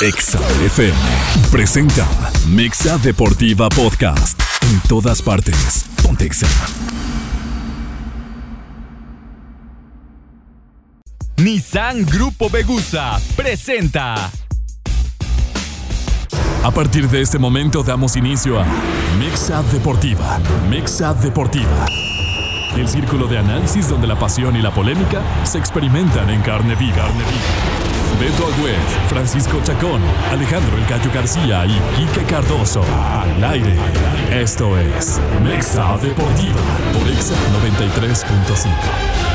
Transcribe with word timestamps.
Exa 0.00 0.38
FM 0.64 0.96
presenta 1.50 2.06
Mexa 2.46 2.98
Deportiva 2.98 3.68
Podcast. 3.68 4.40
En 4.70 4.80
todas 4.88 5.20
partes. 5.20 5.86
Pontexa. 6.04 6.46
Nissan 11.38 12.06
Grupo 12.06 12.48
Begusa 12.48 13.18
presenta. 13.34 14.30
A 16.62 16.70
partir 16.70 17.08
de 17.08 17.20
este 17.20 17.40
momento 17.40 17.82
damos 17.82 18.14
inicio 18.14 18.60
a 18.60 18.66
Mexa 19.18 19.64
Deportiva. 19.64 20.38
Mexa 20.70 21.12
Deportiva. 21.12 21.86
El 22.76 22.86
círculo 22.86 23.26
de 23.26 23.38
análisis 23.38 23.88
donde 23.88 24.06
la 24.06 24.16
pasión 24.16 24.54
y 24.54 24.62
la 24.62 24.72
polémica 24.72 25.20
se 25.42 25.58
experimentan 25.58 26.30
en 26.30 26.40
carne 26.42 26.76
viva. 26.76 26.98
Carne 26.98 27.24
viva. 27.24 27.87
Beto 28.18 28.48
Agüed, 28.48 28.74
Francisco 29.08 29.60
Chacón, 29.62 30.02
Alejandro 30.32 30.76
El 30.76 30.84
Gallo 30.86 31.08
García 31.14 31.64
y 31.66 31.78
Quique 31.96 32.26
Cardoso. 32.26 32.82
Al 32.82 33.44
aire. 33.44 33.76
Esto 34.32 34.76
es 34.76 35.20
Mexa 35.44 35.96
Deportiva 35.98 36.60
por 36.92 37.08
Exa 37.08 37.36
93.5. 37.62 39.28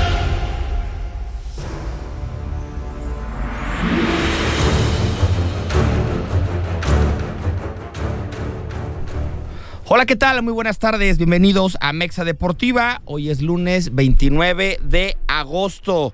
Hola, 9.85 10.05
¿qué 10.05 10.17
tal? 10.17 10.43
Muy 10.43 10.51
buenas 10.51 10.79
tardes. 10.79 11.17
Bienvenidos 11.17 11.77
a 11.79 11.93
Mexa 11.93 12.25
Deportiva. 12.25 13.01
Hoy 13.05 13.29
es 13.29 13.41
lunes 13.41 13.95
29 13.95 14.79
de 14.81 15.15
agosto. 15.27 16.13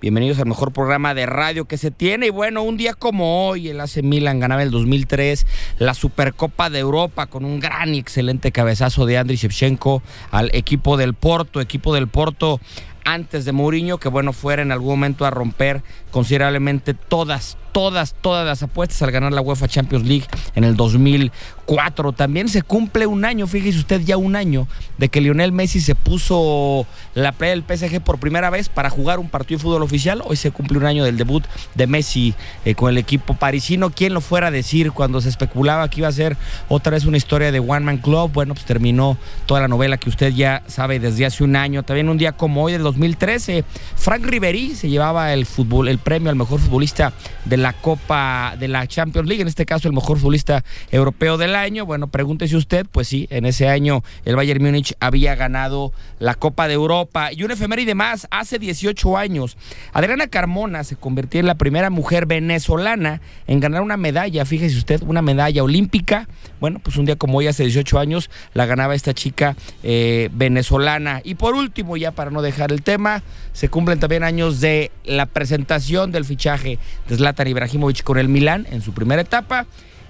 Bienvenidos 0.00 0.38
al 0.38 0.46
mejor 0.46 0.72
programa 0.72 1.12
de 1.12 1.26
radio 1.26 1.66
que 1.66 1.76
se 1.76 1.90
tiene. 1.90 2.28
Y 2.28 2.30
bueno, 2.30 2.62
un 2.62 2.78
día 2.78 2.94
como 2.94 3.46
hoy, 3.46 3.68
el 3.68 3.78
AC 3.82 4.02
Milan 4.02 4.40
ganaba 4.40 4.62
el 4.62 4.70
2003 4.70 5.46
la 5.78 5.92
Supercopa 5.92 6.70
de 6.70 6.78
Europa 6.78 7.26
con 7.26 7.44
un 7.44 7.60
gran 7.60 7.94
y 7.94 7.98
excelente 7.98 8.50
cabezazo 8.50 9.04
de 9.04 9.18
Andriy 9.18 9.36
Shevchenko 9.36 10.02
al 10.30 10.48
equipo 10.54 10.96
del 10.96 11.12
Porto. 11.12 11.60
Equipo 11.60 11.94
del 11.94 12.08
Porto 12.08 12.60
antes 13.04 13.44
de 13.44 13.52
Mourinho, 13.52 13.98
que 13.98 14.08
bueno, 14.08 14.32
fuera 14.32 14.62
en 14.62 14.72
algún 14.72 14.88
momento 14.88 15.26
a 15.26 15.30
romper 15.30 15.82
considerablemente 16.10 16.94
todas, 16.94 17.58
todas, 17.72 18.14
todas 18.20 18.46
las 18.46 18.62
apuestas 18.62 19.02
al 19.02 19.10
ganar 19.10 19.32
la 19.32 19.40
UEFA 19.40 19.68
Champions 19.68 20.06
League 20.06 20.26
en 20.54 20.64
el 20.64 20.76
2004. 20.76 22.12
También 22.12 22.48
se 22.48 22.62
cumple 22.62 23.06
un 23.06 23.24
año, 23.24 23.46
fíjese 23.46 23.78
usted, 23.78 24.00
ya 24.00 24.16
un 24.16 24.36
año 24.36 24.66
de 24.98 25.08
que 25.08 25.20
Lionel 25.20 25.52
Messi 25.52 25.80
se 25.80 25.94
puso 25.94 26.86
la 27.14 27.32
playa 27.32 27.54
del 27.54 27.64
PSG 27.64 28.00
por 28.00 28.18
primera 28.18 28.50
vez 28.50 28.68
para 28.68 28.90
jugar 28.90 29.18
un 29.18 29.28
partido 29.28 29.58
de 29.58 29.62
fútbol 29.62 29.82
oficial. 29.82 30.22
Hoy 30.24 30.36
se 30.36 30.50
cumple 30.50 30.78
un 30.78 30.86
año 30.86 31.04
del 31.04 31.16
debut 31.16 31.44
de 31.74 31.86
Messi 31.86 32.34
eh, 32.64 32.74
con 32.74 32.90
el 32.90 32.98
equipo 32.98 33.34
parisino. 33.34 33.90
¿Quién 33.90 34.14
lo 34.14 34.20
fuera 34.20 34.48
a 34.48 34.50
decir 34.50 34.92
cuando 34.92 35.20
se 35.20 35.28
especulaba 35.28 35.88
que 35.88 36.00
iba 36.00 36.08
a 36.08 36.12
ser 36.12 36.36
otra 36.68 36.92
vez 36.92 37.04
una 37.04 37.16
historia 37.16 37.52
de 37.52 37.60
One 37.60 37.80
Man 37.80 37.98
Club? 37.98 38.32
Bueno, 38.32 38.54
pues 38.54 38.66
terminó 38.66 39.16
toda 39.46 39.60
la 39.60 39.68
novela 39.68 39.96
que 39.96 40.08
usted 40.08 40.32
ya 40.32 40.62
sabe 40.66 40.98
desde 40.98 41.26
hace 41.26 41.44
un 41.44 41.56
año. 41.56 41.82
También 41.82 42.08
un 42.08 42.18
día 42.18 42.32
como 42.32 42.64
hoy 42.64 42.72
del 42.72 42.82
2013, 42.82 43.64
Frank 43.96 44.24
Ribery 44.24 44.74
se 44.74 44.88
llevaba 44.88 45.32
el 45.32 45.46
fútbol, 45.46 45.88
el 45.88 45.98
premio 45.98 46.30
al 46.30 46.36
mejor 46.36 46.60
futbolista 46.60 47.12
de 47.44 47.56
la 47.60 47.72
Copa 47.72 48.56
de 48.58 48.68
la 48.68 48.86
Champions 48.86 49.28
League, 49.28 49.42
en 49.42 49.48
este 49.48 49.66
caso 49.66 49.88
el 49.88 49.94
mejor 49.94 50.18
futbolista 50.18 50.64
europeo 50.90 51.36
del 51.36 51.54
año. 51.54 51.86
Bueno, 51.86 52.08
pregúntese 52.08 52.56
usted, 52.56 52.86
pues 52.90 53.08
sí, 53.08 53.26
en 53.30 53.44
ese 53.44 53.68
año 53.68 54.02
el 54.24 54.36
Bayern 54.36 54.62
Múnich 54.62 54.94
había 55.00 55.34
ganado 55.34 55.92
la 56.18 56.34
Copa 56.34 56.68
de 56.68 56.74
Europa. 56.74 57.32
Y 57.32 57.42
un 57.44 57.50
efeméride 57.50 57.94
más, 57.94 58.26
hace 58.30 58.58
18 58.58 59.16
años, 59.16 59.56
Adriana 59.92 60.28
Carmona 60.28 60.84
se 60.84 60.96
convirtió 60.96 61.40
en 61.40 61.46
la 61.46 61.56
primera 61.56 61.90
mujer 61.90 62.26
venezolana 62.26 63.20
en 63.46 63.60
ganar 63.60 63.82
una 63.82 63.96
medalla, 63.96 64.44
fíjese 64.44 64.78
usted, 64.78 65.02
una 65.02 65.22
medalla 65.22 65.62
olímpica. 65.62 66.28
Bueno, 66.60 66.78
pues 66.82 66.96
un 66.96 67.06
día 67.06 67.16
como 67.16 67.38
hoy, 67.38 67.46
hace 67.46 67.64
18 67.64 67.98
años, 67.98 68.30
la 68.54 68.66
ganaba 68.66 68.94
esta 68.94 69.14
chica 69.14 69.56
eh, 69.82 70.28
venezolana. 70.32 71.20
Y 71.24 71.34
por 71.34 71.54
último, 71.54 71.96
ya 71.96 72.12
para 72.12 72.30
no 72.30 72.42
dejar 72.42 72.72
el 72.72 72.82
tema, 72.82 73.22
se 73.52 73.68
cumplen 73.68 73.98
también 73.98 74.24
años 74.24 74.60
de 74.60 74.90
la 75.04 75.26
presentación 75.26 76.12
del 76.12 76.24
fichaje 76.24 76.78
de 77.08 77.16
Zlatan 77.16 77.49
Ibrahimovic 77.50 78.02
con 78.02 78.18
el 78.18 78.28
Milán 78.28 78.66
en 78.70 78.82
su 78.82 78.92
primera 78.92 79.22
etapa 79.22 79.66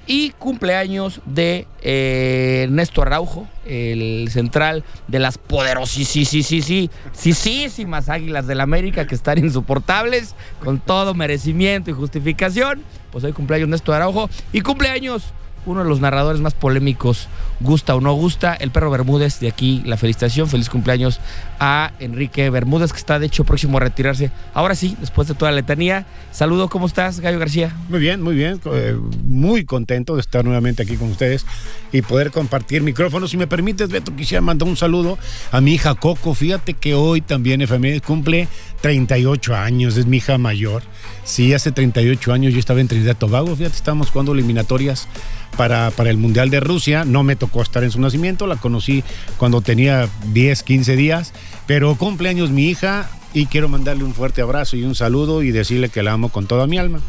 y 0.06 0.30
cumpleaños 0.30 1.20
de 1.24 1.66
eh, 1.82 2.66
Néstor 2.70 3.08
Araujo, 3.08 3.46
el 3.64 4.28
central 4.30 4.84
de 5.06 5.20
las 5.20 5.38
poderosísimas 5.38 8.08
Águilas 8.08 8.46
del 8.46 8.60
América 8.60 9.06
que 9.06 9.14
están 9.14 9.38
insoportables 9.38 10.34
con 10.64 10.80
todo 10.80 11.14
merecimiento 11.14 11.90
y 11.90 11.92
justificación. 11.92 12.82
Pues 13.12 13.22
hoy 13.24 13.32
cumpleaños 13.32 13.68
Néstor 13.68 13.96
Araujo 13.96 14.30
y 14.52 14.62
cumpleaños 14.62 15.34
uno 15.66 15.82
de 15.82 15.88
los 15.88 16.00
narradores 16.00 16.40
más 16.40 16.54
polémicos, 16.54 17.28
gusta 17.60 17.94
o 17.94 18.00
no 18.00 18.12
gusta, 18.14 18.54
el 18.54 18.70
perro 18.70 18.90
Bermúdez, 18.90 19.40
de 19.40 19.48
aquí 19.48 19.82
la 19.84 19.96
felicitación, 19.96 20.48
feliz 20.48 20.68
cumpleaños 20.68 21.20
a 21.58 21.92
Enrique 22.00 22.48
Bermúdez, 22.50 22.92
que 22.92 22.98
está 22.98 23.18
de 23.18 23.26
hecho 23.26 23.44
próximo 23.44 23.76
a 23.76 23.80
retirarse. 23.80 24.30
Ahora 24.54 24.74
sí, 24.74 24.96
después 25.00 25.28
de 25.28 25.34
toda 25.34 25.50
la 25.50 25.56
letanía, 25.56 26.06
saludo, 26.32 26.68
¿cómo 26.68 26.86
estás, 26.86 27.20
Gallo 27.20 27.38
García? 27.38 27.76
Muy 27.88 28.00
bien, 28.00 28.22
muy 28.22 28.34
bien, 28.34 28.60
eh, 28.72 28.96
muy 29.24 29.64
contento 29.64 30.14
de 30.14 30.20
estar 30.20 30.44
nuevamente 30.44 30.82
aquí 30.82 30.96
con 30.96 31.10
ustedes 31.10 31.44
y 31.92 32.02
poder 32.02 32.30
compartir 32.30 32.82
micrófonos. 32.82 33.30
Si 33.30 33.36
me 33.36 33.46
permites, 33.46 33.88
Beto, 33.88 34.14
quisiera 34.16 34.40
mandar 34.40 34.68
un 34.68 34.76
saludo 34.76 35.18
a 35.52 35.60
mi 35.60 35.74
hija 35.74 35.94
Coco, 35.94 36.34
fíjate 36.34 36.74
que 36.74 36.94
hoy 36.94 37.20
también 37.20 37.60
FMI 37.60 38.00
cumple 38.00 38.48
38 38.80 39.54
años, 39.54 39.96
es 39.96 40.06
mi 40.06 40.18
hija 40.18 40.38
mayor. 40.38 40.82
Sí, 41.24 41.52
hace 41.52 41.72
38 41.72 42.32
años 42.32 42.52
yo 42.52 42.58
estaba 42.58 42.80
en 42.80 42.88
Trinidad 42.88 43.16
Tobago, 43.16 43.54
fíjate, 43.54 43.76
estábamos 43.76 44.10
jugando 44.10 44.32
eliminatorias 44.32 45.08
para, 45.56 45.90
para 45.90 46.10
el 46.10 46.16
Mundial 46.16 46.50
de 46.50 46.60
Rusia. 46.60 47.04
No 47.04 47.22
me 47.22 47.36
tocó 47.36 47.62
estar 47.62 47.84
en 47.84 47.90
su 47.90 48.00
nacimiento, 48.00 48.46
la 48.46 48.56
conocí 48.56 49.04
cuando 49.36 49.60
tenía 49.60 50.08
10, 50.32 50.62
15 50.62 50.96
días, 50.96 51.32
pero 51.66 51.94
cumpleaños 51.96 52.50
mi 52.50 52.66
hija 52.68 53.10
y 53.32 53.46
quiero 53.46 53.68
mandarle 53.68 54.04
un 54.04 54.14
fuerte 54.14 54.42
abrazo 54.42 54.76
y 54.76 54.84
un 54.84 54.94
saludo 54.94 55.42
y 55.42 55.50
decirle 55.50 55.88
que 55.88 56.02
la 56.02 56.12
amo 56.12 56.30
con 56.30 56.46
toda 56.46 56.66
mi 56.66 56.78
alma. 56.78 57.00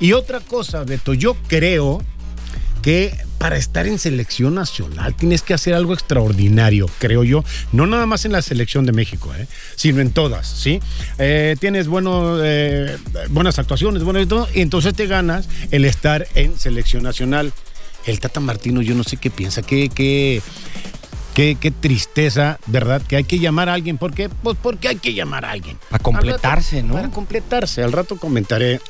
Y 0.00 0.14
otra 0.14 0.40
cosa, 0.40 0.82
Beto, 0.84 1.14
yo 1.14 1.36
creo 1.46 2.02
que 2.82 3.16
para 3.38 3.56
estar 3.56 3.86
en 3.86 3.98
selección 3.98 4.54
nacional 4.54 5.14
tienes 5.14 5.42
que 5.42 5.54
hacer 5.54 5.74
algo 5.74 5.94
extraordinario, 5.94 6.88
creo 6.98 7.24
yo. 7.24 7.44
No 7.72 7.86
nada 7.86 8.06
más 8.06 8.24
en 8.24 8.32
la 8.32 8.42
selección 8.42 8.84
de 8.86 8.92
México, 8.92 9.32
¿eh? 9.34 9.46
sino 9.76 10.00
en 10.00 10.10
todas, 10.12 10.46
¿sí? 10.46 10.80
Eh, 11.18 11.56
tienes 11.58 11.86
bueno, 11.88 12.38
eh, 12.42 12.96
buenas 13.30 13.58
actuaciones, 13.58 14.02
bueno 14.04 14.20
y 14.20 14.26
todo, 14.26 14.48
y 14.54 14.60
entonces 14.60 14.94
te 14.94 15.06
ganas 15.06 15.48
el 15.70 15.84
estar 15.84 16.26
en 16.34 16.58
selección 16.58 17.02
nacional. 17.04 17.52
El 18.04 18.18
Tata 18.18 18.40
Martino, 18.40 18.82
yo 18.82 18.94
no 18.96 19.04
sé 19.04 19.16
qué 19.16 19.30
piensa, 19.30 19.62
qué, 19.62 19.88
qué, 19.88 20.42
qué, 21.34 21.56
qué 21.60 21.70
tristeza, 21.70 22.58
¿verdad? 22.66 23.00
Que 23.00 23.14
hay 23.16 23.24
que 23.24 23.38
llamar 23.38 23.68
a 23.68 23.74
alguien. 23.74 23.96
¿Por 23.96 24.12
qué? 24.12 24.28
Pues 24.28 24.56
porque 24.60 24.88
hay 24.88 24.96
que 24.96 25.14
llamar 25.14 25.44
a 25.44 25.52
alguien. 25.52 25.78
A 25.90 25.98
completarse, 26.00 26.76
rato- 26.76 26.88
¿no? 26.88 26.94
Para 26.94 27.10
completarse. 27.10 27.82
Al 27.82 27.92
rato 27.92 28.16
comentaré 28.16 28.80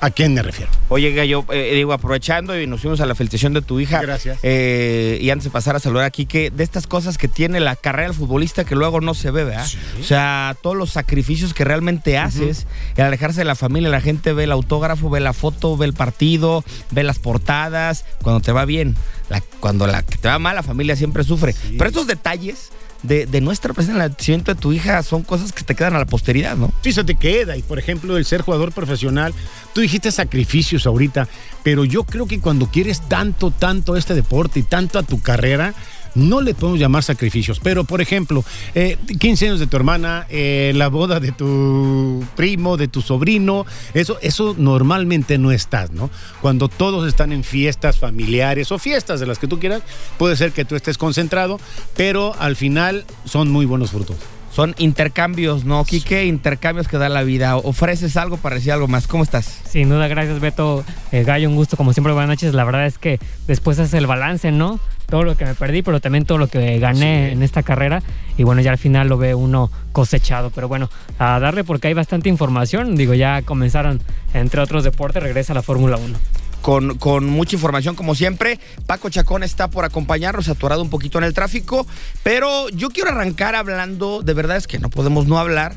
a 0.00 0.10
quién 0.10 0.34
me 0.34 0.42
refiero. 0.42 0.70
Oye, 0.88 1.12
Gallo, 1.12 1.44
eh, 1.52 1.72
digo, 1.74 1.92
aprovechando 1.92 2.58
y 2.60 2.66
nos 2.66 2.80
fuimos 2.80 3.00
a 3.00 3.06
la 3.06 3.14
felicitación 3.14 3.52
de 3.54 3.62
tu 3.62 3.80
hija. 3.80 4.00
Gracias. 4.00 4.38
eh, 4.42 5.18
y 5.20 5.30
antes 5.30 5.44
de 5.44 5.50
pasar 5.50 5.76
a 5.76 5.80
saludar 5.80 6.04
aquí, 6.06 6.26
que 6.26 6.50
de 6.50 6.64
estas 6.64 6.86
cosas 6.86 7.18
que 7.18 7.28
tiene 7.28 7.60
la 7.60 7.76
carrera 7.76 8.08
del 8.08 8.16
futbolista 8.16 8.64
que 8.64 8.74
luego 8.74 9.00
no 9.00 9.14
se 9.14 9.30
ve, 9.30 9.44
¿verdad? 9.44 9.66
O 10.00 10.02
sea, 10.04 10.56
todos 10.62 10.76
los 10.76 10.90
sacrificios 10.90 11.54
que 11.54 11.64
realmente 11.64 12.16
haces, 12.18 12.66
el 12.96 13.04
alejarse 13.04 13.40
de 13.40 13.44
la 13.44 13.54
familia, 13.54 13.88
la 13.90 14.00
gente 14.00 14.32
ve 14.32 14.44
el 14.44 14.52
autógrafo, 14.52 15.10
ve 15.10 15.20
la 15.20 15.32
foto, 15.32 15.76
ve 15.76 15.86
el 15.86 15.92
partido, 15.94 16.64
ve 16.90 17.02
las 17.02 17.18
portadas, 17.18 18.04
cuando 18.22 18.40
te 18.40 18.52
va 18.52 18.64
bien. 18.64 18.96
La- 19.28 19.42
cuando 19.60 19.86
la 19.86 20.02
que 20.02 20.16
te 20.16 20.28
va 20.28 20.38
mal, 20.38 20.56
la 20.56 20.62
familia 20.62 20.96
siempre 20.96 21.22
sufre. 21.24 21.54
Pero 21.78 21.86
estos 21.88 22.06
detalles 22.06 22.70
de, 23.02 23.26
de 23.26 23.40
nuestra 23.40 23.72
presencia 23.72 23.96
en 23.98 24.10
el 24.10 24.16
nacimiento 24.16 24.54
de 24.54 24.60
tu 24.60 24.72
hija 24.72 25.02
son 25.02 25.22
cosas 25.22 25.52
que 25.52 25.64
te 25.64 25.74
quedan 25.74 25.94
a 25.94 25.98
la 25.98 26.06
posteridad, 26.06 26.56
¿no? 26.56 26.72
Sí, 26.82 26.92
se 26.92 27.04
te 27.04 27.14
queda. 27.14 27.56
Y 27.56 27.62
por 27.62 27.78
ejemplo, 27.78 28.16
el 28.16 28.24
ser 28.24 28.42
jugador 28.42 28.72
profesional, 28.72 29.32
tú 29.74 29.80
dijiste 29.80 30.10
sacrificios 30.10 30.86
ahorita, 30.86 31.28
pero 31.62 31.84
yo 31.84 32.04
creo 32.04 32.26
que 32.26 32.40
cuando 32.40 32.66
quieres 32.70 33.08
tanto, 33.08 33.50
tanto 33.50 33.96
este 33.96 34.14
deporte 34.14 34.60
y 34.60 34.62
tanto 34.62 34.98
a 34.98 35.02
tu 35.02 35.20
carrera, 35.20 35.74
no 36.14 36.40
le 36.40 36.54
podemos 36.54 36.80
llamar 36.80 37.02
sacrificios. 37.02 37.60
Pero 37.60 37.84
por 37.84 38.00
ejemplo, 38.00 38.44
eh, 38.74 38.96
15 39.18 39.46
años 39.46 39.60
de 39.60 39.66
tu 39.66 39.76
hermana, 39.76 40.26
eh, 40.30 40.72
la 40.74 40.88
boda 40.88 41.20
de 41.20 41.32
tu 41.32 42.24
primo, 42.36 42.76
de 42.76 42.88
tu 42.88 43.02
sobrino, 43.02 43.66
eso, 43.94 44.18
eso 44.22 44.54
normalmente 44.58 45.38
no 45.38 45.52
estás, 45.52 45.90
¿no? 45.92 46.10
Cuando 46.40 46.68
todos 46.68 47.08
están 47.08 47.32
en 47.32 47.44
fiestas 47.44 47.98
familiares 47.98 48.72
o 48.72 48.78
fiestas 48.78 49.20
de 49.20 49.26
las 49.26 49.38
que 49.38 49.46
tú 49.46 49.58
quieras, 49.58 49.82
puede 50.18 50.36
ser 50.36 50.52
que 50.52 50.64
tú 50.64 50.76
estés 50.76 50.98
concentrado, 50.98 51.58
pero 51.96 52.34
al 52.38 52.56
final 52.56 53.04
son 53.24 53.50
muy 53.50 53.66
buenos 53.66 53.90
frutos. 53.90 54.16
Son 54.52 54.74
intercambios, 54.78 55.64
¿no, 55.64 55.84
Quique? 55.84 56.24
Intercambios 56.24 56.88
que 56.88 56.98
da 56.98 57.08
la 57.08 57.22
vida. 57.22 57.56
Ofreces 57.56 58.16
algo 58.16 58.36
para 58.36 58.56
decir 58.56 58.72
algo 58.72 58.88
más. 58.88 59.06
¿Cómo 59.06 59.22
estás? 59.22 59.60
Sin 59.68 59.88
duda, 59.88 60.08
gracias 60.08 60.40
Beto. 60.40 60.84
Eh, 61.12 61.22
Gallo, 61.22 61.48
un 61.48 61.54
gusto 61.54 61.76
como 61.76 61.92
siempre, 61.92 62.12
buenas 62.12 62.30
noches. 62.30 62.52
La 62.52 62.64
verdad 62.64 62.86
es 62.86 62.98
que 62.98 63.20
después 63.46 63.78
haces 63.78 63.94
el 63.94 64.08
balance, 64.08 64.50
¿no? 64.50 64.80
Todo 65.10 65.24
lo 65.24 65.36
que 65.36 65.44
me 65.44 65.54
perdí, 65.54 65.82
pero 65.82 66.00
también 66.00 66.24
todo 66.24 66.38
lo 66.38 66.46
que 66.46 66.78
gané 66.78 67.32
en 67.32 67.42
esta 67.42 67.62
carrera. 67.62 68.02
Y 68.38 68.44
bueno, 68.44 68.62
ya 68.62 68.70
al 68.70 68.78
final 68.78 69.08
lo 69.08 69.18
ve 69.18 69.34
uno 69.34 69.70
cosechado. 69.92 70.50
Pero 70.50 70.68
bueno, 70.68 70.88
a 71.18 71.38
darle 71.40 71.64
porque 71.64 71.88
hay 71.88 71.94
bastante 71.94 72.28
información. 72.28 72.96
Digo, 72.96 73.12
ya 73.14 73.42
comenzaron, 73.42 74.00
entre 74.32 74.60
otros 74.60 74.84
deportes, 74.84 75.22
regresa 75.22 75.52
la 75.52 75.62
Fórmula 75.62 75.96
1 75.96 76.18
con, 76.62 76.98
con, 76.98 77.26
mucha 77.26 77.56
información 77.56 77.94
como 77.94 78.14
siempre. 78.14 78.58
Paco 78.86 79.10
Chacón 79.10 79.42
está 79.42 79.68
por 79.68 79.84
acompañarnos, 79.84 80.48
atorado 80.48 80.82
un 80.82 80.90
poquito 80.90 81.18
en 81.18 81.24
el 81.24 81.34
tráfico, 81.34 81.86
pero 82.22 82.68
yo 82.70 82.90
quiero 82.90 83.10
arrancar 83.10 83.54
hablando, 83.54 84.22
de 84.22 84.34
verdad 84.34 84.56
es 84.56 84.66
que 84.66 84.78
no 84.78 84.90
podemos 84.90 85.26
no 85.26 85.38
hablar. 85.38 85.74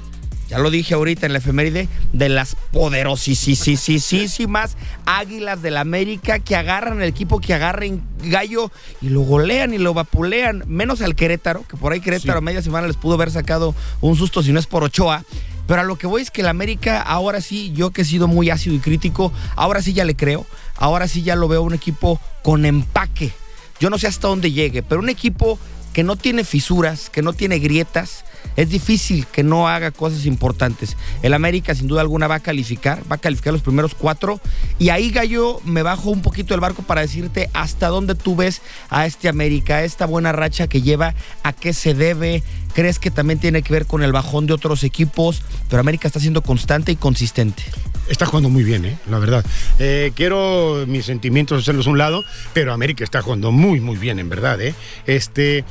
Ya 0.54 0.60
lo 0.60 0.70
dije 0.70 0.94
ahorita 0.94 1.26
en 1.26 1.34
la 1.34 1.40
efeméride, 1.40 1.90
de 2.12 2.30
las 2.30 2.56
poderosísimas 2.72 4.78
águilas 5.04 5.64
del 5.64 5.78
América 5.78 6.38
que 6.38 6.56
agarran 6.56 7.02
el 7.02 7.08
equipo 7.08 7.42
que 7.42 7.56
agarren 7.56 8.04
gallo 8.26 8.72
y 9.02 9.10
lo 9.10 9.22
golean 9.22 9.74
y 9.74 9.80
lo 9.80 9.96
vapulean, 9.96 10.64
menos 10.68 11.02
al 11.02 11.16
Querétaro, 11.16 11.66
que 11.68 11.76
por 11.76 11.92
ahí 11.92 12.02
Querétaro 12.02 12.38
a 12.38 12.42
media 12.42 12.62
semana 12.62 12.86
les 12.86 12.98
pudo 12.98 13.16
haber 13.16 13.32
sacado 13.32 13.74
un 14.00 14.16
susto 14.16 14.44
si 14.44 14.52
no 14.52 14.60
es 14.60 14.68
por 14.68 14.84
Ochoa. 14.84 15.24
Pero 15.66 15.82
a 15.82 15.84
lo 15.84 15.96
que 15.96 16.06
voy 16.06 16.22
es 16.22 16.30
que 16.30 16.42
el 16.42 16.48
América, 16.48 17.02
ahora 17.02 17.42
sí, 17.42 17.74
yo 17.74 17.90
que 17.90 18.04
he 18.04 18.06
sido 18.06 18.28
muy 18.28 18.52
ácido 18.52 18.76
y 18.76 18.80
crítico, 18.80 19.34
ahora 19.56 19.82
sí 19.82 19.94
ya 19.94 20.06
le 20.06 20.16
creo. 20.16 20.46
Ahora 20.76 21.08
sí 21.08 21.24
ya 21.24 21.36
lo 21.36 21.48
veo 21.48 21.64
un 21.64 21.74
equipo 21.74 22.22
con 22.44 22.68
empaque. 22.68 23.32
Yo 23.80 23.90
no 23.90 23.98
sé 23.98 24.06
hasta 24.06 24.28
dónde 24.28 24.52
llegue, 24.52 24.84
pero 24.84 25.02
un 25.02 25.10
equipo 25.10 25.58
que 25.94 26.04
no 26.04 26.16
tiene 26.16 26.44
fisuras, 26.44 27.10
que 27.10 27.24
no 27.24 27.34
tiene 27.34 27.58
grietas, 27.58 28.24
es 28.56 28.69
difícil 28.69 29.25
que 29.28 29.44
no 29.44 29.68
haga 29.68 29.92
cosas 29.92 30.25
importantes. 30.25 30.95
El 31.22 31.34
América 31.34 31.75
sin 31.75 31.88
duda 31.88 32.01
alguna 32.01 32.28
va 32.28 32.36
a 32.36 32.40
calificar, 32.40 33.01
va 33.12 33.16
a 33.16 33.19
calificar 33.19 33.54
los 33.54 33.62
primeros 33.62 33.95
cuatro 33.95 34.40
y 34.80 34.90
ahí 34.90 35.12
Gallo 35.12 35.60
me 35.66 35.84
bajo 35.84 36.10
un 36.10 36.22
poquito 36.22 36.54
el 36.54 36.60
barco 36.60 36.84
para 36.84 37.01
decirte 37.01 37.50
hasta 37.54 37.88
dónde 37.88 38.16
tú 38.16 38.36
ves 38.36 38.62
a 38.90 39.06
este 39.06 39.30
América, 39.30 39.78
a 39.78 39.84
esta 39.84 40.06
buena 40.06 40.31
racha 40.31 40.68
que 40.68 40.81
lleva, 40.81 41.16
a 41.44 41.54
qué 41.54 41.74
se 41.74 41.94
debe, 41.94 42.44
crees 42.74 43.00
que 43.00 43.12
también 43.12 43.40
tiene 43.40 43.62
que 43.62 43.74
ver 43.74 43.86
con 43.86 44.04
el 44.04 44.12
bajón 44.12 44.48
de 44.48 44.54
otros 44.54 44.84
equipos, 44.84 45.42
pero 45.69 45.80
América 45.80 46.07
está 46.07 46.19
siendo 46.19 46.42
constante 46.42 46.92
y 46.92 46.95
consistente. 46.95 47.63
Está 48.10 48.25
jugando 48.25 48.50
muy 48.50 48.63
bien, 48.63 48.84
¿eh? 48.86 48.98
la 49.10 49.18
verdad. 49.18 49.45
Eh, 49.80 50.12
quiero 50.13 50.84
mis 50.88 51.06
sentimientos 51.06 51.62
hacerlos 51.62 51.88
a 51.88 51.92
un 51.92 51.98
lado, 51.98 52.24
pero 52.54 52.74
América 52.74 53.04
está 53.04 53.22
jugando 53.22 53.51
muy, 53.51 53.80
muy 53.80 53.95
bien, 53.95 54.19
en 54.19 54.28
verdad. 54.28 54.60
¿eh? 54.62 54.75
Este, 55.07 55.63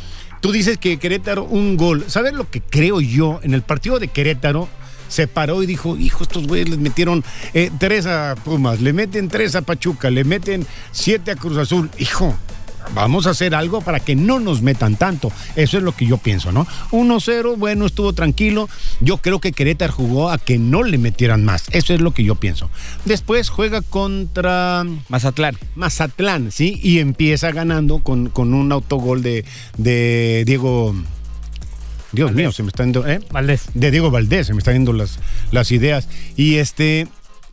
tú 0.42 0.52
dices 0.52 0.76
que 0.76 0.98
Querétaro 0.98 1.44
un 1.44 1.78
gol. 1.78 2.04
¿Sabes 2.08 2.34
lo 2.34 2.50
que 2.50 2.60
creo 2.60 3.00
yo? 3.00 3.40
En 3.42 3.54
el 3.54 3.62
partido 3.62 3.98
de 3.98 4.08
Querétaro 4.08 4.68
se 5.08 5.28
paró 5.28 5.62
y 5.62 5.66
dijo, 5.66 5.96
hijo, 5.96 6.24
estos 6.24 6.46
güeyes 6.46 6.68
les 6.68 6.78
metieron 6.78 7.24
eh, 7.54 7.70
tres 7.78 8.06
a 8.06 8.34
Pumas, 8.44 8.80
le 8.80 8.92
meten 8.92 9.28
tres 9.28 9.54
a 9.54 9.62
Pachuca, 9.62 10.10
le 10.10 10.24
meten 10.24 10.66
siete 10.90 11.30
a 11.30 11.36
Cruz 11.36 11.56
Azul. 11.58 11.90
Hijo, 11.98 12.34
vamos 12.94 13.26
a 13.26 13.31
hacer 13.31 13.55
algo 13.55 13.81
para 13.81 14.00
que 14.00 14.14
no 14.14 14.40
nos 14.40 14.62
metan 14.62 14.96
tanto. 14.96 15.32
Eso 15.56 15.79
es 15.79 15.82
lo 15.82 15.93
que 15.93 16.06
yo 16.06 16.19
pienso, 16.19 16.52
¿no? 16.52 16.67
1-0, 16.90 17.56
bueno, 17.56 17.87
estuvo 17.87 18.12
tranquilo. 18.12 18.69
Yo 19.00 19.19
creo 19.19 19.40
que 19.40 19.52
Querétaro 19.52 19.93
jugó 19.93 20.31
a 20.31 20.38
que 20.38 20.58
no 20.58 20.82
le 20.82 20.99
metieran 20.99 21.44
más. 21.44 21.67
Eso 21.70 21.94
es 21.94 22.00
lo 22.00 22.12
que 22.12 22.25
yo 22.25 22.34
pienso. 22.34 22.70
Después 23.05 23.49
juega 23.49 23.82
contra... 23.82 24.84
Mazatlán. 25.08 25.56
Mazatlán, 25.75 26.50
¿sí? 26.50 26.81
Y 26.82 26.99
empieza 26.99 27.50
ganando 27.52 28.00
con, 28.00 28.29
con 28.29 28.55
un 28.55 28.73
autogol 28.73 29.23
de, 29.23 29.44
de 29.76 30.44
Diego... 30.46 30.94
Dios 32.12 32.32
mío, 32.32 32.52
se 32.52 32.62
me 32.62 32.69
está 32.69 32.84
yendo, 32.84 33.06
¿eh? 33.06 33.20
Valdés. 33.31 33.62
De 33.73 33.90
Diego 33.90 34.11
Valdés, 34.11 34.46
se 34.46 34.52
me 34.52 34.58
están 34.58 34.75
yendo 34.75 34.93
las, 34.93 35.19
las 35.50 35.73
ideas. 35.73 36.08
Y 36.37 36.56
este, 36.56 37.08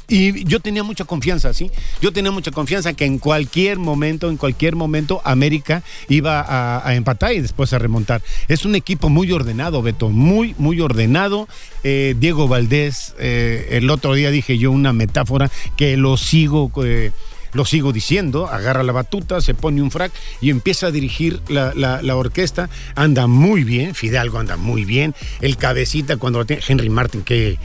y 0.10 0.44
yo 0.46 0.60
tenía 0.60 0.84
mucha 0.84 1.06
confianza, 1.06 1.54
¿sí? 1.54 1.72
Yo 2.02 2.12
tenía 2.12 2.32
mucha 2.32 2.52
confianza 2.52 2.94
que 2.94 3.06
en 3.06 3.20
cualquier 3.20 3.78
momento, 3.78 4.30
en 4.30 4.38
cualquier 4.38 4.76
momento, 4.76 5.22
América 5.24 5.84
iba 6.08 6.46
a, 6.48 6.96
empatar 6.96 7.34
y 7.34 7.42
después 7.42 7.72
a 7.74 7.80
remontar. 7.80 8.22
Es 8.48 8.66
un 8.66 8.76
equipo 8.76 9.10
muy 9.10 9.32
ordenado, 9.32 9.82
Beto, 9.82 10.10
muy, 10.10 10.56
muy 10.58 10.82
ordenado. 10.82 11.48
Eh, 11.84 12.16
Diego 12.20 12.48
Valdés, 12.48 13.14
eh, 13.20 13.70
el 13.72 13.90
otro 13.90 14.16
día 14.16 14.32
dije 14.32 14.58
yo 14.58 14.72
una 14.72 14.94
metáfora 14.94 15.52
que 15.78 15.96
lo 15.96 16.18
sigo. 16.18 16.72
Eh, 16.84 17.12
lo 17.52 17.66
sigo 17.66 17.92
diciendo, 17.92 18.48
agarra 18.48 18.84
la 18.84 18.92
batuta, 18.92 19.42
se 19.42 19.56
pone 19.56 19.82
un 19.82 19.90
frac 19.90 20.12
y 20.40 20.52
empieza 20.52 20.88
a 20.88 20.92
dirigir 20.92 21.42
la, 21.48 21.74
la, 21.76 22.16
orquesta. 22.16 22.70
Anda 22.94 23.26
muy 23.26 23.64
bien, 23.64 23.96
Fidalgo 23.96 24.38
anda 24.38 24.56
muy 24.56 24.86
bien. 24.86 25.16
El 25.42 25.58
cabecita 25.58 26.18
cuando 26.18 26.38
lo 26.38 26.46
tiene, 26.46 26.62
Henry 26.68 26.90
Martin, 26.90 27.24
que 27.24 27.58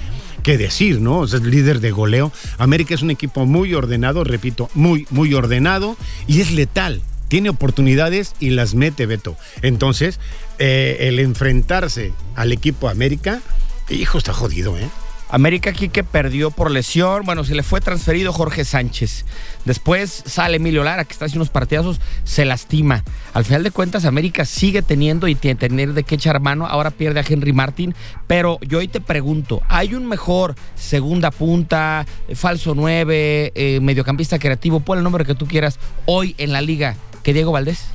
qué 0.44 0.58
decir, 0.58 1.00
¿no? 1.00 1.24
Es 1.24 1.32
líder 1.32 1.80
de 1.80 1.90
goleo. 1.90 2.30
América 2.58 2.94
es 2.94 3.02
un 3.02 3.10
equipo 3.10 3.46
muy 3.46 3.74
ordenado, 3.74 4.22
repito, 4.22 4.70
muy, 4.74 5.08
muy 5.10 5.34
ordenado 5.34 5.96
y 6.28 6.40
es 6.40 6.52
letal. 6.52 7.02
Tiene 7.26 7.48
oportunidades 7.48 8.34
y 8.38 8.50
las 8.50 8.74
mete 8.74 9.06
Beto. 9.06 9.36
Entonces, 9.62 10.20
eh, 10.58 10.98
el 11.00 11.18
enfrentarse 11.18 12.12
al 12.36 12.52
equipo 12.52 12.88
América, 12.88 13.40
hijo, 13.88 14.18
está 14.18 14.32
jodido, 14.32 14.78
¿eh? 14.78 14.88
América 15.34 15.70
aquí 15.70 15.88
que 15.88 16.04
perdió 16.04 16.52
por 16.52 16.70
lesión. 16.70 17.24
Bueno, 17.24 17.42
se 17.42 17.56
le 17.56 17.64
fue 17.64 17.80
transferido 17.80 18.32
Jorge 18.32 18.64
Sánchez. 18.64 19.26
Después 19.64 20.22
sale 20.24 20.58
Emilio 20.58 20.84
Lara, 20.84 21.04
que 21.04 21.12
está 21.12 21.24
haciendo 21.24 21.42
unos 21.42 21.50
partidazos, 21.50 22.00
se 22.22 22.44
lastima. 22.44 23.02
Al 23.32 23.44
final 23.44 23.64
de 23.64 23.72
cuentas, 23.72 24.04
América 24.04 24.44
sigue 24.44 24.80
teniendo 24.80 25.26
y 25.26 25.34
tiene 25.34 25.58
tener 25.58 25.92
de 25.92 26.04
qué 26.04 26.14
echar 26.14 26.38
mano. 26.38 26.68
Ahora 26.68 26.92
pierde 26.92 27.18
a 27.18 27.24
Henry 27.28 27.52
Martín. 27.52 27.96
Pero 28.28 28.60
yo 28.60 28.78
hoy 28.78 28.86
te 28.86 29.00
pregunto: 29.00 29.60
¿hay 29.68 29.94
un 29.94 30.06
mejor 30.06 30.54
segunda 30.76 31.32
punta, 31.32 32.06
falso 32.36 32.76
9, 32.76 33.50
eh, 33.56 33.80
mediocampista 33.82 34.38
creativo, 34.38 34.78
pon 34.78 34.98
el 34.98 35.04
nombre 35.04 35.24
que 35.24 35.34
tú 35.34 35.48
quieras, 35.48 35.80
hoy 36.06 36.36
en 36.38 36.52
la 36.52 36.60
liga 36.60 36.94
que 37.24 37.32
Diego 37.32 37.50
Valdés? 37.50 37.86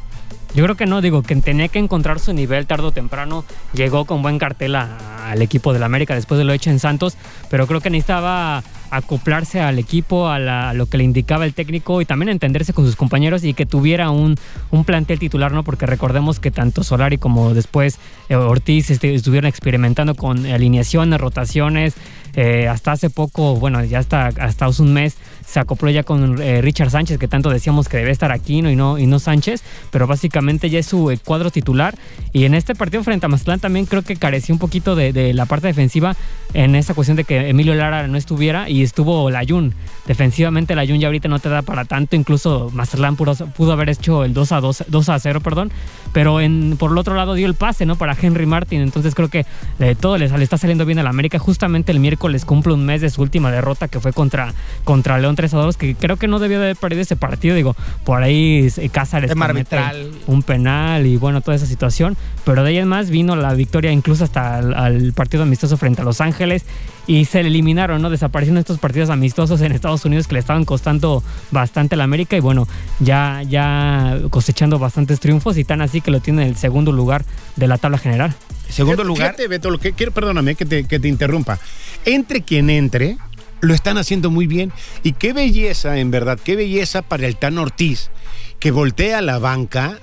Yo 0.55 0.63
creo 0.63 0.75
que 0.75 0.85
no, 0.85 1.01
digo, 1.01 1.21
que 1.21 1.35
tenía 1.35 1.67
que 1.67 1.79
encontrar 1.79 2.19
su 2.19 2.33
nivel 2.33 2.65
tarde 2.65 2.87
o 2.87 2.91
temprano. 2.91 3.45
Llegó 3.73 4.05
con 4.05 4.21
buen 4.21 4.39
cartel 4.39 4.75
al 4.75 5.41
equipo 5.41 5.73
del 5.73 5.83
América 5.83 6.15
después 6.15 6.37
de 6.39 6.43
lo 6.43 6.53
hecho 6.53 6.69
en 6.71 6.79
Santos, 6.79 7.17
pero 7.49 7.67
creo 7.67 7.81
que 7.81 7.89
necesitaba 7.89 8.63
acoplarse 8.91 9.59
al 9.61 9.77
equipo, 9.77 10.27
a, 10.27 10.73
lo 10.73 10.85
que 10.87 10.97
le 10.97 11.03
indicaba 11.03 11.45
el 11.45 11.53
técnico 11.53 12.01
y 12.01 12.05
también 12.05 12.29
entenderse 12.29 12.73
con 12.73 12.85
sus 12.85 12.95
compañeros 12.95 13.43
y 13.43 13.53
que 13.53 13.65
tuviera 13.65 14.09
un, 14.09 14.35
un 14.71 14.83
plantel 14.85 15.19
titular, 15.19 15.51
¿no? 15.51 15.63
Porque 15.63 15.85
recordemos 15.85 16.39
que 16.39 16.51
tanto 16.51 16.83
Solari 16.83 17.17
como 17.17 17.53
después 17.53 17.99
eh, 18.29 18.35
Ortiz 18.35 18.89
este, 18.89 19.13
estuvieron 19.13 19.47
experimentando 19.47 20.15
con 20.15 20.45
alineaciones, 20.45 21.21
rotaciones. 21.21 21.95
Eh, 22.35 22.67
hasta 22.67 22.91
hace 22.91 23.09
poco, 23.09 23.55
bueno, 23.55 23.83
ya 23.83 23.99
hasta, 23.99 24.27
hasta 24.27 24.65
hace 24.65 24.81
un 24.81 24.93
mes 24.93 25.17
se 25.49 25.59
acopló 25.59 25.89
ya 25.89 26.03
con 26.03 26.39
eh, 26.41 26.61
Richard 26.61 26.91
Sánchez, 26.91 27.17
que 27.17 27.27
tanto 27.27 27.49
decíamos 27.49 27.89
que 27.89 27.97
debe 27.97 28.11
estar 28.11 28.31
aquí 28.31 28.61
¿no? 28.61 28.69
Y, 28.69 28.75
no, 28.75 28.99
y 28.99 29.07
no 29.07 29.17
Sánchez, 29.17 29.63
pero 29.89 30.05
básicamente 30.05 30.69
ya 30.69 30.77
es 30.77 30.85
su 30.85 31.09
eh, 31.09 31.17
cuadro 31.17 31.49
titular. 31.49 31.95
Y 32.33 32.45
en 32.45 32.53
este 32.53 32.75
partido 32.75 33.03
frente 33.03 33.25
a 33.25 33.29
Mazatlán 33.29 33.59
también 33.59 33.87
creo 33.87 34.03
que 34.03 34.15
careció 34.15 34.53
un 34.53 34.59
poquito 34.59 34.95
de, 34.95 35.33
la 35.33 35.45
parte 35.45 35.67
defensiva 35.67 36.15
en 36.53 36.75
esa 36.75 36.93
cuestión 36.93 37.17
de 37.17 37.23
que 37.23 37.49
Emilio 37.49 37.73
Lara 37.73 38.07
no 38.07 38.17
estuviera 38.17 38.69
y 38.69 38.83
estuvo 38.83 39.29
Layun. 39.31 39.73
Defensivamente 40.05 40.75
Layun 40.75 40.99
ya 40.99 41.07
ahorita 41.07 41.27
no 41.27 41.39
te 41.39 41.49
da 41.49 41.63
para 41.63 41.85
tanto, 41.85 42.15
incluso 42.15 42.69
Mazatlán 42.73 43.15
pudo, 43.15 43.33
pudo 43.47 43.71
haber 43.71 43.89
hecho 43.89 44.23
el 44.25 44.33
2 44.33 44.51
a 44.51 44.61
2, 44.61 44.85
2 44.87 45.09
a 45.09 45.19
0, 45.19 45.42
perdón, 45.42 45.71
pero 46.13 46.42
en, 46.42 46.75
por 46.78 46.92
el 46.92 46.97
otro 46.97 47.16
lado 47.16 47.33
dio 47.33 47.47
el 47.47 47.56
pase, 47.56 47.85
¿no? 47.85 47.95
Para 47.95 48.16
Henry 48.19 48.45
Martin, 48.45 48.81
entonces 48.81 49.16
creo 49.16 49.30
que 49.30 49.45
eh, 49.80 49.95
todo 49.99 50.18
le, 50.18 50.30
le, 50.30 50.44
está 50.44 50.57
saliendo 50.57 50.85
bien 50.85 50.99
a 50.99 51.04
la 51.04 51.09
América. 51.09 51.39
Justamente 51.39 51.92
el 51.92 51.99
miércoles 51.99 52.45
cumple 52.45 52.73
un 52.73 52.85
mes 52.85 53.01
de 53.01 53.09
su 53.09 53.21
última 53.21 53.51
derrota 53.51 53.87
que 53.87 53.99
fue 53.99 54.13
contra, 54.13 54.54
contra 54.83 55.19
León 55.19 55.35
3 55.35 55.54
a 55.54 55.57
2, 55.57 55.78
que 55.78 55.95
creo 55.95 56.18
que 56.18 56.28
no 56.28 56.39
debió 56.39 56.59
de 56.59 56.66
haber 56.66 56.78
perdido 56.78 57.01
ese 57.01 57.16
partido, 57.16 57.56
digo, 57.56 57.75
por 58.04 58.23
ahí 58.23 58.69
eh, 58.78 58.89
Cázares 58.89 59.31
arbitral. 59.31 60.11
un 60.28 60.44
penal 60.44 61.06
y 61.06 61.18
bueno, 61.18 61.42
toda 61.42 61.56
esa 61.56 61.66
situación, 61.66 62.18
pero 62.44 62.63
de 62.63 62.71
ahí 62.71 62.78
en 62.78 62.87
más 62.87 63.09
vino 63.09 63.35
la 63.35 63.54
victoria 63.54 63.92
incluso 63.92 64.23
hasta 64.23 64.57
al, 64.57 64.73
al 64.73 65.13
partido 65.13 65.44
amistoso 65.44 65.78
frente 65.78 66.01
a 66.01 66.06
Los 66.06 66.21
Ángeles 66.21 66.66
y 67.09 67.25
se 67.25 67.42
le 67.42 67.49
eliminaron, 67.49 68.04
¿no? 68.04 68.11
Desaparecieron 68.11 68.59
estos 68.59 68.78
partidos 68.78 69.09
amistosos 69.09 69.61
en 69.61 69.71
Estados 69.71 70.06
Unidos 70.06 70.28
que 70.28 70.35
le 70.35 70.39
estaban 70.42 70.63
costando 70.63 71.23
bastante 71.49 71.95
a 71.95 71.97
la 71.97 72.04
América 72.04 72.37
y 72.37 72.39
bueno, 72.39 72.68
ya, 72.99 73.42
ya 73.42 74.19
cosechando 74.30 74.78
bastantes 74.78 75.19
triunfos 75.19 75.57
y 75.57 75.63
tan 75.63 75.81
así 75.81 76.01
que 76.01 76.11
lo 76.11 76.19
tiene 76.19 76.44
en 76.44 76.49
el 76.49 76.56
segundo 76.56 76.92
lugar 76.92 77.25
de 77.56 77.66
la 77.66 77.80
tabla 77.80 77.97
general. 77.97 78.35
Segundo 78.69 79.04
lugar. 79.04 79.31
Fíjate, 79.31 79.47
Beto, 79.47 79.71
lo 79.71 79.80
que 79.80 79.94
quiero, 79.94 80.11
perdóname 80.11 80.54
que 80.54 80.66
te, 80.66 80.83
que 80.83 80.99
te 80.99 81.07
interrumpa. 81.07 81.57
Entre 82.06 82.44
quien 82.44 82.69
entre, 82.69 83.18
lo 83.59 83.73
están 83.73 83.97
haciendo 83.97 84.30
muy 84.30 84.45
bien. 84.45 84.71
Y 85.01 85.13
qué 85.13 85.33
belleza, 85.33 85.97
en 85.97 86.11
verdad, 86.11 86.37
qué 86.44 86.56
belleza 86.56 87.01
para 87.01 87.25
el 87.25 87.37
Tan 87.37 87.57
Ortiz, 87.57 88.11
que 88.59 88.69
voltea 88.69 89.21
la 89.21 89.39
banca 89.39 89.97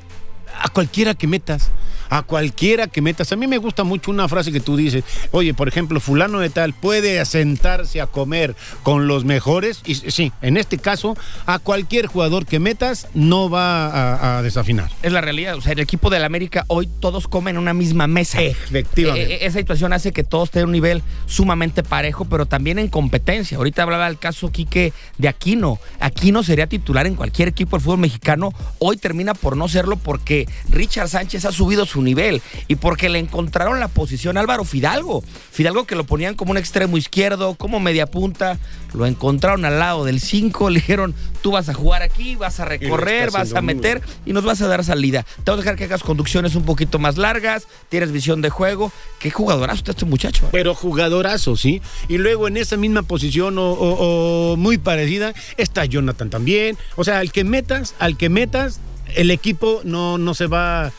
a 0.60 0.68
cualquiera 0.68 1.14
que 1.14 1.26
metas. 1.26 1.70
a 2.08 2.22
cualquiera 2.22 2.86
que 2.86 3.02
metas. 3.02 3.32
A 3.32 3.36
mí 3.36 3.46
me 3.46 3.58
gusta 3.58 3.84
mucho 3.84 4.10
una 4.10 4.28
frase 4.28 4.52
que 4.52 4.60
tú 4.60 4.76
dices, 4.76 5.04
oye, 5.32 5.54
por 5.54 5.66
ejemplo, 5.66 5.98
fulano 6.00 6.38
de 6.38 6.50
tal 6.50 6.72
puede 6.72 7.24
sentarse 7.24 8.00
a 8.00 8.06
comer 8.06 8.54
con 8.84 9.08
los 9.08 9.24
mejores. 9.24 9.80
Y 9.84 9.96
sí, 9.96 10.32
en 10.40 10.56
este 10.56 10.78
caso, 10.78 11.16
a 11.46 11.58
cualquier 11.58 12.06
jugador 12.06 12.46
que 12.46 12.60
metas 12.60 13.08
no 13.14 13.50
va 13.50 13.88
a, 13.88 14.38
a 14.38 14.42
desafinar. 14.42 14.90
Es 15.02 15.12
la 15.12 15.20
realidad. 15.20 15.56
O 15.56 15.60
sea, 15.60 15.72
el 15.72 15.80
equipo 15.80 16.10
del 16.10 16.24
América 16.24 16.64
hoy 16.68 16.88
todos 17.00 17.26
comen 17.26 17.56
en 17.56 17.62
una 17.62 17.74
misma 17.74 18.06
mesa. 18.06 18.40
Efectivamente. 18.40 19.34
Eh, 19.34 19.38
eh, 19.42 19.46
esa 19.46 19.58
situación 19.58 19.92
hace 19.92 20.12
que 20.12 20.24
todos 20.24 20.50
tengan 20.50 20.68
un 20.68 20.72
nivel 20.72 21.02
sumamente 21.26 21.82
parejo, 21.82 22.24
pero 22.24 22.46
también 22.46 22.78
en 22.78 22.88
competencia. 22.88 23.56
Ahorita 23.58 23.82
hablaba 23.82 24.06
del 24.06 24.18
caso 24.18 24.50
Quique 24.50 24.92
de 25.18 25.28
Aquino. 25.28 25.78
Aquino 26.00 26.42
sería 26.42 26.66
titular 26.66 27.06
en 27.06 27.14
cualquier 27.14 27.48
equipo 27.48 27.76
del 27.76 27.84
fútbol 27.84 27.98
mexicano. 27.98 28.52
Hoy 28.78 28.96
termina 28.96 29.34
por 29.34 29.56
no 29.56 29.68
serlo 29.68 29.96
porque 29.96 30.45
Richard 30.70 31.08
Sánchez 31.08 31.44
ha 31.44 31.52
subido 31.52 31.86
su 31.86 32.02
nivel 32.02 32.42
y 32.68 32.76
porque 32.76 33.08
le 33.08 33.18
encontraron 33.18 33.80
la 33.80 33.88
posición 33.88 34.36
a 34.36 34.40
Álvaro 34.40 34.64
Fidalgo. 34.64 35.22
Fidalgo 35.52 35.86
que 35.86 35.94
lo 35.96 36.04
ponían 36.04 36.34
como 36.34 36.50
un 36.52 36.58
extremo 36.58 36.96
izquierdo, 36.96 37.54
como 37.54 37.80
media 37.80 38.06
punta. 38.06 38.58
Lo 38.94 39.06
encontraron 39.06 39.64
al 39.64 39.78
lado 39.78 40.04
del 40.04 40.20
5. 40.20 40.70
Le 40.70 40.80
dijeron, 40.80 41.14
tú 41.42 41.52
vas 41.52 41.68
a 41.68 41.74
jugar 41.74 42.02
aquí, 42.02 42.36
vas 42.36 42.60
a 42.60 42.64
recorrer, 42.64 43.30
vas 43.30 43.52
a 43.54 43.60
meter 43.62 44.02
y 44.24 44.32
nos 44.32 44.44
vas 44.44 44.60
a 44.62 44.68
dar 44.68 44.84
salida. 44.84 45.24
Te 45.44 45.50
vas 45.50 45.58
a 45.58 45.62
dejar 45.62 45.76
que 45.76 45.84
hagas 45.84 46.02
conducciones 46.02 46.54
un 46.54 46.64
poquito 46.64 46.98
más 46.98 47.16
largas, 47.18 47.66
tienes 47.88 48.12
visión 48.12 48.40
de 48.42 48.50
juego. 48.50 48.92
Qué 49.18 49.30
jugadorazo 49.30 49.78
está 49.78 49.90
este 49.92 50.04
muchacho. 50.04 50.46
¿eh? 50.46 50.48
Pero 50.52 50.74
jugadorazo, 50.74 51.56
¿sí? 51.56 51.82
Y 52.08 52.18
luego 52.18 52.48
en 52.48 52.56
esa 52.56 52.76
misma 52.76 53.02
posición 53.02 53.58
o, 53.58 53.70
o- 53.72 54.52
o 54.52 54.56
muy 54.56 54.78
parecida 54.78 55.34
está 55.56 55.84
Jonathan 55.84 56.30
también. 56.30 56.76
O 56.96 57.04
sea, 57.04 57.18
al 57.18 57.32
que 57.32 57.44
metas, 57.44 57.94
al 57.98 58.16
que 58.16 58.28
metas, 58.28 58.80
el 59.14 59.30
equipo 59.30 59.80
no, 59.84 60.18
no 60.18 60.34
se 60.34 60.46
va, 60.46 60.92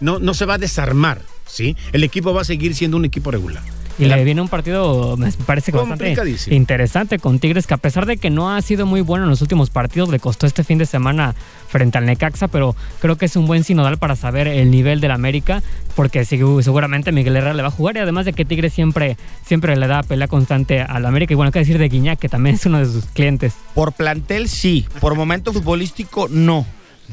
no, 0.00 0.18
no 0.18 0.34
se 0.34 0.44
va 0.44 0.54
a 0.54 0.58
desarmar, 0.58 1.20
¿sí? 1.46 1.76
El 1.92 2.04
equipo 2.04 2.34
va 2.34 2.42
a 2.42 2.44
seguir 2.44 2.74
siendo 2.74 2.96
un 2.96 3.04
equipo 3.04 3.30
regular. 3.30 3.62
Y 3.98 4.06
le 4.06 4.24
viene 4.24 4.40
un 4.40 4.48
partido, 4.48 5.16
me 5.16 5.30
parece 5.46 5.70
que 5.70 5.78
bastante 5.78 6.16
interesante 6.50 7.18
con 7.18 7.38
Tigres, 7.38 7.66
que 7.66 7.74
a 7.74 7.78
pesar 7.78 8.06
de 8.06 8.16
que 8.16 8.30
no 8.30 8.50
ha 8.50 8.60
sido 8.62 8.86
muy 8.86 9.00
bueno 9.00 9.24
en 9.24 9.30
los 9.30 9.42
últimos 9.42 9.70
partidos, 9.70 10.08
le 10.08 10.18
costó 10.18 10.46
este 10.46 10.64
fin 10.64 10.78
de 10.78 10.86
semana 10.86 11.34
frente 11.68 11.98
al 11.98 12.06
Necaxa, 12.06 12.48
pero 12.48 12.74
creo 13.00 13.16
que 13.16 13.26
es 13.26 13.36
un 13.36 13.46
buen 13.46 13.64
sinodal 13.64 13.98
para 13.98 14.16
saber 14.16 14.48
el 14.48 14.70
nivel 14.70 15.00
del 15.00 15.10
América, 15.10 15.62
porque 15.94 16.24
seguramente 16.24 17.12
Miguel 17.12 17.36
Herrera 17.36 17.54
le 17.54 17.62
va 17.62 17.68
a 17.68 17.72
jugar 17.72 17.96
y 17.96 18.00
además 18.00 18.24
de 18.24 18.32
que 18.32 18.44
Tigres 18.44 18.72
siempre, 18.72 19.16
siempre 19.46 19.76
le 19.76 19.86
da 19.86 20.02
pelea 20.02 20.28
constante 20.28 20.80
al 20.80 21.04
América. 21.06 21.34
Y 21.34 21.36
bueno, 21.36 21.52
qué 21.52 21.58
decir 21.58 21.78
de 21.78 21.88
Guiñac, 21.88 22.18
que 22.18 22.28
también 22.28 22.56
es 22.56 22.66
uno 22.66 22.78
de 22.78 22.86
sus 22.86 23.04
clientes. 23.06 23.54
Por 23.74 23.92
plantel 23.92 24.48
sí, 24.48 24.86
por 25.00 25.14
momento 25.14 25.52
futbolístico 25.52 26.28
no. 26.28 26.66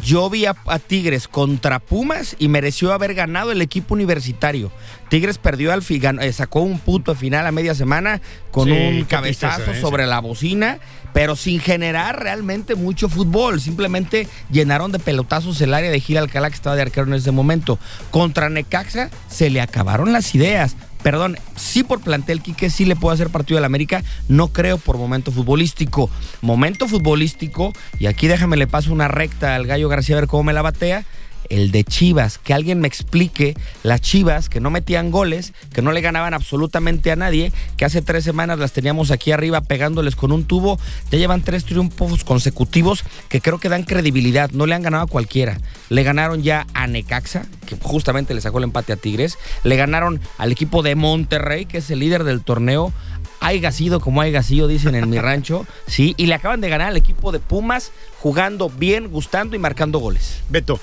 Yo 0.03 0.29
vi 0.29 0.45
a, 0.45 0.55
a 0.67 0.79
Tigres 0.79 1.27
contra 1.27 1.79
Pumas 1.79 2.35
y 2.39 2.47
mereció 2.47 2.93
haber 2.93 3.13
ganado 3.13 3.51
el 3.51 3.61
equipo 3.61 3.93
universitario. 3.93 4.71
Tigres 5.09 5.37
perdió 5.37 5.73
al 5.73 5.81
fi- 5.81 5.99
ganó- 5.99 6.21
eh, 6.21 6.31
sacó 6.33 6.61
un 6.61 6.79
puto 6.79 7.11
al 7.11 7.17
final 7.17 7.45
a 7.47 7.51
media 7.51 7.75
semana 7.75 8.21
con 8.51 8.67
Sí, 8.67 8.71
un 8.71 9.03
cabezazo 9.05 9.55
tristeza, 9.57 9.77
¿eh? 9.77 9.81
sobre 9.81 10.05
la 10.07 10.19
bocina, 10.19 10.79
pero 11.13 11.35
sin 11.35 11.59
generar 11.59 12.21
realmente 12.21 12.75
mucho 12.75 13.09
fútbol. 13.09 13.59
Simplemente 13.59 14.27
llenaron 14.51 14.91
de 14.91 14.99
pelotazos 14.99 15.59
el 15.61 15.73
área 15.73 15.91
de 15.91 15.99
Gil 15.99 16.17
Alcalá 16.17 16.49
que 16.49 16.55
estaba 16.55 16.75
de 16.75 16.83
arquero 16.83 17.07
en 17.07 17.13
ese 17.15 17.31
momento. 17.31 17.77
Contra 18.11 18.49
Necaxa 18.49 19.09
se 19.27 19.49
le 19.49 19.61
acabaron 19.61 20.13
las 20.13 20.33
ideas. 20.35 20.75
Perdón, 21.03 21.37
sí 21.55 21.83
por 21.83 22.01
plantel 22.01 22.41
Quique 22.41 22.69
sí 22.69 22.85
le 22.85 22.95
puedo 22.95 23.13
hacer 23.13 23.29
partido 23.29 23.57
del 23.57 23.65
América, 23.65 24.03
no 24.27 24.49
creo 24.49 24.77
por 24.77 24.97
momento 24.97 25.31
futbolístico. 25.31 26.09
Momento 26.41 26.87
futbolístico, 26.87 27.73
y 27.99 28.07
aquí 28.07 28.27
déjame 28.27 28.57
le 28.57 28.67
paso 28.67 28.91
una 28.91 29.07
recta 29.07 29.55
al 29.55 29.65
Gallo 29.65 29.87
García 29.87 30.17
a 30.17 30.19
ver 30.21 30.27
cómo 30.27 30.43
me 30.43 30.53
la 30.53 30.61
batea. 30.61 31.05
El 31.49 31.71
de 31.71 31.83
Chivas, 31.83 32.37
que 32.37 32.53
alguien 32.53 32.79
me 32.79 32.87
explique 32.87 33.55
las 33.83 34.01
Chivas 34.01 34.49
que 34.49 34.59
no 34.59 34.69
metían 34.69 35.11
goles, 35.11 35.53
que 35.73 35.81
no 35.81 35.91
le 35.91 36.01
ganaban 36.01 36.33
absolutamente 36.33 37.11
a 37.11 37.15
nadie, 37.15 37.51
que 37.77 37.85
hace 37.85 38.01
tres 38.01 38.23
semanas 38.23 38.59
las 38.59 38.71
teníamos 38.71 39.11
aquí 39.11 39.31
arriba 39.31 39.61
pegándoles 39.61 40.15
con 40.15 40.31
un 40.31 40.45
tubo, 40.45 40.79
ya 41.11 41.17
llevan 41.17 41.41
tres 41.41 41.65
triunfos 41.65 42.23
consecutivos 42.23 43.03
que 43.29 43.41
creo 43.41 43.59
que 43.59 43.69
dan 43.69 43.83
credibilidad, 43.83 44.51
no 44.51 44.65
le 44.65 44.75
han 44.75 44.83
ganado 44.83 45.03
a 45.03 45.07
cualquiera. 45.07 45.59
Le 45.89 46.03
ganaron 46.03 46.43
ya 46.43 46.67
a 46.73 46.87
Necaxa, 46.87 47.45
que 47.65 47.77
justamente 47.81 48.33
le 48.33 48.41
sacó 48.41 48.59
el 48.59 48.65
empate 48.65 48.93
a 48.93 48.97
Tigres, 48.97 49.37
le 49.63 49.75
ganaron 49.75 50.19
al 50.37 50.51
equipo 50.51 50.83
de 50.83 50.95
Monterrey, 50.95 51.65
que 51.65 51.79
es 51.79 51.89
el 51.91 51.99
líder 51.99 52.23
del 52.23 52.41
torneo, 52.41 52.93
haya 53.39 53.71
sido 53.71 53.99
como 53.99 54.21
haya 54.21 54.43
sido, 54.43 54.67
dicen 54.67 54.95
en 54.95 55.09
mi 55.09 55.17
rancho, 55.19 55.65
sí, 55.87 56.13
y 56.17 56.27
le 56.27 56.35
acaban 56.35 56.61
de 56.61 56.69
ganar 56.69 56.89
al 56.89 56.97
equipo 56.97 57.31
de 57.31 57.39
Pumas, 57.39 57.91
jugando 58.19 58.69
bien, 58.69 59.09
gustando 59.09 59.55
y 59.55 59.59
marcando 59.59 59.99
goles. 59.99 60.41
Beto, 60.49 60.79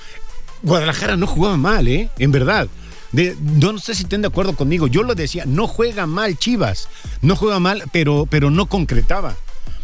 Guadalajara 0.63 1.17
no 1.17 1.27
jugaba 1.27 1.57
mal, 1.57 1.87
¿eh? 1.89 2.11
En 2.19 2.33
verdad. 2.33 2.69
De- 3.13 3.37
no 3.41 3.79
sé 3.79 3.95
si 3.95 4.03
estén 4.03 4.23
de 4.23 4.29
acuerdo 4.29 4.55
conmigo. 4.55 4.87
Yo 4.89 5.03
lo 5.03 5.15
decía, 5.15 5.45
no 5.47 5.67
juega 5.67 6.07
mal 6.07 6.37
Chivas. 6.39 6.89
No 7.23 7.37
juega 7.37 7.61
mal, 7.61 7.85
pero, 7.93 8.27
pero 8.29 8.51
no 8.51 8.67
concretaba. 8.67 9.37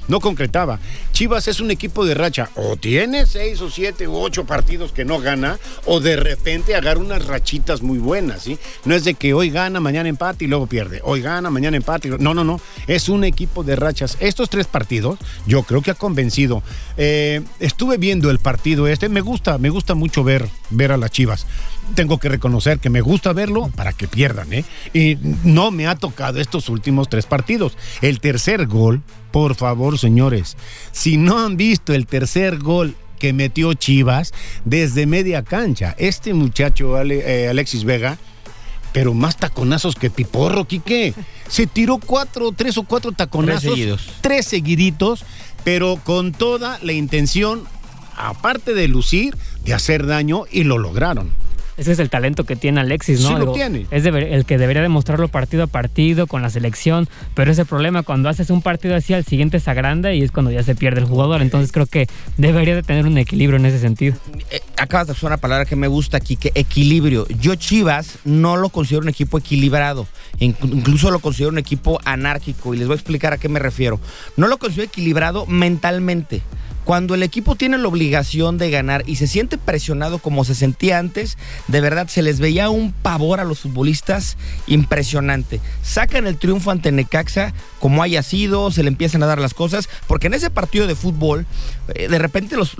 No 0.08 0.20
concretaba. 0.20 0.78
Chivas 1.12 1.48
es 1.48 1.60
un 1.60 1.70
equipo 1.70 2.04
de 2.04 2.14
racha. 2.14 2.50
O 2.56 2.76
tiene 2.76 3.26
seis 3.26 3.60
o 3.60 3.70
siete 3.70 4.08
u 4.08 4.16
ocho 4.16 4.44
partidos 4.44 4.92
que 4.92 5.04
no 5.04 5.20
gana, 5.20 5.58
o 5.86 6.00
de 6.00 6.16
repente 6.16 6.74
agarra 6.74 7.00
unas 7.00 7.26
rachitas 7.26 7.82
muy 7.82 7.98
buenas, 7.98 8.42
¿sí? 8.42 8.58
No 8.84 8.94
es 8.94 9.04
de 9.04 9.14
que 9.14 9.34
hoy 9.34 9.50
gana, 9.50 9.80
mañana 9.80 10.08
empate 10.08 10.44
y 10.44 10.48
luego 10.48 10.66
pierde. 10.66 11.00
Hoy 11.04 11.20
gana, 11.22 11.50
mañana 11.50 11.76
empate. 11.76 12.08
No, 12.18 12.34
no, 12.34 12.44
no. 12.44 12.60
Es 12.86 13.08
un 13.08 13.24
equipo 13.24 13.62
de 13.62 13.76
rachas. 13.76 14.16
Estos 14.20 14.50
tres 14.50 14.66
partidos, 14.66 15.18
yo 15.46 15.62
creo 15.62 15.82
que 15.82 15.92
ha 15.92 15.94
convencido. 15.94 16.62
Eh, 16.96 17.42
estuve 17.60 17.96
viendo 17.96 18.30
el 18.30 18.38
partido 18.38 18.88
este. 18.88 19.08
Me 19.08 19.20
gusta, 19.20 19.58
me 19.58 19.70
gusta 19.70 19.94
mucho 19.94 20.24
ver, 20.24 20.48
ver 20.70 20.92
a 20.92 20.96
las 20.96 21.10
Chivas. 21.10 21.46
Tengo 21.94 22.18
que 22.18 22.28
reconocer 22.28 22.78
que 22.78 22.88
me 22.90 23.00
gusta 23.02 23.32
verlo 23.32 23.68
para 23.76 23.92
que 23.92 24.08
pierdan, 24.08 24.52
¿eh? 24.52 24.64
Y 24.94 25.18
no 25.44 25.70
me 25.70 25.86
ha 25.86 25.94
tocado 25.96 26.40
estos 26.40 26.68
últimos 26.68 27.08
tres 27.08 27.26
partidos. 27.26 27.76
El 28.00 28.18
tercer 28.20 28.66
gol, 28.66 29.02
por 29.30 29.54
favor, 29.56 29.98
señores, 29.98 30.56
si 30.92 31.16
no 31.18 31.38
han 31.44 31.56
visto 31.56 31.92
el 31.92 32.06
tercer 32.06 32.58
gol 32.58 32.94
que 33.18 33.32
metió 33.32 33.74
Chivas 33.74 34.32
desde 34.64 35.06
media 35.06 35.42
cancha, 35.42 35.94
este 35.98 36.32
muchacho 36.34 36.96
Ale- 36.96 37.22
eh, 37.44 37.48
Alexis 37.48 37.84
Vega, 37.84 38.16
pero 38.92 39.12
más 39.14 39.36
taconazos 39.36 39.94
que 39.94 40.10
Piporro, 40.10 40.64
Quique. 40.66 41.14
Se 41.48 41.66
tiró 41.66 41.98
cuatro, 41.98 42.52
tres 42.52 42.78
o 42.78 42.84
cuatro 42.84 43.12
taconazos. 43.12 43.62
Tres 43.62 43.72
seguidos. 43.74 44.10
Tres 44.22 44.46
seguiditos, 44.46 45.24
pero 45.64 45.98
con 46.02 46.32
toda 46.32 46.78
la 46.82 46.92
intención, 46.92 47.64
aparte 48.16 48.74
de 48.74 48.88
lucir, 48.88 49.36
de 49.64 49.74
hacer 49.74 50.06
daño 50.06 50.44
y 50.50 50.64
lo 50.64 50.78
lograron. 50.78 51.30
Ese 51.82 51.92
es 51.92 51.98
el 51.98 52.10
talento 52.10 52.44
que 52.44 52.54
tiene 52.54 52.80
Alexis, 52.80 53.20
¿no? 53.22 53.28
Sí 53.28 53.34
lo 53.34 53.52
tiene. 53.52 53.86
Es 53.90 54.04
deber- 54.04 54.32
el 54.32 54.44
que 54.44 54.56
debería 54.56 54.82
demostrarlo 54.82 55.26
partido 55.28 55.64
a 55.64 55.66
partido 55.66 56.26
con 56.28 56.40
la 56.42 56.48
selección, 56.48 57.08
pero 57.34 57.50
ese 57.50 57.64
problema 57.64 58.02
cuando 58.04 58.28
haces 58.28 58.50
un 58.50 58.62
partido 58.62 58.94
así 58.94 59.14
al 59.14 59.24
siguiente 59.24 59.58
se 59.58 59.68
agranda 59.70 60.12
y 60.12 60.22
es 60.22 60.30
cuando 60.30 60.50
ya 60.52 60.62
se 60.62 60.74
pierde 60.76 61.00
el 61.00 61.06
jugador. 61.06 61.42
Entonces 61.42 61.72
creo 61.72 61.86
que 61.86 62.06
debería 62.36 62.74
de 62.76 62.82
tener 62.84 63.04
un 63.06 63.18
equilibrio 63.18 63.58
en 63.58 63.66
ese 63.66 63.80
sentido. 63.80 64.14
Eh, 64.50 64.60
acabas 64.76 65.08
de 65.08 65.12
usar 65.14 65.28
una 65.30 65.36
palabra 65.38 65.64
que 65.64 65.74
me 65.76 65.88
gusta 65.88 66.16
aquí, 66.18 66.36
que 66.36 66.52
equilibrio. 66.54 67.26
Yo 67.40 67.54
Chivas 67.56 68.18
no 68.24 68.56
lo 68.56 68.68
considero 68.68 69.02
un 69.02 69.08
equipo 69.08 69.38
equilibrado, 69.38 70.06
In- 70.38 70.56
incluso 70.62 71.10
lo 71.10 71.18
considero 71.18 71.50
un 71.50 71.58
equipo 71.58 71.98
anárquico 72.04 72.74
y 72.74 72.78
les 72.78 72.86
voy 72.86 72.94
a 72.94 72.96
explicar 72.96 73.32
a 73.32 73.38
qué 73.38 73.48
me 73.48 73.58
refiero. 73.58 73.98
No 74.36 74.46
lo 74.46 74.58
considero 74.58 74.86
equilibrado 74.86 75.46
mentalmente. 75.46 76.42
Cuando 76.84 77.14
el 77.14 77.22
equipo 77.22 77.54
tiene 77.54 77.78
la 77.78 77.88
obligación 77.88 78.58
de 78.58 78.70
ganar 78.70 79.04
y 79.06 79.16
se 79.16 79.26
siente 79.26 79.58
presionado 79.58 80.18
como 80.18 80.44
se 80.44 80.54
sentía 80.54 80.98
antes, 80.98 81.38
de 81.68 81.80
verdad 81.80 82.08
se 82.08 82.22
les 82.22 82.40
veía 82.40 82.70
un 82.70 82.92
pavor 82.92 83.40
a 83.40 83.44
los 83.44 83.60
futbolistas 83.60 84.36
impresionante. 84.66 85.60
Sacan 85.82 86.26
el 86.26 86.38
triunfo 86.38 86.70
ante 86.70 86.90
Necaxa 86.90 87.52
como 87.78 88.02
haya 88.02 88.22
sido, 88.22 88.70
se 88.70 88.82
le 88.82 88.88
empiezan 88.88 89.22
a 89.22 89.26
dar 89.26 89.40
las 89.40 89.54
cosas, 89.54 89.88
porque 90.06 90.26
en 90.26 90.34
ese 90.34 90.50
partido 90.50 90.86
de 90.86 90.94
fútbol, 90.94 91.46
eh, 91.94 92.08
de 92.08 92.18
repente 92.18 92.56
los, 92.56 92.76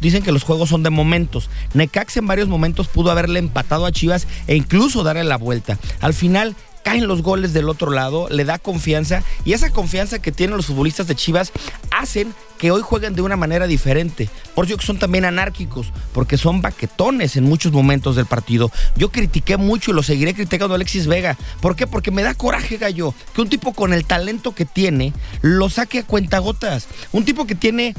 dicen 0.00 0.22
que 0.22 0.32
los 0.32 0.42
juegos 0.42 0.70
son 0.70 0.82
de 0.82 0.90
momentos. 0.90 1.50
Necaxa 1.74 2.20
en 2.20 2.26
varios 2.26 2.48
momentos 2.48 2.88
pudo 2.88 3.10
haberle 3.10 3.38
empatado 3.38 3.86
a 3.86 3.92
Chivas 3.92 4.26
e 4.46 4.56
incluso 4.56 5.02
darle 5.02 5.24
la 5.24 5.36
vuelta. 5.36 5.78
Al 6.00 6.14
final 6.14 6.56
caen 6.84 7.08
los 7.08 7.22
goles 7.22 7.52
del 7.52 7.68
otro 7.68 7.90
lado, 7.90 8.28
le 8.30 8.44
da 8.44 8.58
confianza 8.60 9.24
y 9.44 9.54
esa 9.54 9.70
confianza 9.70 10.20
que 10.20 10.30
tienen 10.30 10.56
los 10.56 10.66
futbolistas 10.66 11.08
de 11.08 11.16
Chivas 11.16 11.50
hacen 11.90 12.32
que 12.58 12.70
hoy 12.70 12.82
jueguen 12.82 13.14
de 13.16 13.22
una 13.22 13.36
manera 13.36 13.66
diferente. 13.66 14.28
Por 14.54 14.66
eso 14.66 14.76
que 14.76 14.86
son 14.86 14.98
también 14.98 15.24
anárquicos, 15.24 15.92
porque 16.12 16.38
son 16.38 16.62
baquetones 16.62 17.36
en 17.36 17.44
muchos 17.44 17.72
momentos 17.72 18.14
del 18.14 18.26
partido. 18.26 18.70
Yo 18.96 19.10
critiqué 19.10 19.56
mucho 19.56 19.90
y 19.90 19.94
lo 19.94 20.02
seguiré 20.04 20.34
criticando 20.34 20.74
a 20.74 20.76
Alexis 20.76 21.06
Vega. 21.08 21.36
¿Por 21.60 21.74
qué? 21.74 21.86
Porque 21.88 22.10
me 22.12 22.22
da 22.22 22.34
coraje, 22.34 22.76
gallo, 22.76 23.12
que 23.34 23.40
un 23.40 23.48
tipo 23.48 23.72
con 23.72 23.92
el 23.92 24.04
talento 24.04 24.54
que 24.54 24.64
tiene 24.64 25.12
lo 25.42 25.68
saque 25.70 26.00
a 26.00 26.06
cuentagotas. 26.06 26.86
Un 27.12 27.24
tipo 27.24 27.46
que 27.46 27.54
tiene 27.56 27.94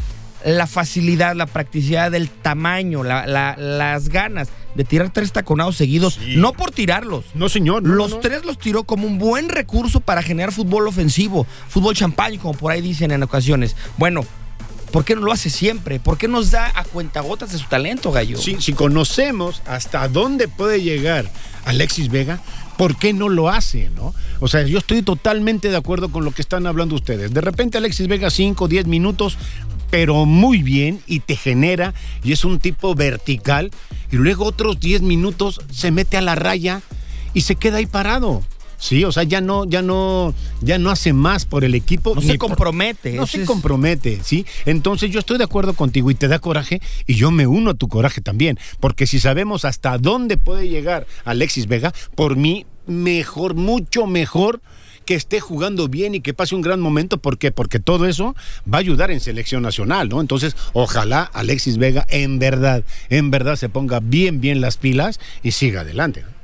la 0.45 0.67
facilidad, 0.67 1.35
la 1.35 1.47
practicidad, 1.47 2.13
el 2.13 2.29
tamaño, 2.29 3.03
la- 3.03 3.25
la- 3.25 3.57
las 3.57 4.09
ganas 4.09 4.47
de 4.75 4.83
tirar 4.83 5.11
tres 5.11 5.31
taconados 5.31 5.75
seguidos, 5.77 6.19
no 6.35 6.53
por 6.53 6.71
tirarlos, 6.71 7.25
No, 7.33 7.49
señor. 7.49 7.83
no, 7.83 7.95
los 7.95 8.11
no, 8.11 8.17
tres 8.17 8.45
los 8.45 8.57
tiró 8.59 8.83
como 8.83 9.07
un 9.07 9.17
buen 9.17 9.49
recurso 9.49 10.01
para 10.01 10.21
generar 10.21 10.51
fútbol 10.51 10.87
ofensivo, 10.87 11.47
fútbol 11.69 11.95
champán, 11.95 12.37
como 12.37 12.53
por 12.53 12.71
ahí 12.71 12.81
dicen 12.81 13.11
en 13.11 13.23
ocasiones. 13.23 13.75
Bueno, 13.97 14.25
¿Por 14.91 15.03
qué 15.03 15.13
no 15.15 15.21
lo 15.23 15.33
hace 15.33 15.49
siempre? 15.49 15.99
¿Por 15.99 16.17
qué 16.17 16.29
nos 16.29 16.51
da 16.51 16.71
a 16.73 16.85
cuentagotas 16.85 17.51
de 17.51 17.57
su 17.57 17.65
talento, 17.65 18.13
Gallo? 18.13 18.37
Si, 18.37 18.61
si 18.61 18.71
conocemos 18.71 19.61
hasta 19.65 20.07
dónde 20.07 20.47
puede 20.47 20.81
llegar 20.83 21.29
Alexis 21.65 22.09
Vega, 22.09 22.39
¿por 22.77 22.95
qué 22.95 23.11
no 23.11 23.27
lo 23.27 23.49
hace? 23.49 23.89
¿no? 23.93 24.13
O 24.39 24.47
sea, 24.47 24.61
yo 24.61 24.77
estoy 24.77 25.01
totalmente 25.01 25.69
de 25.69 25.75
acuerdo 25.75 26.09
con 26.11 26.23
lo 26.23 26.31
que 26.31 26.41
están 26.41 26.65
hablando 26.65 26.95
ustedes. 26.95 27.33
De 27.33 27.41
repente 27.41 27.77
Alexis 27.77 28.07
Vega 28.07 28.29
5, 28.29 28.69
10 28.69 28.85
minutos, 28.85 29.37
pero 29.89 30.25
muy 30.25 30.61
bien 30.63 30.99
y 31.07 31.19
te 31.21 31.35
genera 31.35 31.93
y 32.23 32.31
es 32.31 32.45
un 32.45 32.59
tipo 32.59 32.95
vertical 32.95 33.71
y 34.11 34.15
luego 34.17 34.45
otros 34.45 34.79
10 34.79 35.01
minutos 35.01 35.61
se 35.71 35.91
mete 35.91 36.17
a 36.17 36.21
la 36.21 36.35
raya 36.35 36.81
y 37.33 37.41
se 37.41 37.55
queda 37.55 37.77
ahí 37.77 37.85
parado. 37.85 38.43
Sí, 38.77 39.05
o 39.05 39.11
sea, 39.11 39.23
ya 39.23 39.39
no, 39.39 39.63
ya 39.65 39.81
no, 39.81 40.33
ya 40.61 40.77
no 40.77 40.91
hace 40.91 41.13
más 41.13 41.45
por 41.45 41.63
el 41.63 41.75
equipo. 41.75 42.13
No 42.13 42.21
se 42.21 42.27
por- 42.37 42.49
compromete. 42.49 43.13
no 43.13 43.25
se 43.25 43.41
es- 43.41 43.47
compromete, 43.47 44.19
¿sí? 44.21 44.45
Entonces 44.65 45.09
yo 45.11 45.19
estoy 45.19 45.37
de 45.37 45.45
acuerdo 45.45 45.73
contigo 45.73 46.11
y 46.11 46.15
te 46.15 46.27
da 46.27 46.39
coraje 46.39 46.81
y 47.07 47.15
yo 47.15 47.31
me 47.31 47.47
uno 47.47 47.71
a 47.71 47.73
tu 47.73 47.87
coraje 47.87 48.19
también, 48.21 48.59
porque 48.81 49.07
si 49.07 49.19
sabemos 49.19 49.63
hasta 49.63 49.97
dónde 49.97 50.35
puede 50.37 50.67
llegar 50.67 51.07
Alexis 51.23 51.67
Vega, 51.67 51.93
por 52.15 52.35
mí 52.35 52.65
mejor, 52.85 53.55
mucho 53.55 54.07
mejor 54.07 54.61
que 55.05 55.15
esté 55.15 55.39
jugando 55.39 55.87
bien 55.87 56.15
y 56.15 56.21
que 56.21 56.33
pase 56.33 56.55
un 56.55 56.61
gran 56.61 56.79
momento, 56.79 57.17
¿por 57.17 57.37
qué? 57.37 57.51
Porque 57.51 57.79
todo 57.79 58.05
eso 58.07 58.35
va 58.71 58.77
a 58.77 58.81
ayudar 58.81 59.11
en 59.11 59.19
selección 59.19 59.63
nacional, 59.63 60.09
¿no? 60.09 60.21
Entonces, 60.21 60.55
ojalá 60.73 61.23
Alexis 61.23 61.77
Vega 61.77 62.05
en 62.09 62.39
verdad, 62.39 62.83
en 63.09 63.31
verdad 63.31 63.55
se 63.55 63.69
ponga 63.69 63.99
bien, 63.99 64.41
bien 64.41 64.61
las 64.61 64.77
pilas 64.77 65.19
y 65.43 65.51
siga 65.51 65.81
adelante. 65.81 66.21
¿no? 66.21 66.35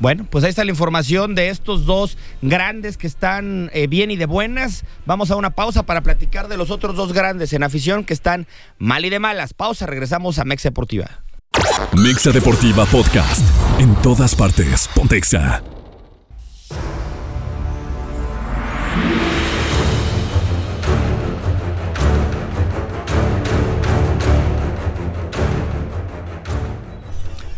Bueno, 0.00 0.26
pues 0.30 0.44
ahí 0.44 0.50
está 0.50 0.64
la 0.64 0.70
información 0.70 1.34
de 1.34 1.48
estos 1.48 1.84
dos 1.84 2.16
grandes 2.40 2.96
que 2.96 3.06
están 3.06 3.70
eh, 3.72 3.88
bien 3.88 4.10
y 4.10 4.16
de 4.16 4.26
buenas. 4.26 4.84
Vamos 5.06 5.30
a 5.30 5.36
una 5.36 5.50
pausa 5.50 5.82
para 5.82 6.02
platicar 6.02 6.48
de 6.48 6.56
los 6.56 6.70
otros 6.70 6.94
dos 6.94 7.12
grandes 7.12 7.52
en 7.52 7.64
afición 7.64 8.04
que 8.04 8.14
están 8.14 8.46
mal 8.78 9.04
y 9.04 9.10
de 9.10 9.18
malas. 9.18 9.54
Pausa, 9.54 9.86
regresamos 9.86 10.38
a 10.38 10.44
Mex 10.44 10.62
Deportiva. 10.62 11.24
Mixa 11.94 12.30
Deportiva 12.30 12.86
Podcast. 12.86 13.44
En 13.80 13.94
todas 13.96 14.36
partes. 14.36 14.88
Pontexa. 14.94 15.62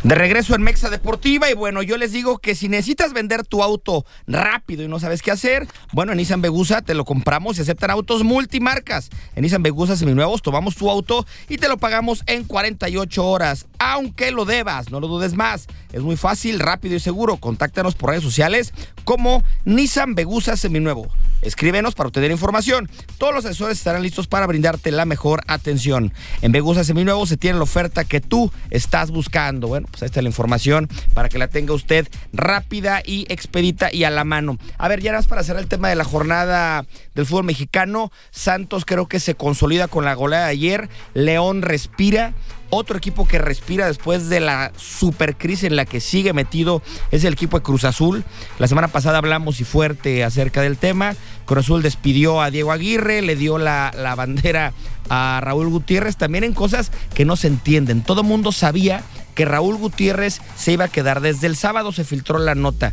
De 0.02 0.14
regreso 0.14 0.54
en 0.54 0.62
Mexa 0.62 0.88
Deportiva 0.88 1.50
y 1.50 1.54
bueno, 1.54 1.82
yo 1.82 1.98
les 1.98 2.10
digo 2.10 2.38
que 2.38 2.54
si 2.54 2.70
necesitas 2.70 3.12
vender 3.12 3.46
tu 3.46 3.62
auto 3.62 4.06
rápido 4.26 4.82
y 4.82 4.88
no 4.88 4.98
sabes 4.98 5.20
qué 5.20 5.30
hacer, 5.30 5.68
bueno, 5.92 6.12
en 6.12 6.18
Nissan 6.18 6.40
Begusa 6.40 6.80
te 6.80 6.94
lo 6.94 7.04
compramos 7.04 7.58
y 7.58 7.60
aceptan 7.60 7.90
autos 7.90 8.24
multimarcas. 8.24 9.10
En 9.36 9.42
Nissan 9.42 9.62
Begusa 9.62 9.96
seminuevos 9.96 10.40
tomamos 10.40 10.74
tu 10.74 10.90
auto 10.90 11.26
y 11.50 11.58
te 11.58 11.68
lo 11.68 11.76
pagamos 11.76 12.22
en 12.26 12.44
48 12.44 13.26
horas, 13.26 13.66
aunque 13.78 14.30
lo 14.30 14.46
debas, 14.46 14.90
no 14.90 15.00
lo 15.00 15.06
dudes 15.06 15.34
más. 15.34 15.66
Es 15.92 16.00
muy 16.00 16.16
fácil, 16.16 16.60
rápido 16.60 16.94
y 16.94 17.00
seguro. 17.00 17.36
Contáctanos 17.36 17.94
por 17.94 18.08
redes 18.08 18.24
sociales 18.24 18.72
como 19.04 19.44
Nissan 19.66 20.14
Begusa 20.14 20.56
Seminuevo. 20.56 21.10
Escríbenos 21.42 21.94
para 21.94 22.08
obtener 22.08 22.30
información. 22.30 22.90
Todos 23.18 23.34
los 23.34 23.44
asesores 23.44 23.78
estarán 23.78 24.02
listos 24.02 24.26
para 24.26 24.46
brindarte 24.46 24.90
la 24.90 25.04
mejor 25.04 25.42
atención. 25.46 26.12
En 26.42 26.52
Begusa 26.52 26.84
Seminuevo 26.84 27.26
se 27.26 27.36
tiene 27.36 27.58
la 27.58 27.64
oferta 27.64 28.04
que 28.04 28.20
tú 28.20 28.52
estás 28.70 29.10
buscando. 29.10 29.68
Bueno, 29.68 29.86
pues 29.90 30.02
ahí 30.02 30.06
está 30.06 30.22
la 30.22 30.28
información 30.28 30.88
para 31.14 31.28
que 31.28 31.38
la 31.38 31.48
tenga 31.48 31.74
usted 31.74 32.08
rápida 32.32 33.02
y 33.04 33.26
expedita 33.32 33.92
y 33.92 34.04
a 34.04 34.10
la 34.10 34.24
mano. 34.24 34.58
A 34.78 34.88
ver, 34.88 35.00
ya 35.00 35.12
nada 35.12 35.20
más 35.20 35.28
para 35.28 35.42
cerrar 35.42 35.62
el 35.62 35.68
tema 35.68 35.88
de 35.88 35.96
la 35.96 36.04
jornada 36.04 36.84
del 37.14 37.26
fútbol 37.26 37.44
mexicano. 37.44 38.12
Santos 38.30 38.84
creo 38.84 39.06
que 39.06 39.20
se 39.20 39.34
consolida 39.34 39.88
con 39.88 40.04
la 40.04 40.14
goleada 40.14 40.46
de 40.46 40.52
ayer. 40.52 40.88
León 41.14 41.62
respira. 41.62 42.34
Otro 42.70 42.96
equipo 42.96 43.26
que 43.26 43.38
respira 43.38 43.86
después 43.86 44.28
de 44.28 44.38
la 44.38 44.72
supercrisis 44.76 45.64
en 45.64 45.74
la 45.74 45.84
que 45.84 46.00
sigue 46.00 46.32
metido 46.32 46.82
es 47.10 47.24
el 47.24 47.32
equipo 47.32 47.58
de 47.58 47.64
Cruz 47.64 47.82
Azul. 47.84 48.24
La 48.60 48.68
semana 48.68 48.86
pasada 48.88 49.18
hablamos 49.18 49.60
y 49.60 49.64
fuerte 49.64 50.22
acerca 50.22 50.62
del 50.62 50.78
tema. 50.78 51.16
Cruz 51.46 51.64
Azul 51.66 51.82
despidió 51.82 52.40
a 52.40 52.50
Diego 52.50 52.70
Aguirre, 52.70 53.22
le 53.22 53.34
dio 53.34 53.58
la, 53.58 53.92
la 53.96 54.14
bandera 54.14 54.72
a 55.08 55.40
Raúl 55.42 55.68
Gutiérrez, 55.68 56.16
también 56.16 56.44
en 56.44 56.52
cosas 56.52 56.92
que 57.12 57.24
no 57.24 57.34
se 57.34 57.48
entienden. 57.48 58.02
Todo 58.02 58.22
mundo 58.22 58.52
sabía 58.52 59.02
que 59.34 59.44
Raúl 59.44 59.76
Gutiérrez 59.76 60.40
se 60.56 60.72
iba 60.72 60.84
a 60.84 60.88
quedar. 60.88 61.20
Desde 61.20 61.48
el 61.48 61.56
sábado 61.56 61.90
se 61.90 62.04
filtró 62.04 62.38
la 62.38 62.54
nota. 62.54 62.92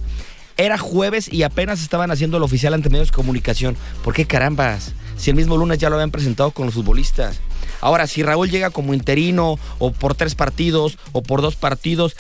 Era 0.58 0.80
jueves 0.80 1.32
y 1.32 1.44
apenas 1.44 1.84
estaban 1.84 2.10
haciendo 2.10 2.40
lo 2.40 2.46
oficial 2.46 2.74
ante 2.74 2.90
medios 2.90 3.10
de 3.10 3.16
comunicación. 3.16 3.78
¿Por 4.04 4.16
qué 4.16 4.26
carambas? 4.26 4.94
Si 5.18 5.30
el 5.30 5.36
mismo 5.36 5.56
lunes 5.56 5.78
ya 5.78 5.90
lo 5.90 5.96
habían 5.98 6.10
presentado 6.10 6.50
con 6.50 6.66
los 6.66 6.74
futbolistas. 6.74 7.40
Ahora, 7.82 8.08
si 8.08 8.24
Raúl 8.24 8.50
llega 8.50 8.70
como 8.70 8.94
interino 8.94 9.60
o 9.80 9.92
por 9.92 10.16
tres 10.16 10.36
partidos 10.36 10.98
o 11.12 11.22
por 11.22 11.42
dos 11.42 11.56
partidos, 11.56 12.16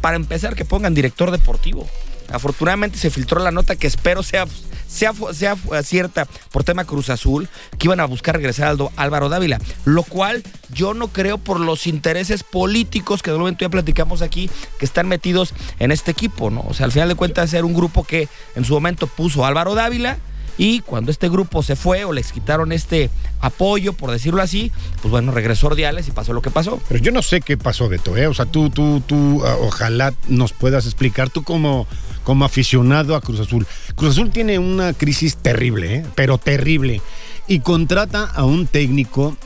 para 0.00 0.16
empezar 0.16 0.54
que 0.54 0.64
pongan 0.64 0.94
director 0.94 1.30
deportivo. 1.30 1.86
Afortunadamente 2.30 2.98
se 2.98 3.10
filtró 3.10 3.40
la 3.40 3.52
nota 3.52 3.76
que 3.76 3.86
espero 3.86 4.22
sea, 4.22 4.46
sea, 4.88 5.12
sea 5.32 5.56
cierta 5.82 6.26
por 6.50 6.64
tema 6.64 6.84
Cruz 6.84 7.08
Azul, 7.08 7.48
que 7.78 7.86
iban 7.86 8.00
a 8.00 8.04
buscar 8.04 8.36
regresar 8.36 8.76
a 8.76 9.02
Álvaro 9.02 9.28
Dávila, 9.28 9.60
lo 9.84 10.02
cual 10.02 10.42
yo 10.72 10.92
no 10.92 11.08
creo 11.08 11.38
por 11.38 11.60
los 11.60 11.86
intereses 11.86 12.42
políticos 12.42 13.22
que 13.22 13.30
de 13.30 13.38
momento 13.38 13.64
ya 13.64 13.68
platicamos 13.68 14.22
aquí, 14.22 14.50
que 14.78 14.84
están 14.84 15.06
metidos 15.06 15.54
en 15.78 15.92
este 15.92 16.10
equipo, 16.10 16.50
¿no? 16.50 16.64
O 16.68 16.74
sea, 16.74 16.86
al 16.86 16.92
final 16.92 17.08
de 17.08 17.14
cuentas 17.14 17.54
era 17.54 17.64
un 17.64 17.74
grupo 17.74 18.02
que 18.02 18.28
en 18.56 18.64
su 18.64 18.74
momento 18.74 19.06
puso 19.06 19.46
Álvaro 19.46 19.74
Dávila, 19.74 20.18
y 20.58 20.80
cuando 20.80 21.10
este 21.10 21.28
grupo 21.28 21.62
se 21.62 21.76
fue 21.76 22.04
o 22.04 22.12
les 22.12 22.32
quitaron 22.32 22.72
este 22.72 23.10
apoyo, 23.40 23.92
por 23.92 24.10
decirlo 24.10 24.42
así, 24.42 24.72
pues 25.02 25.10
bueno, 25.10 25.32
regresó 25.32 25.68
Ordiales 25.68 26.08
y 26.08 26.10
pasó 26.10 26.32
lo 26.32 26.42
que 26.42 26.50
pasó. 26.50 26.80
Pero 26.88 27.00
yo 27.00 27.12
no 27.12 27.22
sé 27.22 27.40
qué 27.40 27.56
pasó, 27.56 27.88
Beto, 27.88 28.16
¿eh? 28.16 28.26
O 28.26 28.34
sea, 28.34 28.46
tú, 28.46 28.70
tú, 28.70 29.02
tú, 29.06 29.42
ah, 29.44 29.56
ojalá 29.60 30.14
nos 30.28 30.52
puedas 30.52 30.86
explicar, 30.86 31.30
tú 31.30 31.42
como, 31.42 31.86
como 32.24 32.44
aficionado 32.44 33.14
a 33.14 33.20
Cruz 33.20 33.40
Azul. 33.40 33.66
Cruz 33.94 34.12
Azul 34.12 34.30
tiene 34.30 34.58
una 34.58 34.92
crisis 34.92 35.36
terrible, 35.36 35.96
¿eh? 35.96 36.06
Pero 36.14 36.38
terrible. 36.38 37.00
Y 37.48 37.60
contrata 37.60 38.24
a 38.24 38.44
un 38.44 38.66
técnico 38.66 39.36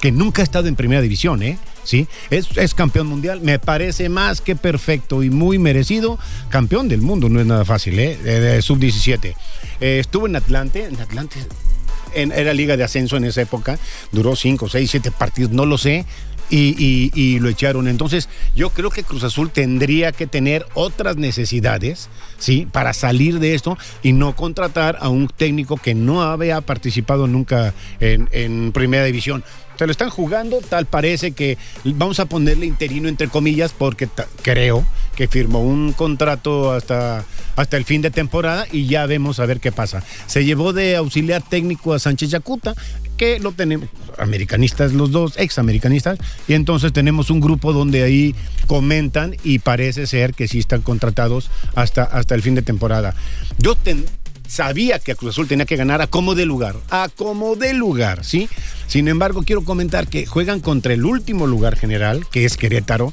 que 0.00 0.12
nunca 0.12 0.42
ha 0.42 0.44
estado 0.44 0.68
en 0.68 0.76
primera 0.76 1.02
división, 1.02 1.42
¿eh? 1.42 1.58
Sí, 1.84 2.08
es, 2.30 2.48
es 2.56 2.74
campeón 2.74 3.06
mundial, 3.06 3.40
me 3.42 3.60
parece 3.60 4.08
más 4.08 4.40
que 4.40 4.56
perfecto 4.56 5.22
y 5.22 5.30
muy 5.30 5.58
merecido. 5.58 6.18
Campeón 6.48 6.88
del 6.88 7.00
mundo, 7.00 7.28
no 7.28 7.40
es 7.40 7.46
nada 7.46 7.64
fácil, 7.64 7.96
¿eh? 8.00 8.16
De, 8.16 8.40
de 8.40 8.60
sub-17. 8.60 9.34
Eh, 9.80 9.98
estuvo 10.00 10.26
en 10.26 10.34
Atlante, 10.34 10.84
en 10.84 11.00
Atlante 11.00 11.38
en- 12.14 12.32
era 12.32 12.52
liga 12.54 12.76
de 12.76 12.84
ascenso 12.84 13.16
en 13.16 13.24
esa 13.24 13.42
época, 13.42 13.78
duró 14.12 14.36
5, 14.36 14.68
6, 14.68 14.90
7 14.90 15.10
partidos, 15.10 15.50
no 15.52 15.66
lo 15.66 15.78
sé. 15.78 16.04
Y, 16.48 17.40
lo 17.40 17.48
echaron. 17.48 17.88
Entonces, 17.88 18.28
yo 18.54 18.70
creo 18.70 18.90
que 18.90 19.02
Cruz 19.02 19.24
Azul 19.24 19.50
tendría 19.50 20.12
que 20.12 20.28
tener 20.28 20.64
otras 20.74 21.16
necesidades, 21.16 22.08
¿sí? 22.38 22.68
Para 22.70 22.92
salir 22.92 23.40
de 23.40 23.56
esto 23.56 23.76
y 24.04 24.12
no 24.12 24.36
contratar 24.36 24.96
a 25.00 25.08
un 25.08 25.26
técnico 25.26 25.76
que 25.76 25.96
no 25.96 26.22
había 26.22 26.60
participado 26.60 27.26
nunca 27.26 27.74
en, 27.98 28.28
en 28.30 28.70
Primera 28.70 29.02
División. 29.02 29.42
Se 29.76 29.86
lo 29.86 29.90
están 29.90 30.08
jugando, 30.08 30.60
tal 30.60 30.86
parece 30.86 31.32
que 31.32 31.58
vamos 31.84 32.20
a 32.20 32.26
ponerle 32.26 32.64
interino 32.64 33.08
entre 33.08 33.26
comillas, 33.26 33.72
porque 33.76 34.08
creo 34.42 34.86
que 35.16 35.26
firmó 35.28 35.60
un 35.62 35.92
contrato 35.92 36.72
hasta, 36.72 37.24
hasta 37.56 37.76
el 37.76 37.84
fin 37.84 38.02
de 38.02 38.10
temporada 38.10 38.66
y 38.70 38.86
ya 38.86 39.06
vemos 39.06 39.40
a 39.40 39.46
ver 39.46 39.58
qué 39.60 39.72
pasa. 39.72 40.04
Se 40.26 40.44
llevó 40.44 40.72
de 40.72 40.94
auxiliar 40.96 41.42
técnico 41.42 41.94
a 41.94 41.98
Sánchez 41.98 42.30
Yacuta, 42.30 42.74
que 43.16 43.40
lo 43.40 43.52
tenemos, 43.52 43.88
americanistas 44.18 44.92
los 44.92 45.10
dos, 45.10 45.34
ex 45.38 45.58
americanistas, 45.58 46.18
y 46.46 46.52
entonces 46.52 46.92
tenemos 46.92 47.30
un 47.30 47.40
grupo 47.40 47.72
donde 47.72 48.02
ahí 48.02 48.34
comentan 48.66 49.34
y 49.42 49.58
parece 49.60 50.06
ser 50.06 50.34
que 50.34 50.48
sí 50.48 50.58
están 50.58 50.82
contratados 50.82 51.50
hasta, 51.74 52.02
hasta 52.04 52.34
el 52.34 52.42
fin 52.42 52.54
de 52.54 52.62
temporada. 52.62 53.14
Yo 53.58 53.74
ten- 53.74 54.04
sabía 54.48 55.00
que 55.00 55.16
Cruz 55.16 55.32
Azul 55.34 55.48
tenía 55.48 55.66
que 55.66 55.74
ganar 55.74 56.00
a 56.02 56.06
como 56.06 56.36
de 56.36 56.46
lugar, 56.46 56.76
a 56.90 57.08
como 57.08 57.56
de 57.56 57.74
lugar, 57.74 58.24
¿sí? 58.24 58.48
Sin 58.86 59.08
embargo, 59.08 59.42
quiero 59.42 59.64
comentar 59.64 60.06
que 60.06 60.24
juegan 60.24 60.60
contra 60.60 60.92
el 60.92 61.04
último 61.04 61.48
lugar 61.48 61.76
general, 61.76 62.24
que 62.30 62.44
es 62.44 62.56
Querétaro, 62.56 63.12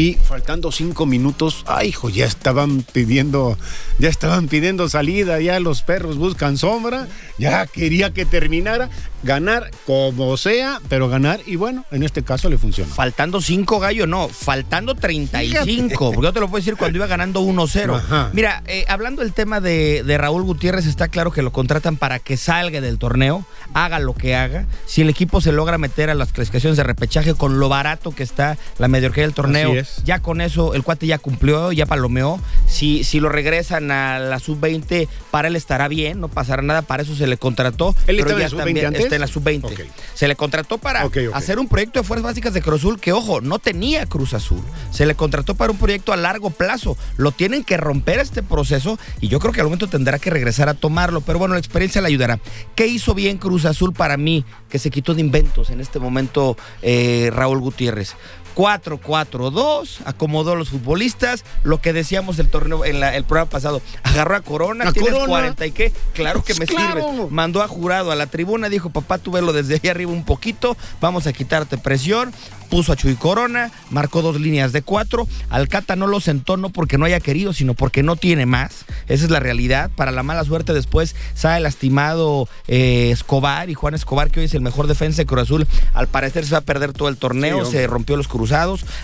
y 0.00 0.14
faltando 0.14 0.72
cinco 0.72 1.04
minutos, 1.04 1.62
ay, 1.66 1.88
hijo, 1.88 2.08
ya 2.08 2.24
estaban 2.24 2.80
pidiendo, 2.80 3.58
ya 3.98 4.08
estaban 4.08 4.48
pidiendo 4.48 4.88
salida, 4.88 5.40
ya 5.40 5.60
los 5.60 5.82
perros 5.82 6.16
buscan 6.16 6.56
sombra, 6.56 7.06
ya 7.36 7.66
quería 7.66 8.10
que 8.10 8.24
terminara, 8.24 8.88
ganar 9.22 9.70
como 9.86 10.38
sea, 10.38 10.80
pero 10.88 11.10
ganar, 11.10 11.40
y 11.44 11.56
bueno, 11.56 11.84
en 11.90 12.02
este 12.02 12.22
caso 12.22 12.48
le 12.48 12.56
funcionó. 12.56 12.94
Faltando 12.94 13.42
5 13.42 13.78
gallo, 13.78 14.06
no, 14.06 14.30
faltando 14.30 14.94
35. 14.94 16.12
Porque 16.12 16.28
yo 16.28 16.32
te 16.32 16.40
lo 16.40 16.48
puedo 16.48 16.62
decir 16.62 16.76
cuando 16.76 16.96
iba 16.96 17.06
ganando 17.06 17.42
1-0. 17.42 17.94
Ajá. 17.94 18.30
Mira, 18.32 18.62
eh, 18.68 18.86
hablando 18.88 19.20
del 19.20 19.34
tema 19.34 19.60
de, 19.60 20.02
de 20.02 20.16
Raúl 20.16 20.44
Gutiérrez, 20.44 20.86
está 20.86 21.08
claro 21.08 21.30
que 21.30 21.42
lo 21.42 21.52
contratan 21.52 21.98
para 21.98 22.20
que 22.20 22.38
salga 22.38 22.80
del 22.80 22.96
torneo, 22.96 23.44
haga 23.74 23.98
lo 23.98 24.14
que 24.14 24.34
haga. 24.34 24.64
Si 24.86 25.02
el 25.02 25.10
equipo 25.10 25.42
se 25.42 25.52
logra 25.52 25.76
meter 25.76 26.08
a 26.08 26.14
las 26.14 26.32
clasificaciones 26.32 26.78
de 26.78 26.84
repechaje 26.84 27.34
con 27.34 27.60
lo 27.60 27.68
barato 27.68 28.12
que 28.12 28.22
está 28.22 28.56
la 28.78 28.88
mediocridad 28.88 29.26
del 29.26 29.34
torneo, 29.34 29.72
Así 29.72 29.78
es. 29.98 30.04
ya 30.04 30.20
con 30.20 30.40
eso 30.40 30.74
el 30.74 30.82
cuate 30.82 31.06
ya 31.06 31.18
cumplió, 31.18 31.72
ya 31.72 31.86
palomeó. 31.86 32.40
Si, 32.66 33.04
si 33.04 33.20
lo 33.20 33.28
regresan 33.28 33.90
a 33.90 34.18
la 34.18 34.38
sub-20, 34.38 35.08
para 35.30 35.48
él 35.48 35.56
estará 35.56 35.88
bien, 35.88 36.20
no 36.20 36.28
pasará 36.28 36.62
nada, 36.62 36.82
para 36.82 37.02
eso 37.02 37.14
se 37.14 37.26
le 37.26 37.36
contrató. 37.36 37.94
¿Él 38.06 38.16
pero 38.16 38.30
estaba 38.30 38.32
en 38.32 38.38
ya 38.38 38.44
la 38.44 38.50
sub-20 38.50 38.64
también 38.64 38.86
antes? 38.86 39.02
está 39.04 39.14
en 39.16 39.20
la 39.20 39.26
sub-20. 39.26 39.64
Ok. 39.64 39.80
Se 40.14 40.28
le 40.28 40.36
contrató 40.36 40.78
para 40.78 41.08
hacer 41.34 41.58
un 41.58 41.68
proyecto 41.68 42.00
de 42.00 42.04
fuerzas 42.04 42.24
básicas 42.24 42.54
de 42.54 42.62
Cruz 42.62 42.80
Azul 42.80 43.00
que, 43.00 43.12
ojo, 43.12 43.40
no 43.40 43.58
tenía 43.58 44.06
Cruz 44.06 44.34
Azul. 44.34 44.62
Se 44.90 45.06
le 45.06 45.14
contrató 45.14 45.54
para 45.54 45.72
un 45.72 45.78
proyecto 45.78 46.12
a 46.12 46.16
largo 46.16 46.50
plazo. 46.50 46.96
Lo 47.16 47.32
tienen 47.32 47.64
que 47.64 47.76
romper 47.76 48.18
este 48.20 48.42
proceso 48.42 48.98
y 49.20 49.28
yo 49.28 49.38
creo 49.38 49.52
que 49.52 49.60
al 49.60 49.66
momento 49.66 49.88
tendrá 49.88 50.18
que 50.18 50.30
regresar 50.30 50.68
a 50.68 50.74
tomarlo. 50.74 51.20
Pero 51.20 51.38
bueno, 51.38 51.54
la 51.54 51.60
experiencia 51.60 52.00
le 52.00 52.08
ayudará. 52.08 52.38
¿Qué 52.74 52.86
hizo 52.86 53.14
bien 53.14 53.38
Cruz 53.38 53.64
Azul 53.64 53.92
para 53.92 54.16
mí? 54.16 54.44
Que 54.68 54.78
se 54.78 54.90
quitó 54.90 55.14
de 55.14 55.20
inventos 55.20 55.70
en 55.70 55.80
este 55.80 55.98
momento 55.98 56.56
eh, 56.82 57.30
Raúl 57.32 57.60
Gutiérrez. 57.60 58.14
4-4-2, 58.60 59.98
acomodó 60.04 60.52
a 60.52 60.56
los 60.56 60.70
futbolistas, 60.70 61.44
lo 61.64 61.80
que 61.80 61.92
decíamos 61.92 62.38
el 62.38 62.48
torneo 62.48 62.84
en 62.84 63.00
la- 63.00 63.14
el 63.16 63.24
programa 63.24 63.50
pasado, 63.50 63.82
agarró 64.02 64.36
a 64.36 64.40
Corona, 64.40 64.88
A 64.88 64.92
tienes 64.92 65.12
Corona. 65.12 65.28
40 65.28 65.66
y 65.66 65.72
qué, 65.72 65.92
claro 66.14 66.42
que 66.44 66.54
me 66.54 66.66
Claro. 66.66 67.10
sirve. 67.12 67.26
Mandó 67.30 67.62
a 67.62 67.68
jurado 67.68 68.10
a 68.10 68.14
la 68.16 68.26
tribuna, 68.26 68.68
dijo, 68.68 68.90
papá, 68.90 69.18
tú 69.18 69.30
velo 69.32 69.52
desde 69.52 69.74
ahí 69.82 69.88
arriba 69.90 70.12
un 70.12 70.24
poquito, 70.24 70.76
vamos 71.00 71.26
a 71.26 71.32
quitarte 71.32 71.78
presión. 71.78 72.32
Puso 72.70 72.92
a 72.92 72.96
Chuy 72.96 73.16
Corona, 73.16 73.72
marcó 73.90 74.22
dos 74.22 74.40
líneas 74.40 74.70
de 74.72 74.82
cuatro. 74.82 75.26
Alcata 75.48 75.96
no 75.96 76.06
lo 76.06 76.20
sentó 76.20 76.56
no 76.56 76.70
porque 76.70 76.98
no 76.98 77.04
haya 77.04 77.18
querido, 77.18 77.52
sino 77.52 77.74
porque 77.74 78.04
no 78.04 78.14
tiene 78.14 78.46
más. 78.46 78.84
Esa 79.08 79.24
es 79.24 79.30
la 79.32 79.40
realidad. 79.40 79.90
Para 79.96 80.12
la 80.12 80.22
mala 80.22 80.44
suerte 80.44 80.72
después 80.72 81.16
sale 81.34 81.58
lastimado 81.64 82.48
eh, 82.68 83.10
Escobar 83.10 83.70
y 83.70 83.74
Juan 83.74 83.94
Escobar, 83.94 84.30
que 84.30 84.38
hoy 84.38 84.46
es 84.46 84.54
el 84.54 84.60
mejor 84.60 84.86
defensa 84.86 85.16
de 85.16 85.26
Cruz 85.26 85.42
Azul. 85.42 85.66
Al 85.94 86.06
parecer 86.06 86.44
se 86.46 86.52
va 86.52 86.58
a 86.58 86.60
perder 86.60 86.92
todo 86.92 87.08
el 87.08 87.16
torneo, 87.16 87.64
Sí, 87.64 87.72
se 87.72 87.88
rompió 87.88 88.16
los 88.16 88.28
cruzados. 88.28 88.49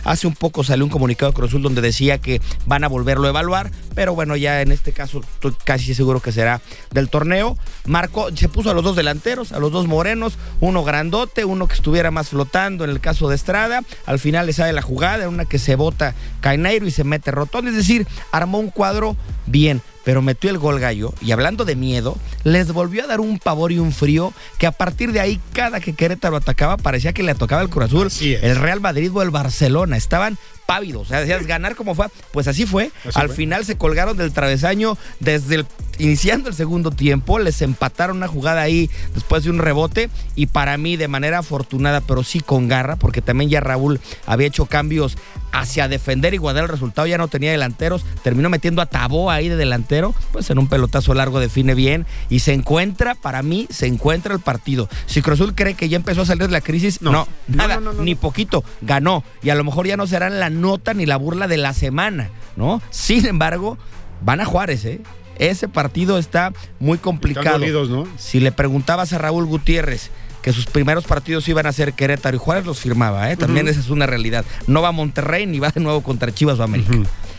Hace 0.04 0.26
un 0.26 0.34
poco 0.34 0.64
salió 0.64 0.84
un 0.84 0.90
comunicado 0.90 1.30
de 1.30 1.36
Cruz 1.36 1.50
Azul 1.50 1.62
donde 1.62 1.80
decía 1.80 2.18
que 2.18 2.40
van 2.66 2.84
a 2.84 2.88
volverlo 2.88 3.26
a 3.26 3.30
evaluar, 3.30 3.70
pero 3.94 4.14
bueno, 4.14 4.36
ya 4.36 4.60
en 4.60 4.72
este 4.72 4.92
caso 4.92 5.20
estoy 5.20 5.54
casi 5.64 5.94
seguro 5.94 6.20
que 6.20 6.32
será 6.32 6.60
del 6.90 7.08
torneo. 7.08 7.56
Marcó, 7.86 8.34
se 8.34 8.48
puso 8.48 8.70
a 8.70 8.74
los 8.74 8.82
dos 8.82 8.96
delanteros, 8.96 9.52
a 9.52 9.58
los 9.58 9.70
dos 9.70 9.86
morenos, 9.86 10.36
uno 10.60 10.82
grandote, 10.82 11.44
uno 11.44 11.68
que 11.68 11.74
estuviera 11.74 12.10
más 12.10 12.30
flotando 12.30 12.84
en 12.84 12.90
el 12.90 13.00
caso 13.00 13.28
de 13.28 13.36
Estrada. 13.36 13.82
Al 14.04 14.18
final 14.18 14.46
le 14.46 14.52
sale 14.52 14.72
la 14.72 14.82
jugada, 14.82 15.28
una 15.28 15.44
que 15.44 15.58
se 15.58 15.76
bota 15.76 16.14
Caineiro 16.40 16.86
y 16.86 16.90
se 16.90 17.04
mete 17.04 17.30
Rotón. 17.30 17.68
Es 17.68 17.76
decir, 17.76 18.06
armó 18.32 18.58
un 18.58 18.70
cuadro 18.70 19.16
bien 19.46 19.80
pero 20.06 20.22
metió 20.22 20.50
el 20.50 20.58
gol 20.58 20.78
gallo 20.78 21.12
y 21.20 21.32
hablando 21.32 21.64
de 21.64 21.74
miedo, 21.74 22.16
les 22.44 22.70
volvió 22.70 23.02
a 23.02 23.08
dar 23.08 23.18
un 23.18 23.40
pavor 23.40 23.72
y 23.72 23.80
un 23.80 23.90
frío 23.90 24.32
que 24.56 24.68
a 24.68 24.70
partir 24.70 25.10
de 25.10 25.18
ahí 25.18 25.40
cada 25.52 25.80
que 25.80 25.94
Querétaro 25.94 26.36
atacaba 26.36 26.76
parecía 26.76 27.12
que 27.12 27.24
le 27.24 27.34
tocaba 27.34 27.60
el 27.60 27.68
Cruz 27.70 27.86
Azul, 27.86 28.08
el 28.22 28.54
Real 28.54 28.80
Madrid 28.80 29.10
o 29.12 29.20
el 29.22 29.30
Barcelona, 29.30 29.96
estaban 29.96 30.38
pávidos, 30.66 31.02
o 31.02 31.04
sea, 31.06 31.20
decías 31.20 31.46
ganar 31.46 31.76
como 31.76 31.94
fue, 31.94 32.06
pues 32.32 32.48
así 32.48 32.66
fue, 32.66 32.90
Así 33.08 33.18
al 33.18 33.28
fue. 33.28 33.36
final 33.36 33.64
se 33.64 33.76
colgaron 33.78 34.16
del 34.16 34.32
travesaño 34.32 34.98
desde 35.20 35.54
el 35.56 35.66
iniciando 35.98 36.50
el 36.50 36.54
segundo 36.54 36.90
tiempo, 36.90 37.38
les 37.38 37.62
empataron 37.62 38.18
una 38.18 38.28
jugada 38.28 38.60
ahí 38.60 38.90
después 39.14 39.44
de 39.44 39.50
un 39.50 39.58
rebote 39.58 40.10
y 40.34 40.46
para 40.46 40.76
mí 40.76 40.98
de 40.98 41.08
manera 41.08 41.38
afortunada, 41.38 42.02
pero 42.02 42.22
sí 42.22 42.40
con 42.40 42.68
garra, 42.68 42.96
porque 42.96 43.22
también 43.22 43.48
ya 43.48 43.60
Raúl 43.60 43.98
había 44.26 44.46
hecho 44.46 44.66
cambios 44.66 45.16
hacia 45.52 45.88
defender 45.88 46.34
y 46.34 46.36
guardar 46.36 46.64
el 46.64 46.68
resultado, 46.68 47.06
ya 47.06 47.16
no 47.16 47.28
tenía 47.28 47.50
delanteros, 47.50 48.04
terminó 48.22 48.50
metiendo 48.50 48.82
a 48.82 48.86
Tabó 48.86 49.30
ahí 49.30 49.48
de 49.48 49.56
delantero, 49.56 50.14
pues 50.32 50.50
en 50.50 50.58
un 50.58 50.68
pelotazo 50.68 51.14
largo 51.14 51.40
define 51.40 51.74
bien 51.74 52.04
y 52.28 52.40
se 52.40 52.52
encuentra, 52.52 53.14
para 53.14 53.42
mí, 53.42 53.66
se 53.70 53.86
encuentra 53.86 54.34
el 54.34 54.40
partido. 54.40 54.90
Si 55.06 55.22
Cruz 55.22 55.40
Azul 55.40 55.54
cree 55.54 55.72
que 55.72 55.88
ya 55.88 55.96
empezó 55.96 56.20
a 56.22 56.26
salir 56.26 56.42
de 56.46 56.52
la 56.52 56.60
crisis, 56.60 57.00
no, 57.00 57.10
No. 57.10 57.28
nada, 57.48 57.76
No, 57.80 57.94
no, 57.94 58.02
ni 58.02 58.14
poquito, 58.16 58.64
ganó 58.82 59.24
y 59.42 59.48
a 59.48 59.54
lo 59.54 59.64
mejor 59.64 59.86
ya 59.86 59.96
no 59.96 60.06
serán 60.06 60.38
la 60.40 60.50
nota 60.56 60.94
ni 60.94 61.06
la 61.06 61.16
burla 61.16 61.46
de 61.48 61.56
la 61.58 61.72
semana, 61.72 62.30
¿no? 62.56 62.82
Sin 62.90 63.26
embargo, 63.26 63.78
van 64.22 64.40
a 64.40 64.44
Juárez, 64.44 64.84
¿eh? 64.84 65.00
Ese 65.38 65.68
partido 65.68 66.18
está 66.18 66.52
muy 66.80 66.98
complicado. 66.98 67.58
¿no? 67.90 68.08
Si 68.18 68.40
le 68.40 68.52
preguntabas 68.52 69.12
a 69.12 69.18
Raúl 69.18 69.44
Gutiérrez 69.46 70.10
que 70.42 70.52
sus 70.52 70.66
primeros 70.66 71.04
partidos 71.04 71.46
iban 71.48 71.66
a 71.66 71.72
ser 71.72 71.92
Querétaro 71.92 72.36
y 72.36 72.38
Juárez 72.38 72.64
los 72.64 72.78
firmaba, 72.80 73.30
¿eh? 73.30 73.36
También 73.36 73.68
esa 73.68 73.80
es 73.80 73.90
una 73.90 74.06
realidad. 74.06 74.44
No 74.66 74.80
va 74.80 74.88
a 74.88 74.92
Monterrey 74.92 75.44
ni 75.46 75.58
va 75.58 75.70
de 75.70 75.80
nuevo 75.80 76.02
contra 76.02 76.32
Chivas 76.32 76.58
o 76.58 76.62
América. 76.62 76.92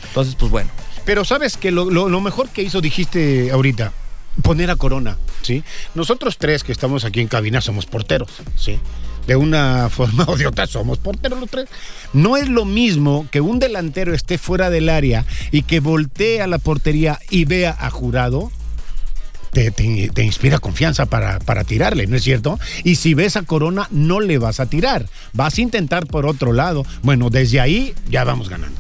Entonces, 0.10 0.36
pues 0.36 0.52
bueno. 0.52 0.70
Pero 1.06 1.24
sabes 1.26 1.58
que 1.58 1.72
lo, 1.72 1.90
lo- 1.90 2.10
lo 2.10 2.22
mejor 2.22 2.50
que 2.50 2.62
hizo, 2.64 2.82
dijiste 2.82 3.50
ahorita, 3.52 3.94
poner 4.44 4.70
a 4.70 4.76
Corona, 4.76 5.18
¿sí? 5.42 5.64
Nosotros 5.96 6.38
tres 6.38 6.64
que 6.64 6.72
estamos 6.74 7.06
aquí 7.06 7.22
en 7.22 7.28
cabina 7.30 7.62
somos 7.62 7.86
porteros, 7.88 8.30
¿sí? 8.58 8.78
De 9.28 9.36
una 9.36 9.90
forma 9.90 10.24
o 10.28 10.38
de 10.38 10.48
otra 10.48 10.66
somos 10.68 10.98
porteros 10.98 11.40
los 11.40 11.50
tres. 11.50 11.68
No 12.14 12.38
es 12.38 12.48
lo 12.50 12.66
mismo 12.66 13.28
que 13.30 13.42
un 13.42 13.60
delantero 13.60 14.14
esté 14.14 14.38
fuera 14.38 14.70
del 14.70 14.90
área 14.90 15.26
y 15.52 15.64
que 15.64 15.80
voltee 15.82 16.42
a 16.42 16.48
la 16.48 16.58
portería 16.58 17.20
y 17.30 17.46
vea 17.46 17.76
a 17.80 17.90
jurado. 17.90 18.52
Te, 19.52 19.72
te- 19.72 20.24
inspira 20.24 20.60
confianza 20.60 21.08
para, 21.08 21.40
para 21.40 21.64
tirarle, 21.64 22.06
¿no 22.06 22.16
es 22.16 22.24
cierto? 22.24 22.60
Y 22.84 22.96
si 22.96 23.14
ves 23.16 23.38
a 23.38 23.42
Corona, 23.44 23.88
no 23.92 24.20
le 24.20 24.38
vas 24.38 24.60
a 24.60 24.68
tirar. 24.68 25.08
Vas 25.34 25.58
a 25.58 25.62
intentar 25.62 26.06
por 26.06 26.26
otro 26.28 26.54
lado. 26.54 26.86
Bueno, 27.02 27.30
desde 27.30 27.60
ahí 27.60 27.94
ya 28.10 28.24
vamos 28.24 28.50
ganando. 28.50 28.78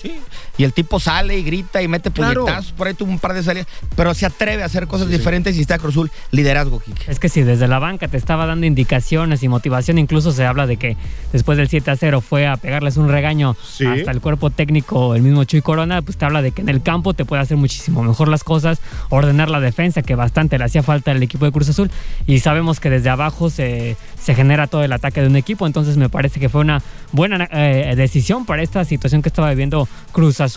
Sí. 0.00 0.12
Y 0.58 0.64
el 0.64 0.72
tipo 0.74 1.00
sale 1.00 1.38
y 1.38 1.42
grita 1.44 1.80
y 1.80 1.88
mete 1.88 2.10
Claro. 2.10 2.42
puñetazos, 2.44 2.72
por 2.72 2.86
ahí 2.88 2.94
tuvo 2.94 3.10
un 3.10 3.18
par 3.18 3.32
de 3.32 3.42
salidas, 3.42 3.66
pero 3.96 4.12
se 4.12 4.26
atreve 4.26 4.62
a 4.62 4.66
hacer 4.66 4.86
cosas 4.88 5.06
Sí, 5.06 5.12
sí. 5.12 5.18
diferentes 5.18 5.56
y 5.56 5.60
está 5.60 5.78
Cruz 5.78 5.94
Azul, 5.94 6.10
liderazgo, 6.32 6.80
Kike. 6.80 7.10
Es 7.10 7.18
que 7.20 7.28
si 7.28 7.42
desde 7.42 7.68
la 7.68 7.78
banca 7.78 8.08
te 8.08 8.16
estaba 8.16 8.44
dando 8.44 8.66
indicaciones 8.66 9.42
y 9.42 9.48
motivación, 9.48 9.98
incluso 9.98 10.32
se 10.32 10.44
habla 10.44 10.66
de 10.66 10.76
que 10.76 10.96
después 11.32 11.56
del 11.58 11.68
7 11.68 11.90
a 11.92 11.96
0 11.96 12.20
fue 12.20 12.46
a 12.48 12.56
pegarles 12.56 12.96
un 12.96 13.08
regaño 13.08 13.56
Sí. 13.62 13.86
hasta 13.86 14.10
el 14.10 14.20
cuerpo 14.20 14.50
técnico, 14.50 15.14
el 15.14 15.22
mismo 15.22 15.44
Chuy 15.44 15.62
Corona, 15.62 16.02
pues 16.02 16.16
te 16.18 16.24
habla 16.24 16.42
de 16.42 16.50
que 16.50 16.62
en 16.62 16.68
el 16.68 16.82
campo 16.82 17.14
te 17.14 17.24
puede 17.24 17.40
hacer 17.42 17.56
muchísimo 17.56 18.02
mejor 18.02 18.26
las 18.28 18.42
cosas, 18.42 18.80
ordenar 19.10 19.50
la 19.50 19.60
defensa, 19.60 20.02
que 20.02 20.16
bastante 20.16 20.58
le 20.58 20.64
hacía 20.64 20.82
falta 20.82 21.12
al 21.12 21.22
equipo 21.22 21.44
de 21.44 21.52
Cruz 21.52 21.68
Azul, 21.68 21.90
y 22.26 22.40
sabemos 22.40 22.80
que 22.80 22.90
desde 22.90 23.10
abajo 23.10 23.48
se, 23.48 23.96
se 24.20 24.34
genera 24.34 24.66
todo 24.66 24.82
el 24.82 24.92
ataque 24.92 25.20
de 25.20 25.28
un 25.28 25.36
equipo, 25.36 25.66
entonces 25.68 25.96
me 25.96 26.08
parece 26.08 26.40
que 26.40 26.48
fue 26.48 26.62
una 26.62 26.82
buena 27.12 27.48
eh, 27.52 27.94
decisión 27.96 28.44
para 28.44 28.62
esta 28.62 28.84
situación 28.84 29.22
que 29.22 29.28
estaba 29.28 29.50
viviendo 29.50 29.86
Cruz 30.12 30.40
Azul, 30.40 30.47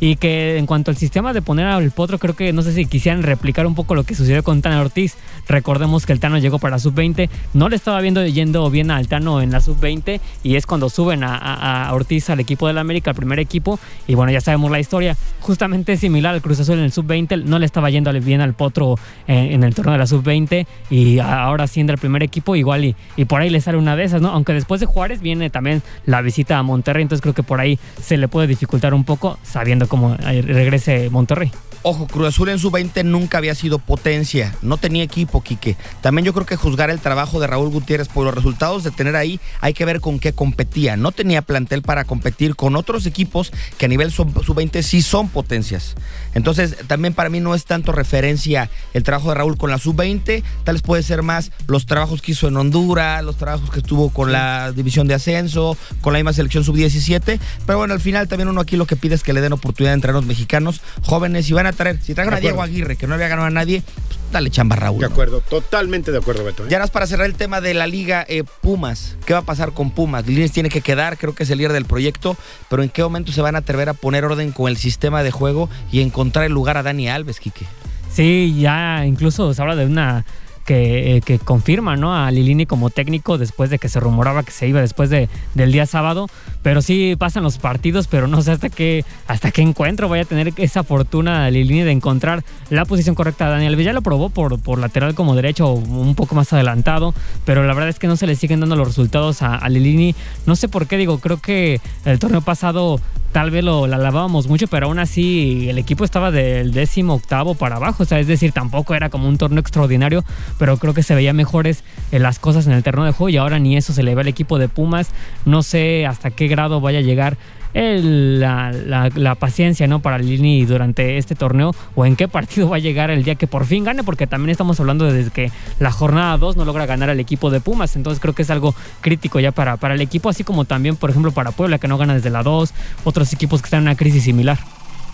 y 0.00 0.16
que 0.16 0.58
en 0.58 0.66
cuanto 0.66 0.90
al 0.90 0.96
sistema 0.96 1.32
de 1.32 1.42
poner 1.42 1.66
al 1.66 1.90
potro, 1.90 2.18
creo 2.18 2.36
que 2.36 2.52
no 2.52 2.62
sé 2.62 2.72
si 2.72 2.86
quisieran 2.86 3.22
replicar 3.22 3.66
un 3.66 3.74
poco 3.74 3.94
lo 3.94 4.04
que 4.04 4.14
sucedió 4.14 4.42
con 4.42 4.62
Tano 4.62 4.80
Ortiz. 4.80 5.16
Recordemos 5.48 6.06
que 6.06 6.12
el 6.12 6.20
Tano 6.20 6.38
llegó 6.38 6.58
para 6.58 6.78
sub-20, 6.78 7.28
no 7.54 7.68
le 7.68 7.76
estaba 7.76 8.00
viendo 8.00 8.24
yendo 8.26 8.70
bien 8.70 8.90
al 8.90 9.08
Tano 9.08 9.40
en 9.40 9.50
la 9.50 9.60
sub-20 9.60 10.20
y 10.42 10.56
es 10.56 10.66
cuando 10.66 10.90
suben 10.90 11.22
a, 11.24 11.90
Ortiz 11.92 12.30
al 12.30 12.40
equipo 12.40 12.66
del 12.66 12.78
América, 12.78 13.10
al 13.10 13.16
primer 13.16 13.38
equipo, 13.38 13.78
y 14.06 14.14
bueno, 14.14 14.32
ya 14.32 14.40
sabemos 14.40 14.70
la 14.70 14.80
historia. 14.80 15.16
Justamente 15.40 15.96
similar 15.96 16.34
al 16.34 16.42
Cruz 16.42 16.60
Azul 16.60 16.78
en 16.78 16.84
el 16.84 16.92
sub-20, 16.92 17.44
no 17.44 17.58
le 17.58 17.66
estaba 17.66 17.90
yendo 17.90 18.12
bien 18.20 18.40
al 18.40 18.54
potro 18.54 18.96
en, 19.26 19.62
el 19.64 19.74
torneo 19.74 19.92
de 19.92 19.98
la 19.98 20.06
sub-20 20.06 20.66
y 20.90 21.18
ahora 21.18 21.66
siendo 21.66 21.92
el 21.92 21.98
primer 21.98 22.22
equipo 22.22 22.56
igual 22.56 22.84
y, 22.84 22.96
y 23.16 23.24
por 23.24 23.40
ahí 23.40 23.50
le 23.50 23.60
sale 23.60 23.78
una 23.78 23.96
de 23.96 24.04
esas, 24.04 24.20
¿no? 24.20 24.28
Aunque 24.30 24.52
después 24.52 24.80
de 24.80 24.86
Juárez 24.86 25.20
viene 25.20 25.50
también 25.50 25.82
la 26.06 26.22
visita 26.22 26.58
a 26.58 26.62
Monterrey, 26.62 27.02
entonces 27.02 27.22
creo 27.22 27.34
que 27.34 27.42
por 27.42 27.60
ahí 27.60 27.78
se 28.02 28.16
le 28.16 28.28
puede 28.28 28.46
dificultar 28.46 28.94
un 28.94 29.04
poco 29.04 29.29
sabiendo 29.42 29.88
cómo 29.88 30.14
eh, 30.14 30.42
regrese 30.42 31.10
Monterrey. 31.10 31.52
Ojo, 31.82 32.06
Cruz 32.06 32.28
Azul 32.28 32.50
en 32.50 32.58
su 32.58 32.70
20 32.70 33.04
nunca 33.04 33.38
había 33.38 33.54
sido 33.54 33.78
potencia, 33.78 34.54
no 34.60 34.76
tenía 34.76 35.02
equipo, 35.02 35.42
Quique. 35.42 35.78
También 36.02 36.26
yo 36.26 36.34
creo 36.34 36.44
que 36.44 36.56
juzgar 36.56 36.90
el 36.90 36.98
trabajo 36.98 37.40
de 37.40 37.46
Raúl 37.46 37.70
Gutiérrez 37.70 38.08
por 38.08 38.26
los 38.26 38.34
resultados 38.34 38.84
de 38.84 38.90
tener 38.90 39.16
ahí, 39.16 39.40
hay 39.62 39.72
que 39.72 39.86
ver 39.86 40.02
con 40.02 40.18
qué 40.18 40.34
competía. 40.34 40.98
No 40.98 41.10
tenía 41.10 41.40
plantel 41.40 41.80
para 41.80 42.04
competir 42.04 42.54
con 42.54 42.76
otros 42.76 43.06
equipos 43.06 43.50
que 43.78 43.86
a 43.86 43.88
nivel 43.88 44.12
sub 44.12 44.54
20 44.54 44.82
sí 44.82 45.00
son 45.00 45.30
potencias. 45.30 45.94
Entonces, 46.34 46.76
también 46.86 47.14
para 47.14 47.30
mí 47.30 47.40
no 47.40 47.54
es 47.54 47.64
tanto 47.64 47.92
referencia 47.92 48.68
el 48.92 49.02
trabajo 49.02 49.30
de 49.30 49.36
Raúl 49.36 49.56
con 49.56 49.70
la 49.70 49.78
sub 49.78 49.96
20, 49.96 50.44
tal 50.64 50.74
vez 50.74 50.82
puede 50.82 51.02
ser 51.02 51.22
más 51.22 51.50
los 51.66 51.86
trabajos 51.86 52.20
que 52.20 52.32
hizo 52.32 52.46
en 52.46 52.58
Honduras, 52.58 53.24
los 53.24 53.36
trabajos 53.36 53.70
que 53.70 53.78
estuvo 53.78 54.10
con 54.10 54.32
la 54.32 54.72
división 54.72 55.08
de 55.08 55.14
ascenso, 55.14 55.78
con 56.02 56.12
la 56.12 56.18
misma 56.18 56.34
selección 56.34 56.62
sub 56.62 56.76
17. 56.76 57.40
Pero 57.64 57.78
bueno, 57.78 57.94
al 57.94 58.00
final 58.00 58.28
también 58.28 58.48
uno 58.48 58.60
aquí 58.60 58.76
lo 58.76 58.84
que 58.84 58.96
pide 58.96 59.14
es 59.14 59.19
que 59.22 59.32
le 59.32 59.40
den 59.40 59.52
oportunidad 59.52 59.92
a 59.92 59.94
entrenos 59.94 60.24
mexicanos 60.24 60.80
jóvenes 61.02 61.48
y 61.48 61.52
van 61.52 61.66
a 61.66 61.72
traer, 61.72 61.98
si 62.02 62.14
trajeron 62.14 62.34
De 62.34 62.38
a 62.38 62.50
Diego. 62.50 62.62
Aguirre, 62.62 62.96
que 62.96 63.06
no 63.06 63.14
había 63.14 63.28
ganado 63.28 63.46
a 63.46 63.50
nadie, 63.50 63.82
pues 63.82 64.18
dale 64.32 64.50
chamba 64.50 64.76
a 64.76 64.80
Raúl. 64.80 65.00
De 65.00 65.08
¿no? 65.08 65.12
acuerdo, 65.12 65.40
totalmente 65.40 66.12
de 66.12 66.18
acuerdo, 66.18 66.44
Beto. 66.44 66.64
¿eh? 66.64 66.68
Ya 66.70 66.86
para 66.88 67.06
cerrar 67.06 67.26
el 67.26 67.34
tema 67.34 67.60
de 67.60 67.74
la 67.74 67.86
liga 67.86 68.24
eh, 68.28 68.44
Pumas. 68.60 69.16
¿Qué 69.26 69.32
va 69.32 69.40
a 69.40 69.44
pasar 69.44 69.72
con 69.72 69.90
Pumas? 69.90 70.26
Lines 70.26 70.52
tiene 70.52 70.68
que 70.68 70.80
quedar, 70.80 71.18
creo 71.18 71.34
que 71.34 71.44
es 71.44 71.50
el 71.50 71.58
líder 71.58 71.72
del 71.72 71.84
proyecto, 71.84 72.36
pero 72.68 72.82
¿en 72.82 72.88
qué 72.88 73.02
momento 73.02 73.32
se 73.32 73.42
van 73.42 73.54
a 73.54 73.58
atrever 73.58 73.88
a 73.88 73.94
poner 73.94 74.24
orden 74.24 74.52
con 74.52 74.68
el 74.68 74.76
sistema 74.76 75.22
de 75.22 75.30
juego 75.30 75.68
y 75.92 76.00
encontrar 76.00 76.44
el 76.44 76.52
lugar 76.52 76.76
a 76.76 76.82
Dani 76.82 77.08
Alves, 77.08 77.40
Quique? 77.40 77.66
Sí, 78.12 78.56
ya 78.58 79.04
incluso 79.06 79.54
se 79.54 79.62
habla 79.62 79.76
de 79.76 79.86
una 79.86 80.24
que, 80.64 81.16
eh, 81.16 81.38
confirma 81.44 81.96
¿no? 81.96 82.14
a 82.14 82.30
Lilini 82.30 82.66
como 82.66 82.90
técnico 82.90 83.38
después 83.38 83.70
de 83.70 83.78
que 83.78 83.88
se 83.88 84.00
rumoraba 84.00 84.42
que 84.42 84.52
se 84.52 84.68
iba 84.68 84.80
después 84.80 85.10
de, 85.10 85.28
del 85.54 85.72
día 85.72 85.86
sábado. 85.86 86.28
Pero 86.62 86.82
sí 86.82 87.16
pasan 87.18 87.42
los 87.42 87.58
partidos, 87.58 88.06
pero 88.06 88.26
no 88.26 88.42
sé 88.42 88.52
hasta 88.52 88.68
qué, 88.68 89.04
hasta 89.26 89.50
qué 89.50 89.62
encuentro 89.62 90.08
vaya 90.08 90.24
a 90.24 90.26
tener 90.26 90.52
esa 90.56 90.84
fortuna 90.84 91.50
Lilini 91.50 91.82
de 91.82 91.92
encontrar 91.92 92.44
la 92.68 92.84
posición 92.84 93.14
correcta. 93.14 93.48
Daniel 93.48 93.76
Villa 93.76 93.92
lo 93.92 94.02
probó 94.02 94.28
por, 94.28 94.60
por 94.60 94.78
lateral 94.78 95.14
como 95.14 95.34
derecho, 95.34 95.72
un 95.72 96.14
poco 96.14 96.34
más 96.34 96.52
adelantado, 96.52 97.14
pero 97.44 97.64
la 97.64 97.74
verdad 97.74 97.88
es 97.88 97.98
que 97.98 98.06
no 98.06 98.16
se 98.16 98.26
le 98.26 98.36
siguen 98.36 98.60
dando 98.60 98.76
los 98.76 98.88
resultados 98.88 99.42
a, 99.42 99.68
Lilini. 99.68 100.14
No 100.46 100.56
sé 100.56 100.68
por 100.68 100.86
qué, 100.86 100.96
digo, 100.96 101.18
creo 101.18 101.40
que 101.40 101.80
el 102.04 102.18
torneo 102.18 102.40
pasado 102.40 103.00
tal 103.32 103.50
vez 103.50 103.62
lo 103.62 103.86
la 103.86 103.96
alabábamos 103.96 104.48
mucho, 104.48 104.66
pero 104.66 104.86
aún 104.86 104.98
así 104.98 105.68
el 105.68 105.78
equipo 105.78 106.04
estaba 106.04 106.30
del 106.30 106.72
décimo 106.72 107.14
octavo 107.14 107.54
para 107.54 107.76
abajo. 107.76 108.02
O 108.02 108.06
sea, 108.06 108.18
es 108.18 108.26
decir, 108.26 108.52
tampoco 108.52 108.94
era 108.94 109.08
como 109.08 109.28
un 109.28 109.38
torneo 109.38 109.60
extraordinario, 109.60 110.24
pero 110.60 110.76
creo 110.76 110.94
que 110.94 111.02
se 111.02 111.16
veía 111.16 111.32
mejores 111.32 111.82
las 112.12 112.38
cosas 112.38 112.68
en 112.68 112.72
el 112.74 112.84
terreno 112.84 113.04
de 113.04 113.10
juego 113.12 113.30
y 113.30 113.36
ahora 113.38 113.58
ni 113.58 113.76
eso 113.76 113.92
se 113.92 114.04
le 114.04 114.14
ve 114.14 114.20
al 114.20 114.28
equipo 114.28 114.58
de 114.60 114.68
Pumas. 114.68 115.08
No 115.44 115.64
sé 115.64 116.06
hasta 116.06 116.30
qué 116.30 116.46
grado 116.46 116.80
vaya 116.80 117.00
a 117.00 117.02
llegar 117.02 117.36
el- 117.72 118.40
la, 118.40 118.72
la- 118.72 119.10
la 119.14 119.34
paciencia 119.36 119.86
¿no? 119.86 120.00
para 120.00 120.18
Lini 120.18 120.64
durante 120.64 121.18
este 121.18 121.34
torneo 121.36 121.72
o 121.94 122.04
en 122.04 122.16
qué 122.16 122.26
partido 122.28 122.68
va 122.68 122.76
a 122.76 122.80
llegar 122.80 123.10
el 123.10 123.22
día 123.22 123.36
que 123.36 123.46
por 123.46 123.64
fin 123.64 123.84
gane, 123.84 124.02
porque 124.04 124.26
también 124.26 124.50
estamos 124.50 124.78
hablando 124.80 125.04
de 125.04 125.12
desde 125.12 125.30
que 125.30 125.50
la 125.78 125.90
jornada 125.92 126.36
2 126.36 126.56
no 126.56 126.64
logra 126.64 126.84
ganar 126.86 127.10
al 127.10 127.20
equipo 127.20 127.48
de 127.50 127.60
Pumas, 127.60 127.94
entonces 127.96 128.20
creo 128.20 128.34
que 128.34 128.42
es 128.42 128.50
algo 128.50 128.74
crítico 129.00 129.38
ya 129.40 129.52
para, 129.52 129.76
para 129.76 129.94
el 129.94 130.00
equipo, 130.00 130.28
así 130.28 130.42
como 130.44 130.64
también, 130.64 130.96
por 130.96 131.10
ejemplo, 131.10 131.30
para 131.32 131.52
Puebla, 131.52 131.78
que 131.78 131.88
no 131.88 131.96
gana 131.96 132.14
desde 132.14 132.30
la 132.30 132.42
2, 132.42 132.74
otros 133.04 133.32
equipos 133.32 133.62
que 133.62 133.66
están 133.66 133.78
en 133.78 133.84
una 133.84 133.94
crisis 133.96 134.24
similar. 134.24 134.58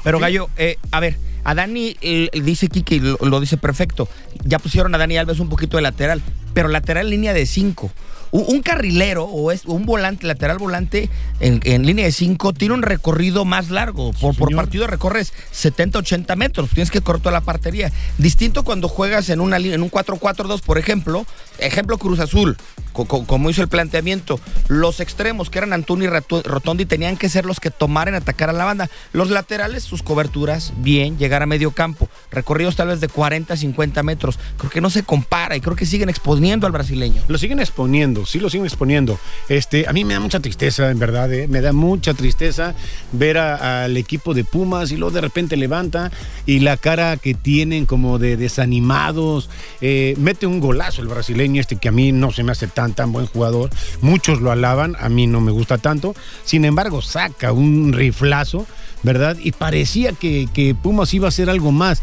Pero 0.07 0.21
Gallo, 0.21 0.49
eh, 0.57 0.79
a 0.93 1.01
ver, 1.01 1.17
a 1.43 1.57
Dani 1.57 1.97
eh, 2.01 2.31
dice 2.41 2.69
Kike, 2.69 3.01
lo, 3.01 3.19
lo 3.23 3.41
dice 3.41 3.57
perfecto. 3.57 4.09
Ya 4.45 4.61
pusieron 4.61 4.95
a 4.95 4.99
Dani 4.99 5.17
Alves 5.17 5.41
un 5.41 5.49
poquito 5.49 5.79
de 5.79 5.83
lateral, 5.83 6.23
pero 6.55 6.69
lateral 6.69 7.11
línea 7.11 7.35
de 7.35 7.45
5. 7.45 7.91
Un, 8.31 8.45
un 8.47 8.63
carrilero 8.63 9.25
o 9.25 9.51
es 9.51 9.65
un 9.65 9.85
volante, 9.85 10.29
lateral 10.29 10.59
volante 10.59 11.11
en, 11.41 11.61
en 11.65 11.85
línea 11.85 12.05
de 12.05 12.13
5 12.13 12.53
tiene 12.53 12.75
un 12.75 12.83
recorrido 12.83 13.45
más 13.45 13.71
largo. 13.71 14.13
Por, 14.13 14.37
por 14.37 14.55
partido 14.55 14.87
recorres 14.87 15.33
70, 15.51 15.99
80 15.99 16.37
metros. 16.37 16.71
Tienes 16.71 16.93
que 16.93 17.01
correr 17.01 17.21
toda 17.21 17.33
la 17.33 17.41
partería. 17.41 17.91
Distinto 18.17 18.63
cuando 18.63 18.87
juegas 18.87 19.29
en 19.29 19.41
una 19.41 19.59
línea, 19.59 19.75
en 19.75 19.83
un 19.83 19.91
4-4-2, 19.91 20.61
por 20.61 20.79
ejemplo. 20.79 21.27
Ejemplo 21.59 21.99
Cruz 21.99 22.19
Azul, 22.21 22.57
co- 22.93 23.05
co- 23.07 23.25
como 23.25 23.51
hizo 23.51 23.63
el 23.63 23.69
planteamiento. 23.69 24.39
Los 24.69 25.01
extremos, 25.01 25.51
que 25.51 25.59
eran 25.59 25.73
Antuni 25.73 26.07
y 26.07 26.09
Rotondi, 26.09 26.85
tenían 26.87 27.17
que 27.17 27.29
ser 27.29 27.45
los 27.47 27.61
que 27.61 27.71
tomaran 27.71 28.15
atacar 28.15 28.51
a 28.51 28.53
la 28.53 28.65
banda. 28.65 28.91
Los 29.13 29.31
laterales, 29.31 29.83
sus 29.85 30.03
coberturas, 30.03 30.73
bien, 30.79 31.19
llegar 31.19 31.43
a 31.43 31.47
medio 31.47 31.71
campo. 31.71 32.09
Recorridos 32.31 32.77
tal 32.77 32.89
vez 32.89 33.01
de 33.01 33.09
40, 33.09 33.57
50 33.57 34.03
metros. 34.03 34.39
Creo 34.59 34.71
que 34.71 34.81
no 34.81 34.91
se 34.91 35.03
compara 35.03 35.57
y 35.57 35.61
creo 35.61 35.77
que 35.77 35.87
siguen 35.87 36.09
exponiendo 36.09 36.67
al 36.67 36.73
brasileño. 36.73 37.23
Lo 37.29 37.39
siguen 37.39 37.61
exponiendo, 37.61 38.27
sí 38.27 38.39
lo 38.41 38.51
siguen 38.51 38.67
exponiendo. 38.67 39.19
Este, 39.49 39.89
a 39.89 39.93
mí 39.93 40.05
me 40.05 40.15
da 40.15 40.21
mucha 40.21 40.41
tristeza, 40.41 40.91
en 40.91 40.99
verdad, 40.99 41.33
eh, 41.33 41.49
me 41.49 41.61
da 41.61 41.73
mucha 41.73 42.15
tristeza 42.15 42.75
ver 43.13 43.39
al 43.39 43.97
equipo 43.97 44.35
de 44.35 44.45
Pumas 44.45 44.91
y 44.91 44.97
luego 44.97 45.15
de 45.15 45.21
repente 45.21 45.57
levanta 45.57 46.11
y 46.47 46.61
la 46.61 46.77
cara 46.77 47.17
que 47.17 47.35
tienen 47.35 47.87
como 47.87 48.19
de 48.19 48.37
desanimados. 48.37 49.49
eh, 49.81 50.15
mete 50.19 50.47
un 50.47 50.61
golazo 50.61 51.03
el 51.03 51.09
brasileño 51.09 51.46
este 51.55 51.77
que 51.77 51.89
a 51.89 51.93
mí 51.93 52.11
no 52.11 52.33
se 52.33 52.43
me 52.43 52.51
hace 52.51 52.67
tan 52.67 52.95
tan 52.95 53.13
buen 53.13 53.27
jugador. 53.27 53.71
Muchos 54.01 54.41
lo 54.41 54.51
alaban, 54.51 54.97
a 54.99 55.09
mí 55.09 55.29
no 55.29 55.41
me 55.41 55.53
gusta 55.53 55.79
tanto. 55.79 56.17
Sin 56.45 56.65
embargo, 56.65 57.03
saca 57.03 57.53
un 57.53 57.93
riflazo, 57.93 58.67
¿verdad? 59.05 59.37
Y 59.41 59.53
parecía 59.53 60.13
que, 60.13 60.49
que 60.53 60.75
Pumas 60.75 61.15
iba 61.15 61.27
a 61.27 61.29
hacer 61.29 61.49
algo 61.49 61.71
más. 61.71 62.03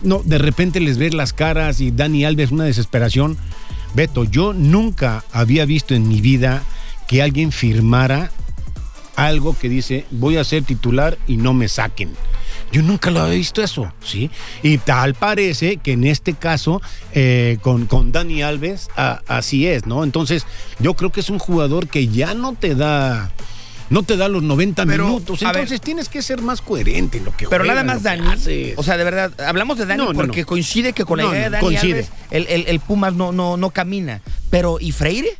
No, 0.00 0.22
de 0.24 0.38
repente 0.38 0.80
les 0.80 0.96
ves 0.96 1.12
las 1.12 1.32
caras 1.34 1.80
y 1.80 1.90
Dani 1.90 2.24
Alves 2.24 2.50
una 2.50 2.64
desesperación. 2.64 3.36
Beto, 3.94 4.24
yo 4.24 4.52
nunca 4.52 5.24
había 5.32 5.66
visto 5.66 5.94
en 5.94 6.08
mi 6.08 6.20
vida 6.20 6.62
que 7.06 7.22
alguien 7.22 7.52
firmara 7.52 8.30
algo 9.16 9.58
que 9.58 9.68
dice 9.68 10.04
voy 10.12 10.36
a 10.36 10.44
ser 10.44 10.62
titular 10.62 11.18
y 11.26 11.36
no 11.36 11.52
me 11.52 11.68
saquen. 11.68 12.12
Yo 12.70 12.82
nunca 12.82 13.10
lo 13.10 13.20
había 13.20 13.34
visto 13.36 13.62
eso, 13.62 13.92
¿sí? 14.04 14.30
Y 14.62 14.78
tal 14.78 15.14
parece 15.14 15.78
que 15.78 15.92
en 15.92 16.04
este 16.04 16.34
caso, 16.34 16.82
eh, 17.14 17.58
con, 17.62 17.86
con 17.86 18.12
Dani 18.12 18.42
Alves, 18.42 18.88
a- 18.96 19.20
así 19.26 19.66
es, 19.66 19.86
¿no? 19.86 20.04
Entonces, 20.04 20.44
yo 20.78 20.94
creo 20.94 21.10
que 21.10 21.20
es 21.20 21.30
un 21.30 21.38
jugador 21.38 21.88
que 21.88 22.08
ya 22.08 22.34
no 22.34 22.54
te 22.54 22.74
da, 22.74 23.30
no 23.88 24.02
te 24.02 24.18
da 24.18 24.28
los 24.28 24.42
90 24.42 24.84
Pero, 24.84 25.06
minutos. 25.06 25.40
ver. 25.40 25.48
Entonces 25.48 25.80
tienes 25.80 26.10
que 26.10 26.20
ser 26.20 26.42
más 26.42 26.60
coherente 26.60 27.16
en 27.16 27.24
lo 27.24 27.34
que 27.34 27.48
Pero 27.48 27.64
nada 27.64 27.84
más 27.84 28.02
Dani. 28.02 28.26
haces. 28.28 28.74
O 28.76 28.82
sea, 28.82 28.98
de 28.98 29.04
verdad, 29.04 29.32
hablamos 29.40 29.78
de 29.78 29.86
Dani 29.86 30.02
No, 30.04 30.12
no, 30.12 30.18
porque 30.18 30.42
no. 30.42 30.46
coincide 30.46 30.92
que 30.92 31.06
con 31.06 31.16
la 31.18 31.24
idea 31.24 31.44
de 31.44 31.50
Dani. 31.50 31.76
Alves, 31.76 32.10
el, 32.30 32.46
el- 32.48 32.66
el 32.66 32.80
Pumas 32.80 33.14
no, 33.14 33.32
no, 33.32 33.56
no 33.56 33.70
camina. 33.70 34.20
Pero, 34.50 34.76
¿y 34.78 34.92
Freire? 34.92 35.30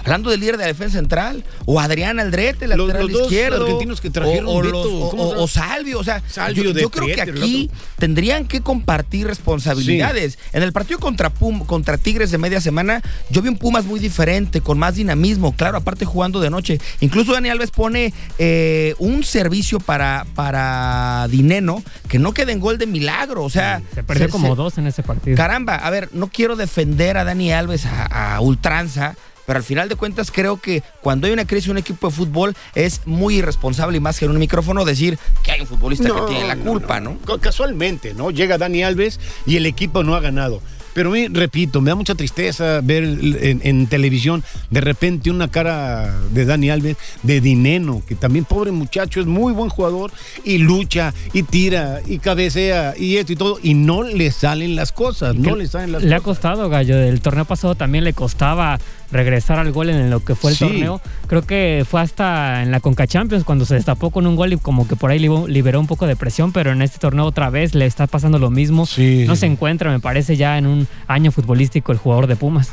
Hablando 0.00 0.30
del 0.30 0.40
líder 0.40 0.56
de 0.56 0.62
la 0.64 0.68
defensa 0.68 0.98
central, 0.98 1.44
o 1.64 1.80
Adrián 1.80 2.20
Aldrete, 2.20 2.66
Los- 2.68 2.78
lateral 2.88 3.02
los 3.02 3.12
dos 3.12 3.22
izquierdo, 3.22 3.64
argentinos 3.64 4.00
que 4.00 4.10
trajeron, 4.10 4.46
o, 4.46 4.50
o 4.52 4.62
Beto, 4.62 4.72
los- 4.72 4.86
o- 4.86 5.10
¿cómo 5.10 5.22
o- 5.24 5.30
se- 5.34 5.36
o 5.40 5.48
Salvio, 5.48 5.98
o 5.98 6.04
sea, 6.04 6.22
Salvio 6.28 6.70
yo, 6.72 6.90
creo 6.90 7.06
que 7.06 7.20
aquí 7.20 7.70
tendrían 7.98 8.46
que 8.46 8.60
compartir 8.60 9.26
responsabilidades. 9.26 10.38
En 10.52 10.62
el 10.62 10.72
partido 10.72 10.98
contra 11.00 11.30
Pum, 11.30 11.64
contra 11.64 11.98
Tigres 11.98 12.30
de 12.30 12.38
media 12.38 12.60
semana, 12.60 13.02
yo 13.30 13.42
vi 13.42 13.48
un 13.48 13.56
Pumas 13.56 13.84
muy 13.84 13.98
diferente, 14.00 14.60
con 14.60 14.78
más 14.78 14.94
dinamismo, 14.94 15.54
claro, 15.56 15.78
aparte 15.78 16.04
jugando 16.04 16.40
de 16.40 16.50
noche. 16.50 16.80
Incluso 17.00 17.32
Dani 17.32 17.48
Alves 17.48 17.70
pone 17.70 18.12
eh, 18.38 18.94
un 18.98 19.24
servicio 19.24 19.80
para, 19.80 20.26
para 20.34 21.26
Dineno 21.30 21.82
que 22.08 22.18
no 22.18 22.32
quede 22.32 22.52
en 22.52 22.60
gol 22.60 22.78
de 22.78 22.86
milagro, 22.86 23.42
o 23.42 23.50
sea, 23.50 23.82
Se 23.94 24.02
perdió 24.02 24.26
se- 24.26 24.30
como 24.32 24.48
se- 24.50 24.54
dos 24.56 24.78
en 24.78 24.86
ese 24.86 25.02
partido. 25.02 25.36
Caramba, 25.36 25.76
a 25.76 25.90
ver, 25.90 26.10
no 26.12 26.28
quiero 26.28 26.54
defender 26.56 27.16
a 27.16 27.24
Dani 27.24 27.52
Alves 27.52 27.86
a, 27.86 28.34
a 28.36 28.40
ultranza, 28.40 29.16
pero 29.46 29.58
al 29.58 29.62
final 29.64 29.88
de 29.88 29.94
cuentas 29.96 30.30
creo 30.30 30.60
que 30.60 30.82
cuando 31.00 31.26
hay 31.26 31.32
una 31.32 31.46
crisis 31.46 31.66
en 31.66 31.72
un 31.72 31.78
equipo 31.78 32.08
de 32.08 32.14
fútbol 32.14 32.54
es 32.74 33.00
muy 33.06 33.36
irresponsable 33.36 33.96
y 33.96 34.00
más 34.00 34.18
que 34.18 34.24
en 34.24 34.32
un 34.32 34.38
micrófono 34.38 34.84
decir 34.84 35.18
que 35.42 35.52
hay 35.52 35.60
un 35.60 35.66
futbolista 35.66 36.08
que 36.08 36.20
tiene 36.28 36.46
la 36.48 36.56
culpa, 36.56 37.00
¿no? 37.00 37.16
Ca- 37.26 37.38
Casualmente, 37.38 38.12
¿no? 38.14 38.30
Llega 38.30 38.58
Dani 38.58 38.82
Alves 38.82 39.20
y 39.46 39.56
el 39.56 39.66
equipo 39.66 40.02
no 40.02 40.14
ha 40.14 40.20
ganado. 40.20 40.60
Pero 40.94 41.10
me, 41.10 41.28
repito, 41.28 41.82
me 41.82 41.90
da 41.90 41.94
mucha 41.94 42.14
tristeza 42.14 42.80
ver 42.82 43.04
en, 43.04 43.60
en 43.62 43.86
televisión 43.86 44.42
de 44.70 44.80
repente 44.80 45.30
una 45.30 45.50
cara 45.50 46.18
de 46.30 46.46
Dani 46.46 46.70
Alves, 46.70 46.96
de 47.22 47.42
Dineno, 47.42 48.02
que 48.08 48.14
también 48.14 48.46
pobre 48.46 48.70
muchacho, 48.72 49.20
es 49.20 49.26
muy 49.26 49.52
buen 49.52 49.68
jugador 49.68 50.10
y 50.42 50.56
lucha 50.56 51.12
y 51.34 51.42
tira 51.42 52.00
y 52.06 52.18
cabecea 52.18 52.94
y 52.96 53.18
esto 53.18 53.34
y 53.34 53.36
todo, 53.36 53.58
y 53.62 53.74
no 53.74 54.04
le 54.04 54.30
salen 54.30 54.74
las 54.74 54.90
cosas, 54.92 55.34
no 55.36 55.54
le 55.54 55.66
salen 55.68 55.92
las 55.92 56.02
Le 56.02 56.14
ha 56.14 56.20
cosas. 56.20 56.38
costado, 56.40 56.70
Gallo. 56.70 56.96
El 56.96 57.20
torneo 57.20 57.44
pasado 57.44 57.74
también 57.74 58.02
le 58.04 58.14
costaba 58.14 58.78
regresar 59.12 59.58
al 59.58 59.72
gol 59.72 59.90
en 59.90 60.10
lo 60.10 60.24
que 60.24 60.34
fue 60.34 60.50
el 60.50 60.56
Sí. 60.56 60.64
torneo. 60.64 61.00
Creo 61.26 61.42
que 61.42 61.84
fue 61.88 62.00
hasta 62.00 62.62
en 62.62 62.70
la 62.70 62.80
Conca 62.80 63.06
Champions 63.06 63.44
cuando 63.44 63.64
se 63.64 63.74
destapó 63.74 64.10
con 64.10 64.26
un 64.26 64.36
gol 64.36 64.52
y 64.52 64.56
como 64.58 64.86
que 64.88 64.96
por 64.96 65.10
ahí 65.10 65.18
liberó 65.18 65.80
un 65.80 65.86
poco 65.86 66.06
de 66.06 66.16
presión, 66.16 66.52
pero 66.52 66.72
en 66.72 66.82
este 66.82 66.98
torneo 66.98 67.24
otra 67.24 67.50
vez 67.50 67.74
le 67.74 67.86
está 67.86 68.06
pasando 68.06 68.38
lo 68.38 68.50
mismo. 68.50 68.86
Sí. 68.86 69.24
No 69.26 69.36
se 69.36 69.46
encuentra, 69.46 69.90
me 69.90 70.00
parece, 70.00 70.36
ya 70.36 70.58
en 70.58 70.66
un 70.66 70.88
año 71.06 71.30
futbolístico 71.32 71.92
el 71.92 71.98
jugador 71.98 72.26
de 72.26 72.36
Pumas. 72.36 72.70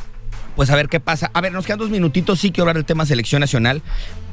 Pues 0.55 0.69
a 0.69 0.75
ver 0.75 0.87
qué 0.87 0.99
pasa. 0.99 1.31
A 1.33 1.41
ver, 1.41 1.51
nos 1.51 1.65
quedan 1.65 1.79
dos 1.79 1.89
minutitos, 1.89 2.39
sí 2.39 2.51
quiero 2.51 2.63
hablar 2.63 2.75
del 2.75 2.85
tema 2.85 3.05
selección 3.07 3.39
nacional. 3.39 3.81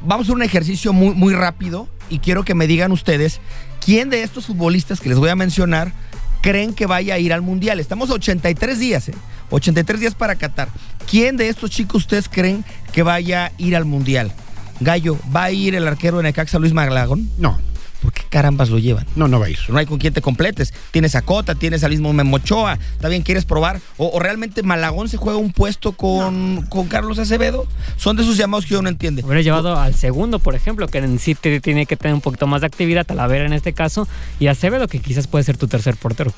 Vamos 0.05 0.25
a 0.25 0.27
hacer 0.27 0.35
un 0.35 0.43
ejercicio 0.43 0.93
muy, 0.93 1.15
muy 1.15 1.33
rápido 1.33 1.87
y 2.09 2.19
quiero 2.19 2.43
que 2.43 2.53
me 2.53 2.67
digan 2.67 2.91
ustedes 2.91 3.39
quién 3.83 4.09
de 4.11 4.21
estos 4.21 4.45
futbolistas 4.45 4.99
que 5.01 5.09
les 5.09 5.17
voy 5.17 5.29
a 5.29 5.35
mencionar 5.35 5.93
creen 6.41 6.73
que 6.73 6.85
vaya 6.87 7.15
a 7.15 7.19
ir 7.19 7.33
al 7.33 7.41
Mundial. 7.41 7.79
Estamos 7.79 8.09
a 8.09 8.13
83 8.13 8.79
días, 8.79 9.09
¿eh? 9.09 9.13
83 9.51 9.99
días 9.99 10.15
para 10.15 10.35
Qatar. 10.35 10.69
¿Quién 11.09 11.37
de 11.37 11.49
estos 11.49 11.69
chicos 11.69 12.03
ustedes 12.03 12.27
creen 12.27 12.65
que 12.91 13.03
vaya 13.03 13.45
a 13.45 13.51
ir 13.57 13.75
al 13.75 13.85
Mundial? 13.85 14.31
Gallo, 14.79 15.17
¿va 15.35 15.43
a 15.43 15.51
ir 15.51 15.75
el 15.75 15.87
arquero 15.87 16.17
de 16.17 16.23
Necaxa 16.23 16.57
Luis 16.57 16.73
Malagón? 16.73 17.29
No, 17.37 17.59
¿Por 18.01 18.11
qué 18.13 18.23
carambas 18.29 18.69
lo 18.71 18.79
llevan? 18.79 19.05
no, 19.15 19.27
no 19.27 19.39
va 19.39 19.45
a 19.45 19.49
ir. 19.49 19.59
No 19.69 19.77
hay 19.77 19.85
con 19.85 19.99
quién 19.99 20.11
te 20.13 20.21
completes. 20.21 20.73
Tienes 20.91 21.13
a 21.15 21.21
Cota, 21.21 21.53
tienes 21.55 21.83
al 21.83 21.91
mismo 21.91 22.11
Memochoa. 22.13 22.79
¿También 22.99 23.21
quieres 23.21 23.45
probar? 23.45 23.79
¿O, 23.97 24.07
o 24.07 24.19
realmente 24.19 24.63
Malagón 24.63 25.07
se 25.07 25.17
juega 25.17 25.37
un 25.37 25.51
puesto 25.51 25.91
con, 25.91 26.65
con 26.69 26.87
Carlos 26.87 27.19
Acevedo? 27.19 27.67
Son 27.97 28.15
de 28.17 28.23
esos 28.23 28.37
llamados 28.37 28.65
que 28.65 28.73
uno 28.73 28.83
no 28.83 28.89
entiende. 28.89 29.23
Hubiera 29.23 29.41
llevado 29.41 29.79
al 29.79 29.93
segundo, 29.93 30.39
por 30.39 30.55
ejemplo, 30.55 30.87
que 30.87 30.97
en 30.97 31.19
sí 31.19 31.35
te- 31.35 31.61
tiene 31.61 31.85
que 31.85 31.95
tener 31.95 32.15
un 32.15 32.21
poquito 32.21 32.47
más 32.47 32.61
de 32.61 32.67
actividad, 32.67 33.05
Talavera 33.05 33.45
en 33.45 33.53
este 33.53 33.73
caso, 33.73 34.07
y 34.39 34.47
Acevedo, 34.47 34.87
que 34.87 34.99
quizás 34.99 35.27
puede 35.27 35.43
ser 35.43 35.57
tu 35.57 35.67
tercer 35.67 35.95
portero. 35.95 36.33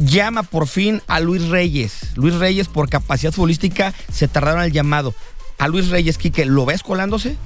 Llama 0.00 0.42
por 0.44 0.66
fin 0.66 1.02
a 1.08 1.20
Luis 1.20 1.48
Reyes. 1.48 2.12
Luis 2.16 2.34
Reyes, 2.36 2.68
por 2.68 2.88
capacidad 2.88 3.32
futbolística, 3.32 3.92
se 4.10 4.28
tardaron 4.28 4.62
el 4.62 4.72
llamado. 4.72 5.14
A 5.58 5.68
Luis 5.68 5.88
Reyes, 5.90 6.16
Quique, 6.18 6.44
¿lo 6.46 6.64
ves 6.64 6.82
colándose? 6.82 7.36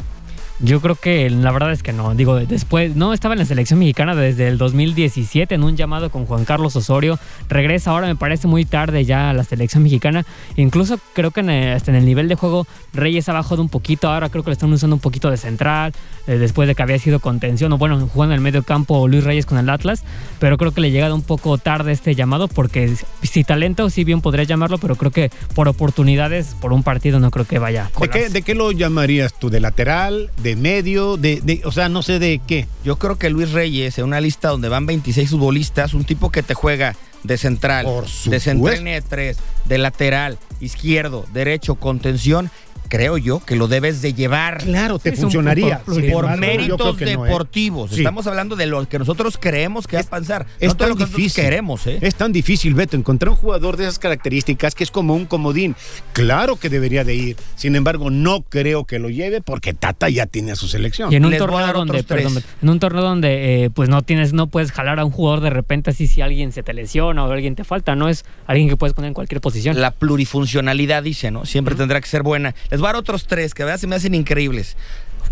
Yo 0.61 0.81
creo 0.81 0.95
que 0.95 1.29
la 1.29 1.53
verdad 1.53 1.71
es 1.73 1.83
que 1.83 1.93
no. 1.93 2.15
Digo, 2.15 2.37
después, 2.37 2.97
no 2.97 3.13
estaba 3.13 3.35
en 3.35 3.41
la 3.41 3.45
selección 3.45 3.79
mexicana 3.79 4.15
desde 4.15 4.49
el 4.49 4.57
2017 4.57 5.55
en 5.55 5.63
un 5.63 5.77
llamado 5.77 6.11
con 6.11 6.25
Juan 6.25 6.47
Carlos 6.47 6.75
Osorio. 6.77 7.19
Regresa 7.51 7.91
ahora, 7.91 8.07
me 8.07 8.17
parece 8.17 8.49
muy 8.49 8.65
tarde 8.65 9.05
ya 9.05 9.29
a 9.29 9.33
la 9.35 9.45
selección 9.45 9.83
mexicana. 9.83 10.25
Incluso 10.57 10.99
creo 11.13 11.31
que 11.31 11.41
en 11.41 11.51
el, 11.51 11.75
hasta 11.75 11.91
en 11.91 11.99
el 11.99 12.07
nivel 12.07 12.29
de 12.29 12.37
juego 12.37 12.67
Reyes 12.95 13.29
ha 13.29 13.35
bajado 13.35 13.61
un 13.61 13.69
poquito. 13.69 14.09
Ahora 14.09 14.31
creo 14.31 14.45
que 14.45 14.51
le 14.51 14.55
están 14.55 14.73
usando 14.73 14.97
un 14.97 15.01
poquito 15.01 15.31
de 15.31 15.37
central. 15.37 15.93
eh, 16.27 16.39
después 16.39 16.67
de 16.69 16.75
que 16.75 16.83
había 16.83 16.99
sido 16.99 17.21
contención. 17.21 17.71
O 17.75 17.79
bueno, 17.79 18.09
jugando 18.09 18.35
en 18.35 18.39
el 18.39 18.43
medio 18.43 18.63
campo 18.63 19.07
Luis 19.09 19.25
Reyes 19.25 19.45
con 19.45 19.59
el 19.59 19.69
Atlas. 19.69 20.05
Pero 20.39 20.57
creo 20.57 20.73
que 20.73 20.81
le 20.81 20.89
ha 20.89 20.91
llegado 20.91 21.15
un 21.15 21.23
poco 21.23 21.59
tarde 21.59 21.93
este 21.93 22.15
llamado 22.15 22.49
porque 22.49 22.95
si 23.23 23.45
talento, 23.45 23.91
sí 23.91 24.05
bien 24.05 24.23
podría 24.23 24.45
llamarlo. 24.45 24.79
Pero 24.79 24.97
creo 24.97 25.11
que 25.11 25.31
por 25.55 25.69
oportunidades, 25.69 26.57
por 26.63 26.73
un 26.73 26.83
partido, 26.83 27.21
no 27.21 27.31
creo 27.31 27.45
que 27.45 27.59
vaya. 27.59 27.91
a 27.95 28.01
¿De 28.01 28.09
qué, 28.09 28.29
¿De 28.31 28.41
qué 28.41 28.55
lo 28.55 28.73
llamarías 28.73 29.39
tú? 29.39 29.51
¿De 29.51 29.61
lateral? 29.61 30.31
¿De 30.43 30.46
medio? 30.55 31.17
De, 31.17 31.41
de- 31.41 31.63
o 31.65 31.73
sea, 31.73 31.89
no 31.89 32.03
sé 32.03 32.21
de 32.21 32.41
qué. 32.47 32.69
Yo 32.85 32.97
creo 32.99 33.19
que 33.19 33.31
Luis 33.31 33.51
Reyes, 33.51 33.99
en 33.99 34.05
una 34.05 34.21
lista 34.21 34.51
donde 34.51 34.69
van 34.69 34.87
26 34.87 35.31
futbolistas, 35.31 35.95
un 35.95 36.05
tipo 36.05 36.31
que 36.31 36.45
te 36.45 36.55
juega 36.55 36.95
de 37.25 37.39
central, 37.39 37.87
de 38.31 38.39
central 38.39 38.85
de 38.85 39.03
tres, 39.03 39.39
de 39.65 39.79
lateral, 39.79 40.39
izquierdo, 40.61 41.27
derecho, 41.33 41.75
contención, 41.75 42.51
creo 42.89 43.19
yo 43.19 43.41
que 43.41 43.57
lo 43.57 43.69
debes 43.69 44.03
de 44.03 44.15
llevar. 44.15 44.59
Claro, 44.59 44.99
te 44.99 45.11
es 45.11 45.21
funcionaría. 45.21 45.81
por 45.85 46.37
méritos 46.37 47.01
no, 47.01 47.07
¿eh? 47.07 47.11
deportivos. 47.11 47.91
Sí. 47.91 47.99
Estamos 47.99 48.27
hablando 48.27 48.57
de 48.57 48.67
lo 48.67 48.89
que 48.89 48.99
nosotros 48.99 49.39
creemos 49.41 49.87
que 49.87 49.97
va 49.97 50.03
a 50.03 50.07
pasar. 50.07 50.47
Es 50.61 50.69
no 50.69 50.75
de 50.75 50.79
tan 50.79 50.89
lo 50.91 50.97
que 50.97 51.07
difícil. 51.07 51.45
queremos, 51.45 51.87
¿eh? 51.87 51.99
Es 52.01 52.15
tan 52.15 52.33
difícil, 52.33 52.75
Beto, 52.75 52.97
encontrar 52.97 53.31
un 53.31 53.37
jugador 53.37 53.77
de 53.77 53.85
esas 53.85 53.99
características 53.99 54.75
que 54.75 54.85
es 54.85 54.91
como 54.91 55.15
un 55.15 55.27
comodín. 55.27 55.75
Claro 56.13 56.57
que 56.57 56.69
debería 56.69 57.05
de 57.05 57.15
ir. 57.15 57.37
Sin 57.57 57.77
embargo, 57.77 58.11
no 58.11 58.43
creo 58.43 58.85
que 58.85 58.99
lo 58.99 59.11
lleve 59.11 59.41
porque 59.41 59.75
Tata 59.75 60.09
ya 60.09 60.27
tiene 60.27 60.53
a 60.53 60.57
su 60.57 60.69
selección. 60.69 61.13
Y 61.13 61.17
en 61.17 61.25
un 61.25 61.31
Les 61.31 61.39
torneo 61.39 61.73
donde, 61.73 62.03
perdón, 62.03 62.43
en 62.63 62.69
un 62.69 62.79
torneo 62.79 63.03
donde 63.03 63.65
eh, 63.65 63.71
pues 63.71 63.89
no 63.89 64.03
tienes, 64.03 64.33
no 64.33 64.47
puedes 64.47 64.73
jalar 64.73 65.01
a 65.01 65.05
un 65.05 65.11
jugador 65.11 65.41
de 65.41 65.51
repente 65.51 65.91
así 65.91 66.07
si 66.07 66.21
alguien 66.21 66.53
se 66.53 66.63
te 66.63 66.73
lesiona 66.75 67.25
o 67.25 67.31
alguien 67.31 67.55
te 67.55 67.65
falta, 67.65 67.95
no 67.97 68.09
es 68.09 68.25
alguien 68.47 68.69
que 68.69 68.77
puedes 68.77 68.95
poner 68.95 69.09
en 69.09 69.15
cualquier 69.15 69.41
posición. 69.41 69.81
La 69.81 69.91
plurifuncionalidad, 69.91 71.03
dice, 71.03 71.31
¿no? 71.31 71.45
Siempre 71.45 71.75
tendrá 71.75 72.01
que 72.01 72.09
ser 72.09 72.23
buena. 72.23 72.55
Les 72.71 72.76
voy 72.81 72.89
a 72.89 72.93
dar 72.93 72.97
otros 72.97 73.27
tres 73.27 73.55
que 73.55 73.63
a 73.63 73.67
veces 73.67 73.83
se 73.83 73.87
me 73.87 73.97
hacen 73.97 74.15
increíbles. 74.15 74.77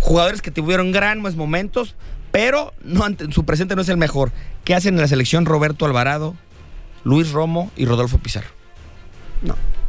Jugadores 0.01 0.43
que 0.43 0.51
tuvieron 0.51 0.93
grandes 0.93 1.37
momentos, 1.37 1.95
pero 2.31 2.73
no 2.83 3.07
su 3.31 3.45
presente 3.45 3.77
no 3.77 3.83
es 3.83 3.89
el 3.89 3.97
mejor. 3.97 4.33
¿Qué 4.65 4.75
hacen 4.75 4.95
en 4.95 5.01
la 5.01 5.09
selección 5.09 5.47
Roberto 5.47 5.87
Alvarado, 5.87 6.35
Luis 7.05 7.33
Romo 7.33 7.71
y 7.77 7.87
Rodolfo 7.87 8.19
Pizarro? 8.19 8.49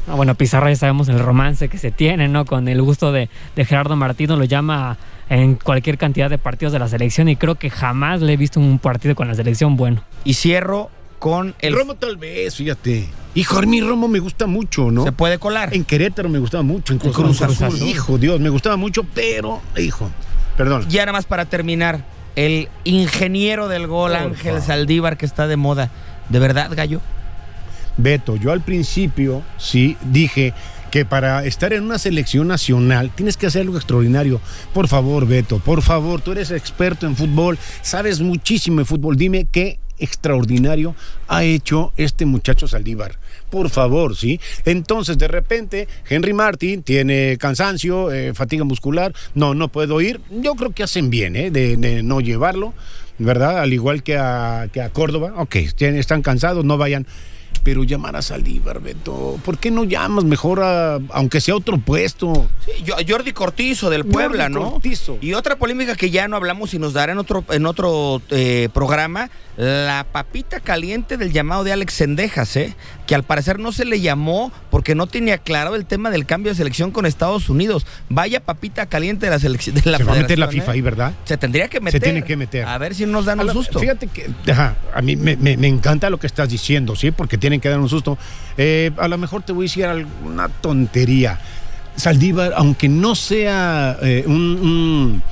Ah, 0.08 0.13
bueno, 0.15 0.36
Pizarro 0.36 0.70
ya 0.70 0.76
sabemos 0.76 1.10
el 1.10 1.20
romance 1.20 1.68
que 1.68 1.78
se 1.78 1.91
tiene, 1.91 2.28
¿no? 2.28 2.46
Con 2.46 2.68
el 2.68 2.82
gusto 2.82 3.12
de, 3.12 3.30
de 3.56 3.65
Gerardo 3.65 3.96
Martino, 3.96 4.36
lo 4.36 4.44
llama 4.44 4.98
en 5.30 5.56
cualquier 5.56 5.98
cantidad 5.98 6.30
de 6.30 6.38
partidos 6.38 6.74
de 6.74 6.80
la 6.80 6.88
selección 6.88 7.30
y 7.30 7.36
creo 7.36 7.56
que 7.56 7.72
jamás 7.72 8.22
le 8.22 8.34
he 8.34 8.38
visto 8.38 8.60
un 8.60 8.78
partido 8.78 9.15
con 9.15 9.28
la 9.28 9.34
selección 9.34 9.76
bueno. 9.76 10.04
Y 10.24 10.36
cierro 10.36 10.91
con 11.26 11.56
el... 11.60 11.74
Romo 11.74 11.96
tal 11.96 12.18
vez, 12.18 12.54
fíjate. 12.54 13.10
Hijo, 13.34 13.58
a 13.58 13.64
mí 13.64 13.82
Romo 13.82 14.08
me 14.08 14.20
gusta 14.20 14.46
mucho, 14.46 14.92
¿no? 14.92 15.06
Se 15.06 15.12
puede 15.12 15.40
colar. 15.40 15.74
En 15.74 15.84
Querétaro 15.84 16.30
me 16.30 16.38
gustaba 16.38 16.62
mucho. 16.62 16.94
En 16.94 17.00
Cruz, 17.00 17.16
Cruz 17.16 17.42
Azul, 17.42 17.66
Azul. 17.66 17.82
Hijo, 17.82 18.20
Dios, 18.20 18.40
me 18.40 18.50
gustaba 18.50 18.78
mucho, 18.78 19.04
pero, 19.16 19.60
hijo, 19.76 20.12
perdón. 20.56 20.86
Ya 20.88 21.02
nada 21.02 21.14
más 21.14 21.26
para 21.26 21.46
terminar, 21.46 22.06
el 22.36 22.70
ingeniero 22.84 23.68
del 23.70 23.88
gol, 23.88 24.14
Ángel. 24.16 24.62
Saldívar, 24.62 25.18
que 25.18 25.26
está 25.26 25.48
de 25.48 25.58
moda. 25.58 25.90
¿De 26.30 26.38
verdad, 26.38 26.70
Gallo? 26.76 27.02
Beto, 27.98 28.36
yo 28.36 28.52
al 28.52 28.62
principio 28.62 29.42
sí 29.58 29.98
dije 30.04 30.54
que 30.92 31.06
para 31.06 31.44
estar 31.44 31.74
en 31.74 31.86
una 31.86 31.98
selección 31.98 32.48
nacional 32.48 33.10
tienes 33.16 33.36
que 33.36 33.48
hacer 33.48 33.64
algo 33.64 33.78
extraordinario. 33.78 34.42
Por 34.76 34.88
favor, 34.88 35.26
Beto, 35.26 35.58
por 35.58 35.82
favor, 35.82 36.22
tú 36.22 36.34
eres 36.34 36.52
experto 36.52 37.08
en 37.08 37.16
fútbol, 37.16 37.58
sabes 37.82 38.22
muchísimo 38.22 38.78
de 38.78 38.86
fútbol. 38.86 39.18
Dime 39.18 39.48
qué 39.52 39.80
extraordinario 39.99 40.95
ha 41.27 41.43
hecho 41.43 41.93
este 41.97 42.25
muchacho 42.25 42.67
Saldívar. 42.67 43.17
Por 43.49 43.69
favor, 43.69 44.15
¿sí? 44.15 44.39
Entonces, 44.65 45.17
de 45.17 45.27
repente, 45.27 45.88
Henry 46.10 46.34
Martin 46.34 46.84
tiene 46.84 47.38
cansancio, 47.38 48.12
eh, 48.12 48.34
fatiga 48.34 48.63
muscular. 48.63 49.13
No, 49.34 49.53
no 49.53 49.69
puedo 49.69 50.01
ir. 50.01 50.21
Yo 50.29 50.55
creo 50.55 50.71
que 50.71 50.84
hacen 50.84 51.10
bien, 51.10 51.36
¿eh? 51.36 51.51
De, 51.51 52.03
no 52.03 52.19
llevarlo, 52.21 52.73
¿verdad? 53.17 53.60
Al 53.60 53.73
igual 53.73 54.03
que 54.03 54.17
a, 54.17 54.67
que 54.71 54.81
a 54.81 54.89
Córdoba. 54.89 55.34
Ok, 55.38 55.55
están 55.55 56.21
cansados, 56.21 56.65
no 56.65 56.77
vayan. 56.77 57.08
Pero 57.65 57.84
llamar 57.84 58.15
a 58.15 58.21
Saldívar, 58.21 58.80
Beto. 58.80 59.39
¿Por 59.43 59.58
qué 59.58 59.71
no 59.71 59.84
llamas 59.86 60.23
mejor 60.23 60.62
a, 60.62 60.99
aunque 61.10 61.41
sea 61.41 61.56
otro 61.56 61.78
puesto? 61.80 62.47
Sí, 62.63 62.71
yo- 62.86 62.95
Jordi 63.08 63.34
Cortizo 63.34 63.89
del 63.89 64.06
Puebla, 64.06 64.43
Jordi 64.43 64.54
¿no? 64.60 64.71
Cortizo. 64.73 65.17
Y 65.19 65.34
otra 65.34 65.56
polémica 65.58 65.95
que 65.95 66.12
ya 66.12 66.28
no 66.28 66.36
hablamos 66.38 66.75
y 66.75 66.80
nos 66.80 66.93
dará 66.93 67.12
en 67.13 67.17
otro, 67.17 67.43
en 67.49 67.65
otro 67.65 68.21
eh, 68.30 68.69
programa, 68.71 69.32
la 69.58 70.06
papita 70.12 70.60
caliente 70.60 71.17
del 71.17 71.32
llamado 71.32 71.63
de 71.63 71.71
Alex 71.73 71.93
Sendejas, 71.93 72.56
¿eh? 72.56 72.75
que 73.08 73.15
al 73.15 73.23
parecer 73.23 73.58
no 73.60 73.71
se 73.71 73.86
le 73.86 73.99
llamó 73.99 74.51
porque 74.69 74.93
no 74.95 75.08
tenía 75.08 75.38
claro 75.39 75.75
el 75.75 75.86
tema 75.86 76.12
del 76.12 76.25
cambio 76.25 76.51
de 76.51 76.56
selección 76.58 76.91
con 76.91 77.06
Estados 77.08 77.49
Unidos. 77.49 77.86
Vaya 78.10 78.41
papita 78.41 78.86
caliente 78.86 79.25
de 79.25 79.32
la 79.32 79.39
selección 79.39 79.75
de 79.75 79.89
la 79.89 79.97
Se 79.97 80.04
va 80.04 80.13
a 80.13 80.17
meter 80.17 80.38
la 80.38 80.49
FIFA 80.49 80.71
¿eh? 80.71 80.73
ahí, 80.75 80.82
¿verdad? 80.82 81.13
Se 81.23 81.38
tendría 81.38 81.67
que 81.67 81.80
meter. 81.80 82.01
tiene 82.01 82.23
que 82.23 82.36
meter. 82.38 82.65
A 82.65 82.78
ver 82.78 82.93
si 82.93 83.06
nos 83.08 83.25
dan 83.25 83.39
un 83.39 83.51
susto. 83.51 83.80
Fíjate 83.80 84.08
que 84.08 84.30
ajá, 84.51 84.75
a 84.93 85.01
mí 85.01 85.15
me, 85.15 85.36
me- 85.38 85.58
me 85.58 85.67
encanta 85.67 86.10
lo 86.12 86.19
que 86.19 86.28
estás 86.28 86.49
diciendo, 86.49 86.95
¿sí? 86.95 87.12
Porque 87.12 87.38
tienen 87.56 87.62
que 87.62 87.70
dar 87.70 87.80
un 87.80 87.89
susto. 87.89 88.18
Eh, 88.58 88.91
a 88.98 89.08
lo 89.08 89.18
mejor 89.18 89.44
te 89.44 89.54
voy 89.54 89.65
a 89.65 89.68
decir 89.68 89.86
alguna 89.86 90.50
tontería. 90.50 91.39
Saldívar, 91.96 92.54
aunque 92.58 92.89
no 92.89 93.15
sea 93.15 93.98
eh, 94.02 94.24
un- 94.28 94.34
un- 94.62 95.24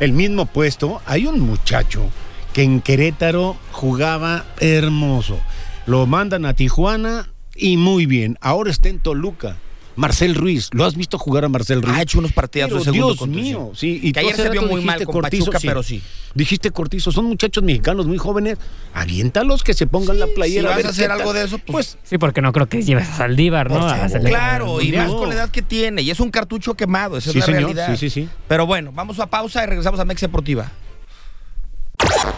el 0.00 0.12
mismo 0.12 0.46
puesto, 0.46 1.00
hay 1.06 1.26
un 1.26 1.40
muchacho 1.40 2.08
que 2.52 2.62
en 2.62 2.80
Querétaro 2.80 3.56
jugaba 3.70 4.44
hermoso. 4.60 5.38
Lo 5.86 6.06
mandan 6.06 6.44
a 6.44 6.54
Tijuana 6.54 7.28
y 7.54 7.76
muy 7.78 8.04
bien. 8.06 8.36
Ahora 8.40 8.70
está 8.70 8.88
en 8.88 8.98
Toluca. 8.98 9.56
Marcel 9.94 10.34
Ruiz, 10.34 10.70
¿lo 10.72 10.84
has 10.86 10.96
visto 10.96 11.18
jugar 11.18 11.44
a 11.44 11.48
Marcel 11.48 11.82
Ruiz? 11.82 11.96
Ha 11.96 12.02
hecho 12.02 12.18
unos 12.18 12.32
partidazos 12.32 12.82
Pero 12.84 12.92
de 12.92 12.98
segundo 12.98 13.14
Dios 13.14 13.28
mío, 13.28 13.72
sí. 13.74 14.00
Y 14.02 14.12
Que 14.12 14.20
ayer 14.20 14.36
se 14.36 14.48
vio 14.50 14.62
muy 14.62 14.80
mal 14.82 15.04
con 15.04 15.20
Pachuca, 15.20 15.58
pero 15.60 15.82
sí. 15.82 16.02
Dijiste 16.34 16.70
Cortizo, 16.70 17.12
son 17.12 17.26
muchachos 17.26 17.62
mexicanos 17.62 18.06
muy 18.06 18.16
jóvenes. 18.16 18.56
Aviéntalos 18.94 19.62
que 19.62 19.74
se 19.74 19.86
pongan 19.86 20.18
la 20.18 20.26
playera. 20.28 20.62
si 20.62 20.66
vas 20.68 20.76
ver 20.76 20.86
a 20.86 20.88
hacer 20.88 21.10
algo 21.10 21.32
tal. 21.32 21.34
de 21.34 21.44
eso, 21.44 21.58
pues- 21.58 21.98
Sí, 22.04 22.16
porque 22.16 22.40
no 22.40 22.52
creo 22.52 22.66
que 22.68 22.82
lleves 22.82 23.08
a 23.10 23.16
Saldívar, 23.18 23.70
¿no? 23.70 23.86
A 23.86 24.08
selección 24.08 24.24
Claro, 24.24 24.80
y 24.80 24.92
más 24.92 25.10
con 25.10 25.28
la 25.28 25.34
edad 25.34 25.50
que 25.50 25.60
tiene. 25.62 26.00
Y 26.02 26.10
es 26.10 26.20
un 26.20 26.30
cartucho 26.30 26.72
quemado, 26.74 27.18
esa 27.18 27.30
Sí, 27.32 27.38
es 27.38 27.42
la 27.48 27.54
señor, 27.54 27.74
realidad. 27.74 27.90
sí, 27.98 28.08
sí, 28.08 28.22
sí. 28.22 28.28
Pero 28.48 28.66
bueno, 28.66 28.92
vamos 28.94 29.18
a 29.20 29.26
pausa 29.26 29.62
y 29.62 29.66
regresamos 29.66 30.00
a 30.00 30.04
Mex 30.06 30.20
Deportiva. 30.22 30.70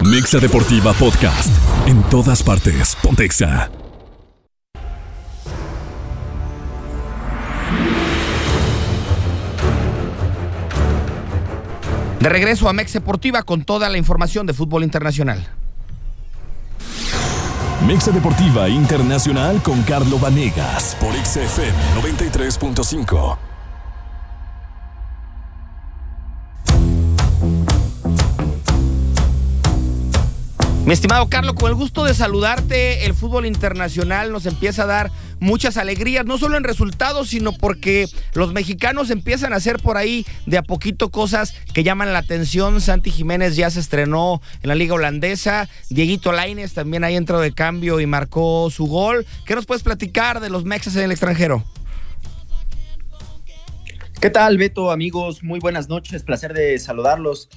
Mixa 0.01 0.39
Deportiva 0.39 0.93
Podcast. 0.95 1.51
En 1.87 2.03
todas 2.05 2.43
partes. 2.43 2.97
Pontexa. 3.03 3.71
De 12.25 12.31
regreso 12.31 12.71
a 12.71 12.73
Mex 12.73 12.95
Deportiva 12.95 13.43
con 13.43 13.65
toda 13.65 13.91
la 13.91 13.99
información 13.99 14.47
de 14.47 14.55
fútbol 14.55 14.83
internacional. 14.83 15.47
Mixa 17.87 18.13
Deportiva 18.13 18.67
Internacional 18.67 19.61
con 19.63 19.83
Carlo 19.83 20.19
Vanegas 20.19 20.97
por 20.99 21.13
XFM 21.13 21.77
93.5. 22.01 23.37
Mi 30.87 30.95
estimado 30.95 31.29
Carlos, 31.29 31.55
con 31.57 31.69
el 31.69 31.75
gusto 31.75 32.05
de 32.05 32.15
saludarte, 32.15 33.05
el 33.05 33.13
fútbol 33.13 33.45
internacional 33.45 34.33
nos 34.33 34.47
empieza 34.47 34.85
a 34.85 34.87
dar 34.87 35.11
muchas 35.45 35.77
alegrías, 35.77 36.27
no 36.27 36.39
solo 36.39 36.57
en 36.57 36.65
resultados, 36.65 37.29
sino 37.29 37.53
porque 37.53 38.09
los 38.33 38.53
mexicanos 38.53 39.11
empiezan 39.11 39.53
a 39.53 39.57
hacer 39.57 39.79
por 39.79 39.97
ahí 39.97 40.27
de 40.47 40.59
a 40.59 40.63
poquito 40.63 41.11
cosas 41.11 41.55
que 41.73 41.85
llaman 41.85 42.13
la 42.13 42.21
atención. 42.21 42.81
Santi 42.81 43.11
Jiménez 43.11 43.55
ya 43.55 43.71
se 43.71 43.79
estrenó 43.79 44.41
en 44.63 44.69
la 44.69 44.75
liga 44.75 44.95
holandesa, 44.95 45.69
Dieguito 45.91 46.33
Laines 46.33 46.75
también 46.75 47.05
ahí 47.05 47.15
entró 47.15 47.39
de 47.41 47.53
cambio 47.53 48.01
y 48.01 48.07
marcó 48.07 48.71
su 48.71 48.87
gol. 48.87 49.27
¿Qué 49.47 49.55
nos 49.55 49.67
puedes 49.67 49.85
platicar 49.85 50.41
de 50.41 50.51
los 50.51 50.65
mexas 50.65 50.97
en 50.97 51.05
el 51.05 51.13
extranjero? 51.13 51.63
¿Qué 54.21 54.31
tal, 54.31 54.57
Beto, 54.57 54.91
amigos? 54.91 55.43
Muy 55.43 55.61
buenas 55.61 55.89
noches, 55.89 56.23
placer 56.23 56.55
de 56.55 56.79
saludarlos. 56.79 57.51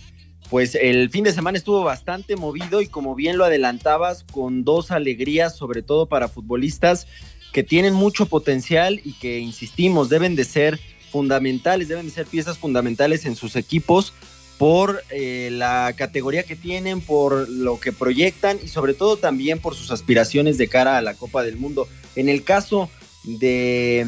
Pues 0.49 0.75
el 0.75 1.09
fin 1.09 1.23
de 1.23 1.31
semana 1.31 1.57
estuvo 1.57 1.83
bastante 1.83 2.35
movido 2.35 2.81
y 2.81 2.87
como 2.87 3.15
bien 3.15 3.37
lo 3.37 3.45
adelantabas, 3.45 4.25
con 4.25 4.65
dos 4.65 4.91
alegrías, 4.91 5.55
sobre 5.55 5.81
todo 5.81 6.07
para 6.07 6.27
futbolistas 6.27 7.07
que 7.53 7.63
tienen 7.63 7.93
mucho 7.93 8.25
potencial 8.25 9.01
y 9.03 9.13
que, 9.13 9.39
insistimos, 9.39 10.09
deben 10.09 10.35
de 10.35 10.43
ser 10.43 10.79
fundamentales, 11.11 11.87
deben 11.87 12.05
de 12.05 12.11
ser 12.11 12.25
piezas 12.25 12.57
fundamentales 12.57 13.25
en 13.25 13.35
sus 13.35 13.55
equipos 13.55 14.13
por 14.57 15.03
eh, 15.11 15.49
la 15.51 15.93
categoría 15.95 16.43
que 16.43 16.55
tienen, 16.55 17.01
por 17.01 17.47
lo 17.47 17.79
que 17.79 17.91
proyectan 17.91 18.57
y 18.63 18.67
sobre 18.67 18.93
todo 18.93 19.17
también 19.17 19.59
por 19.59 19.75
sus 19.75 19.91
aspiraciones 19.91 20.57
de 20.57 20.67
cara 20.67 20.97
a 20.97 21.01
la 21.01 21.13
Copa 21.13 21.43
del 21.43 21.57
Mundo. 21.57 21.87
En 22.15 22.27
el 22.27 22.43
caso 22.43 22.89
de 23.23 24.07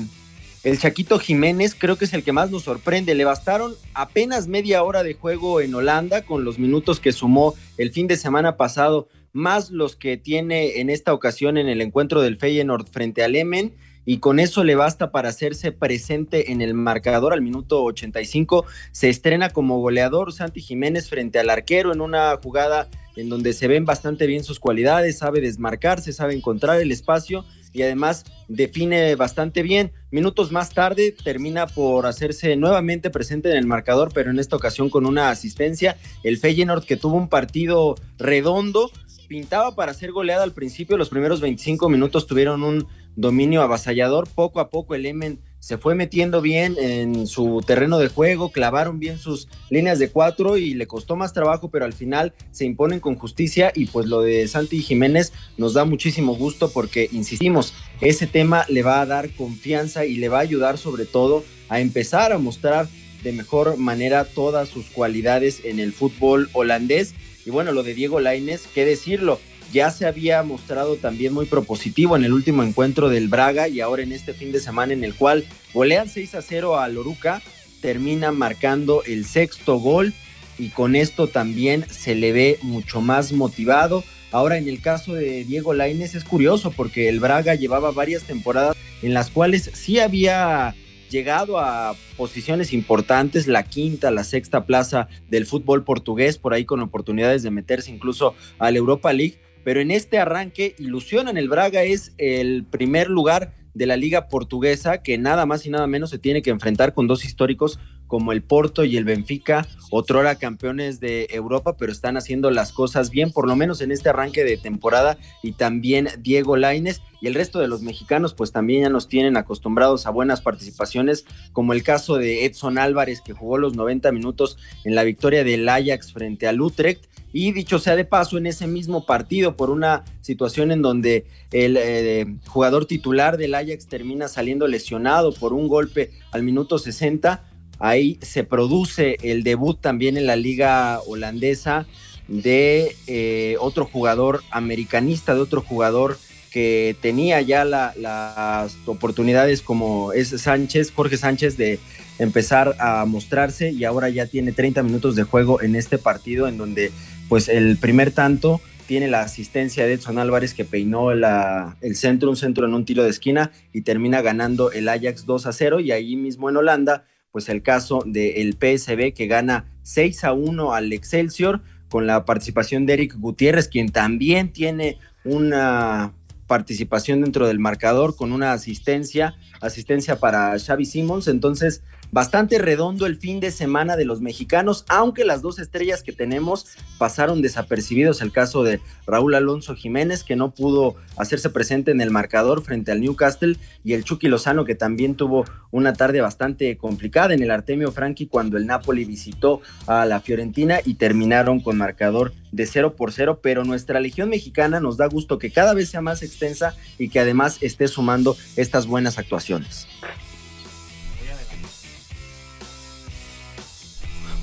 el 0.64 0.78
Chaquito 0.78 1.20
Jiménez 1.20 1.74
creo 1.78 1.98
que 1.98 2.06
es 2.06 2.14
el 2.14 2.24
que 2.24 2.34
más 2.34 2.52
nos 2.52 2.64
sorprende. 2.64 3.16
Le 3.16 3.26
bastaron 3.26 3.76
apenas 3.94 4.48
media 4.48 4.84
hora 4.84 5.04
de 5.04 5.14
juego 5.14 5.62
en 5.62 5.74
Holanda 5.74 6.24
con 6.24 6.44
los 6.44 6.60
minutos 6.60 7.00
que 7.00 7.12
sumó 7.12 7.54
el 7.78 7.92
fin 7.92 8.08
de 8.08 8.18
semana 8.18 8.58
pasado, 8.58 9.08
más 9.34 9.72
los 9.72 9.96
que 9.96 10.18
tiene 10.18 10.80
en 10.80 10.90
esta 10.90 11.14
ocasión 11.14 11.58
en 11.58 11.70
el 11.70 11.82
encuentro 11.82 12.22
del 12.22 12.38
Feyenoord 12.38 12.88
frente 12.88 13.24
al 13.24 13.36
Emen 13.36 13.74
y 14.06 14.18
con 14.18 14.40
eso 14.40 14.64
le 14.64 14.76
basta 14.76 15.12
para 15.12 15.30
hacerse 15.30 15.72
presente 15.72 16.52
en 16.52 16.62
el 16.62 16.74
marcador 16.74 17.32
al 17.32 17.42
minuto 17.42 17.84
85. 17.84 18.66
Se 18.92 19.10
estrena 19.10 19.52
como 19.52 19.80
goleador 19.80 20.34
Santi 20.34 20.62
Jiménez 20.62 21.10
frente 21.10 21.38
al 21.38 21.50
arquero 21.50 21.94
en 21.94 22.02
una 22.02 22.36
jugada 22.42 22.90
en 23.16 23.30
donde 23.30 23.54
se 23.54 23.68
ven 23.68 23.86
bastante 23.86 24.26
bien 24.28 24.44
sus 24.44 24.60
cualidades, 24.60 25.18
sabe 25.18 25.42
desmarcarse, 25.42 26.14
sabe 26.14 26.34
encontrar 26.34 26.82
el 26.82 26.92
espacio 26.92 27.46
y 27.74 27.84
además 27.84 28.26
define 28.48 29.16
bastante 29.16 29.62
bien. 29.62 29.92
Minutos 30.10 30.52
más 30.52 30.72
tarde 30.72 31.14
termina 31.24 31.68
por 31.68 32.06
hacerse 32.06 32.56
nuevamente 32.56 33.10
presente 33.10 33.52
en 33.52 33.58
el 33.58 33.68
marcador, 33.68 34.12
pero 34.14 34.32
en 34.32 34.40
esta 34.40 34.56
ocasión 34.56 34.90
con 34.90 35.06
una 35.06 35.30
asistencia. 35.30 35.98
El 36.24 36.38
Feyenoord 36.38 36.86
que 36.86 36.98
tuvo 36.98 37.18
un 37.18 37.30
partido 37.30 37.96
redondo, 38.18 38.90
pintaba 39.30 39.76
para 39.76 39.94
ser 39.94 40.12
goleada 40.12 40.44
al 40.44 40.54
principio, 40.54 40.98
los 40.98 41.10
primeros 41.10 41.40
25 41.40 41.88
minutos 41.88 42.28
tuvieron 42.28 42.64
un 42.64 42.88
dominio 43.16 43.62
avasallador, 43.62 44.28
poco 44.28 44.60
a 44.60 44.70
poco 44.70 44.96
el 44.96 45.06
Emen 45.06 45.40
se 45.60 45.78
fue 45.78 45.94
metiendo 45.94 46.42
bien 46.42 46.76
en 46.80 47.28
su 47.28 47.62
terreno 47.66 48.00
de 48.00 48.08
juego, 48.08 48.52
clavaron 48.52 48.98
bien 48.98 49.18
sus 49.18 49.50
líneas 49.70 50.00
de 50.00 50.10
cuatro 50.10 50.58
y 50.58 50.74
le 50.74 50.88
costó 50.88 51.16
más 51.16 51.34
trabajo, 51.34 51.70
pero 51.70 51.86
al 51.86 51.94
final 51.94 52.34
se 52.52 52.66
imponen 52.66 53.00
con 53.00 53.16
justicia 53.16 53.72
y 53.76 53.86
pues 53.86 54.08
lo 54.08 54.22
de 54.22 54.48
Santi 54.48 54.82
Jiménez 54.82 55.32
nos 55.58 55.74
da 55.74 55.86
muchísimo 55.86 56.34
gusto 56.36 56.72
porque, 56.72 57.10
insistimos, 57.12 57.74
ese 58.02 58.26
tema 58.26 58.66
le 58.70 58.84
va 58.84 59.02
a 59.02 59.06
dar 59.06 59.30
confianza 59.36 60.06
y 60.06 60.16
le 60.16 60.30
va 60.30 60.38
a 60.38 60.42
ayudar 60.42 60.78
sobre 60.78 61.06
todo 61.06 61.44
a 61.68 61.82
empezar 61.82 62.32
a 62.32 62.40
mostrar 62.40 62.88
de 63.24 63.34
mejor 63.34 63.78
manera 63.78 64.24
todas 64.24 64.70
sus 64.70 64.86
cualidades 64.90 65.62
en 65.66 65.80
el 65.80 65.92
fútbol 65.92 66.50
holandés. 66.54 67.14
Y 67.50 67.52
bueno, 67.52 67.72
lo 67.72 67.82
de 67.82 67.96
Diego 67.96 68.20
Lainez, 68.20 68.68
qué 68.76 68.86
decirlo, 68.86 69.40
ya 69.74 69.90
se 69.90 70.06
había 70.06 70.44
mostrado 70.44 70.98
también 70.98 71.34
muy 71.34 71.48
propositivo 71.48 72.16
en 72.16 72.24
el 72.24 72.32
último 72.32 72.62
encuentro 72.62 73.10
del 73.10 73.28
Braga 73.28 73.68
y 73.68 73.82
ahora 73.82 74.04
en 74.04 74.12
este 74.12 74.36
fin 74.36 74.52
de 74.52 74.60
semana 74.60 74.94
en 74.94 75.04
el 75.04 75.16
cual 75.16 75.48
golean 75.74 76.08
6 76.08 76.36
a 76.36 76.44
0 76.44 76.78
a 76.78 76.88
Loruca, 76.90 77.42
termina 77.82 78.32
marcando 78.32 79.02
el 79.04 79.26
sexto 79.26 79.80
gol 79.80 80.14
y 80.60 80.70
con 80.70 80.96
esto 80.96 81.26
también 81.26 81.88
se 81.90 82.14
le 82.14 82.34
ve 82.34 82.60
mucho 82.62 83.02
más 83.02 83.32
motivado. 83.32 84.04
Ahora 84.32 84.60
en 84.60 84.68
el 84.68 84.80
caso 84.80 85.16
de 85.16 85.44
Diego 85.44 85.74
Lainez 85.74 86.14
es 86.14 86.26
curioso 86.26 86.70
porque 86.70 87.10
el 87.10 87.20
Braga 87.20 87.56
llevaba 87.56 87.90
varias 87.90 88.26
temporadas 88.26 88.78
en 89.02 89.16
las 89.16 89.32
cuales 89.32 89.72
sí 89.74 89.98
había 89.98 90.76
llegado 91.10 91.60
a 91.60 91.96
posiciones 92.18 92.74
importantes, 92.74 93.48
la 93.48 93.64
quinta, 93.64 94.12
la 94.12 94.24
sexta 94.24 94.66
plaza 94.66 95.08
del 95.30 95.46
fútbol 95.46 95.84
portugués, 95.84 96.38
por 96.38 96.54
ahí 96.54 96.66
con 96.66 96.82
oportunidades 96.82 97.44
de 97.44 97.52
meterse 97.52 97.92
incluso 97.92 98.36
a 98.58 98.72
la 98.72 98.78
Europa 98.78 99.12
League, 99.14 99.40
pero 99.64 99.82
en 99.82 99.92
este 99.92 100.20
arranque 100.20 100.76
ilusionan 100.80 101.38
el 101.38 101.50
Braga 101.50 101.84
es 101.84 102.14
el 102.18 102.66
primer 102.66 103.10
lugar 103.10 103.54
de 103.80 103.86
la 103.86 103.96
liga 103.96 104.28
portuguesa 104.28 105.02
que 105.02 105.18
nada 105.18 105.46
más 105.46 105.66
y 105.66 105.70
nada 105.70 105.88
menos 105.88 106.10
se 106.10 106.20
tiene 106.20 106.42
que 106.42 106.50
enfrentar 106.50 106.94
con 106.94 107.08
dos 107.08 107.24
históricos 107.24 107.80
como 108.08 108.34
el 108.34 108.42
Porto 108.42 108.84
y 108.84 108.98
el 108.98 109.06
Benfica, 109.06 109.68
otrora 109.90 110.36
campeones 110.36 111.00
de 111.00 111.28
Europa, 111.30 111.78
pero 111.78 111.92
están 111.92 112.18
haciendo 112.18 112.52
las 112.52 112.74
cosas 112.74 113.10
bien, 113.10 113.32
por 113.32 113.48
lo 113.48 113.56
menos 113.56 113.80
en 113.80 113.92
este 113.92 114.10
arranque 114.10 114.44
de 114.44 114.58
temporada, 114.58 115.18
y 115.44 115.54
también 115.54 116.10
Diego 116.20 116.58
Laines 116.58 117.02
y 117.22 117.28
el 117.28 117.36
resto 117.36 117.60
de 117.60 117.68
los 117.68 117.82
mexicanos, 117.82 118.34
pues 118.34 118.52
también 118.52 118.84
ya 118.84 118.90
nos 118.90 119.08
tienen 119.08 119.38
acostumbrados 119.38 120.08
a 120.08 120.10
buenas 120.10 120.42
participaciones, 120.42 121.26
como 121.54 121.72
el 121.72 121.84
caso 121.84 122.18
de 122.18 122.46
Edson 122.46 122.80
Álvarez, 122.80 123.22
que 123.22 123.34
jugó 123.34 123.58
los 123.58 123.76
90 123.76 124.12
minutos 124.12 124.58
en 124.84 124.96
la 124.96 125.04
victoria 125.04 125.44
del 125.44 125.70
Ajax 125.70 126.12
frente 126.12 126.48
al 126.48 126.60
Utrecht, 126.60 127.06
y 127.32 127.52
dicho 127.52 127.80
sea 127.80 127.96
de 127.96 128.06
paso, 128.06 128.38
en 128.38 128.48
ese 128.48 128.68
mismo 128.68 129.06
partido, 129.06 129.56
por 129.56 129.70
una 129.70 130.04
situación 130.22 130.72
en 130.72 130.82
donde 130.82 131.26
el 131.52 131.78
eh, 131.78 132.26
jugador 132.48 132.86
titular 132.86 133.38
del 133.38 133.56
Ajax 133.56 133.88
termina 133.88 134.28
saliendo 134.28 134.68
lesionado 134.68 135.34
por 135.34 135.54
un 135.54 135.68
golpe 135.68 136.12
al 136.32 136.44
minuto 136.44 136.80
60, 136.80 137.44
ahí 137.80 138.18
se 138.22 138.44
produce 138.44 139.18
el 139.22 139.44
debut 139.44 139.80
también 139.80 140.18
en 140.18 140.26
la 140.26 140.36
liga 140.36 141.00
holandesa 141.08 141.86
de 142.28 142.96
eh, 143.08 143.58
otro 143.60 143.86
jugador 143.86 144.42
americanista, 144.52 145.34
de 145.34 145.42
otro 145.42 145.62
jugador 145.62 146.18
que 146.52 146.96
tenía 147.02 147.42
ya 147.42 147.64
las 147.64 148.76
oportunidades 148.86 149.62
como 149.62 150.14
es 150.14 150.30
Sánchez, 150.30 150.92
Jorge 150.92 151.18
Sánchez, 151.18 151.58
de 151.58 151.80
empezar 152.18 152.76
a 152.80 153.06
mostrarse 153.06 153.72
y 153.72 153.86
ahora 153.86 154.10
ya 154.10 154.26
tiene 154.26 154.52
30 154.52 154.84
minutos 154.84 155.16
de 155.16 155.24
juego 155.24 155.62
en 155.62 155.76
este 155.76 155.98
partido 155.98 156.48
en 156.48 156.58
donde 156.58 156.92
pues 157.30 157.48
el 157.48 157.78
primer 157.78 158.12
tanto 158.12 158.60
tiene 158.88 159.08
la 159.08 159.22
asistencia 159.22 159.86
de 159.86 159.94
Edson 159.94 160.18
Álvarez 160.18 160.56
que 160.56 160.66
peinó 160.66 161.12
el 161.12 161.96
centro, 161.96 162.32
un 162.32 162.36
centro 162.36 162.66
en 162.66 162.74
un 162.74 162.86
tiro 162.86 163.04
de 163.04 163.12
esquina 163.12 163.52
y 163.72 163.82
termina 163.82 164.22
ganando 164.24 164.72
el 164.72 164.90
Ajax 164.90 165.28
2 165.28 165.46
a 165.46 165.54
0 165.54 165.80
y 165.80 165.92
ahí 165.92 166.16
mismo 166.16 166.50
en 166.50 166.58
Holanda, 166.58 167.06
pues 167.32 167.50
el 167.50 167.62
caso 167.62 168.04
del 168.04 168.54
PSB 168.54 169.14
que 169.14 169.28
gana 169.28 169.72
6 169.84 170.24
a 170.24 170.34
1 170.34 170.74
al 170.74 170.92
Excelsior 170.92 171.62
con 171.88 172.08
la 172.08 172.26
participación 172.26 172.88
de 172.88 172.94
Eric 172.94 173.16
Gutiérrez, 173.16 173.68
quien 173.68 173.90
también 173.90 174.52
tiene 174.52 174.98
una 175.24 176.14
participación 176.48 177.22
dentro 177.22 177.48
del 177.48 177.60
marcador 177.60 178.16
con 178.16 178.32
una 178.32 178.54
asistencia, 178.54 179.36
asistencia 179.62 180.20
para 180.20 180.58
Xavi 180.58 180.86
Simons, 180.86 181.28
entonces 181.28 181.84
bastante 182.12 182.58
redondo 182.58 183.06
el 183.06 183.18
fin 183.18 183.40
de 183.40 183.52
semana 183.52 183.96
de 183.96 184.06
los 184.06 184.22
mexicanos, 184.22 184.86
aunque 184.88 185.26
las 185.26 185.42
dos 185.42 185.60
estrellas 185.60 186.04
que 186.04 186.12
tenemos 186.12 186.68
pasaron 186.98 187.42
desapercibidos. 187.42 188.22
El 188.22 188.32
caso 188.32 188.64
de 188.64 188.80
Raúl 189.06 189.36
Alonso 189.36 189.76
Jiménez, 189.76 190.24
que 190.24 190.36
no 190.36 190.52
pudo 190.52 190.96
hacerse 191.18 191.50
presente 191.50 191.92
en 191.92 192.02
el 192.02 192.12
marcador 192.12 192.64
frente 192.64 192.92
al 192.92 193.02
Newcastle, 193.02 193.58
y 193.84 193.94
el 193.94 194.04
Chucky 194.04 194.28
Lozano, 194.28 194.66
que 194.66 194.76
también 194.76 195.16
tuvo 195.16 195.46
una 195.72 195.94
tarde 195.94 196.22
bastante 196.22 196.78
complicada 196.78 197.34
en 197.34 197.44
el 197.44 197.52
Artemio 197.52 197.92
Franchi 197.92 198.28
cuando 198.28 198.58
el 198.58 198.66
Napoli 198.66 199.06
visitó 199.06 199.62
a 199.88 200.06
la 200.06 200.20
Fiorentina 200.20 200.80
y 200.84 200.96
terminaron 200.96 201.60
con 201.60 201.78
marcador 201.78 202.34
de 202.52 202.66
0 202.66 202.96
por 202.96 203.12
0, 203.12 203.40
pero 203.42 203.64
nuestra 203.64 204.00
Legión 204.00 204.30
Mexicana 204.30 204.80
nos 204.80 204.98
da 204.98 205.08
gusto 205.08 205.38
que 205.38 205.52
cada 205.52 205.74
vez 205.74 205.90
sea 205.90 206.02
más 206.02 206.24
extensa 206.24 206.76
y 206.98 207.10
que 207.10 207.20
además 207.20 207.58
esté 207.62 207.88
sumando 207.88 208.36
estas 208.56 208.88
buenas 208.88 209.18
actuaciones. 209.18 209.88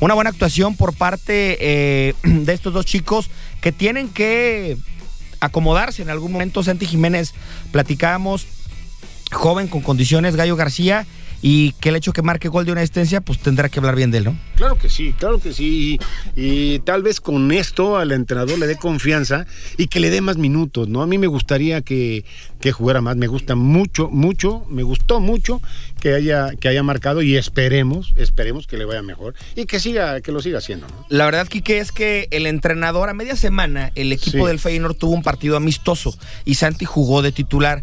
Una 0.00 0.14
buena 0.14 0.30
actuación 0.30 0.76
por 0.76 0.94
parte 0.94 1.58
eh, 1.60 2.14
de 2.22 2.52
estos 2.52 2.72
dos 2.72 2.86
chicos 2.86 3.30
que 3.60 3.72
tienen 3.72 4.08
que 4.08 4.76
acomodarse 5.40 6.02
en 6.02 6.10
algún 6.10 6.32
momento. 6.32 6.62
Santi 6.62 6.86
Jiménez, 6.86 7.34
platicábamos, 7.72 8.46
joven 9.32 9.68
con 9.68 9.80
condiciones, 9.80 10.36
Gallo 10.36 10.56
García, 10.56 11.06
y 11.42 11.72
que 11.72 11.90
el 11.90 11.96
hecho 11.96 12.12
que 12.12 12.22
marque 12.22 12.48
gol 12.48 12.64
de 12.64 12.72
una 12.72 12.82
existencia, 12.82 13.20
pues 13.20 13.38
tendrá 13.38 13.68
que 13.68 13.78
hablar 13.78 13.94
bien 13.94 14.10
de 14.10 14.18
él, 14.18 14.24
¿no? 14.24 14.38
Claro 14.56 14.78
que 14.78 14.88
sí, 14.88 15.14
claro 15.18 15.38
que 15.38 15.52
sí. 15.52 15.98
Y, 16.34 16.78
tal 16.80 17.02
vez 17.02 17.20
con 17.20 17.52
esto 17.52 17.98
al 17.98 18.12
entrenador 18.12 18.58
le 18.58 18.66
dé 18.66 18.76
confianza 18.76 19.46
y 19.76 19.86
que 19.86 20.00
le 20.00 20.10
dé 20.10 20.20
más 20.20 20.38
minutos, 20.38 20.88
¿no? 20.88 21.02
A 21.02 21.06
mí 21.06 21.18
me 21.18 21.26
gustaría 21.26 21.82
que, 21.82 22.24
que 22.60 22.72
jugara 22.72 23.00
más, 23.00 23.16
me 23.16 23.26
gusta 23.26 23.54
mucho, 23.54 24.08
mucho, 24.10 24.64
me 24.70 24.82
gustó 24.82 25.20
mucho 25.20 25.60
que 26.06 26.14
haya, 26.14 26.50
que 26.54 26.68
haya 26.68 26.84
marcado 26.84 27.20
y 27.20 27.36
esperemos, 27.36 28.14
esperemos 28.16 28.68
que 28.68 28.76
le 28.76 28.84
vaya 28.84 29.02
mejor 29.02 29.34
y 29.56 29.66
que 29.66 29.80
siga, 29.80 30.20
que 30.20 30.30
lo 30.30 30.40
siga 30.40 30.58
haciendo. 30.58 30.86
¿no? 30.86 31.04
La 31.08 31.24
verdad, 31.24 31.48
Quique, 31.48 31.78
es 31.78 31.90
que 31.90 32.28
el 32.30 32.46
entrenador 32.46 33.08
a 33.08 33.12
media 33.12 33.34
semana, 33.34 33.90
el 33.96 34.12
equipo 34.12 34.46
del 34.46 34.60
Feyenoord 34.60 34.94
tuvo 34.94 35.14
un 35.14 35.24
partido 35.24 35.56
amistoso 35.56 36.16
y 36.44 36.54
Santi 36.54 36.84
jugó 36.84 37.22
de 37.22 37.32
titular. 37.32 37.82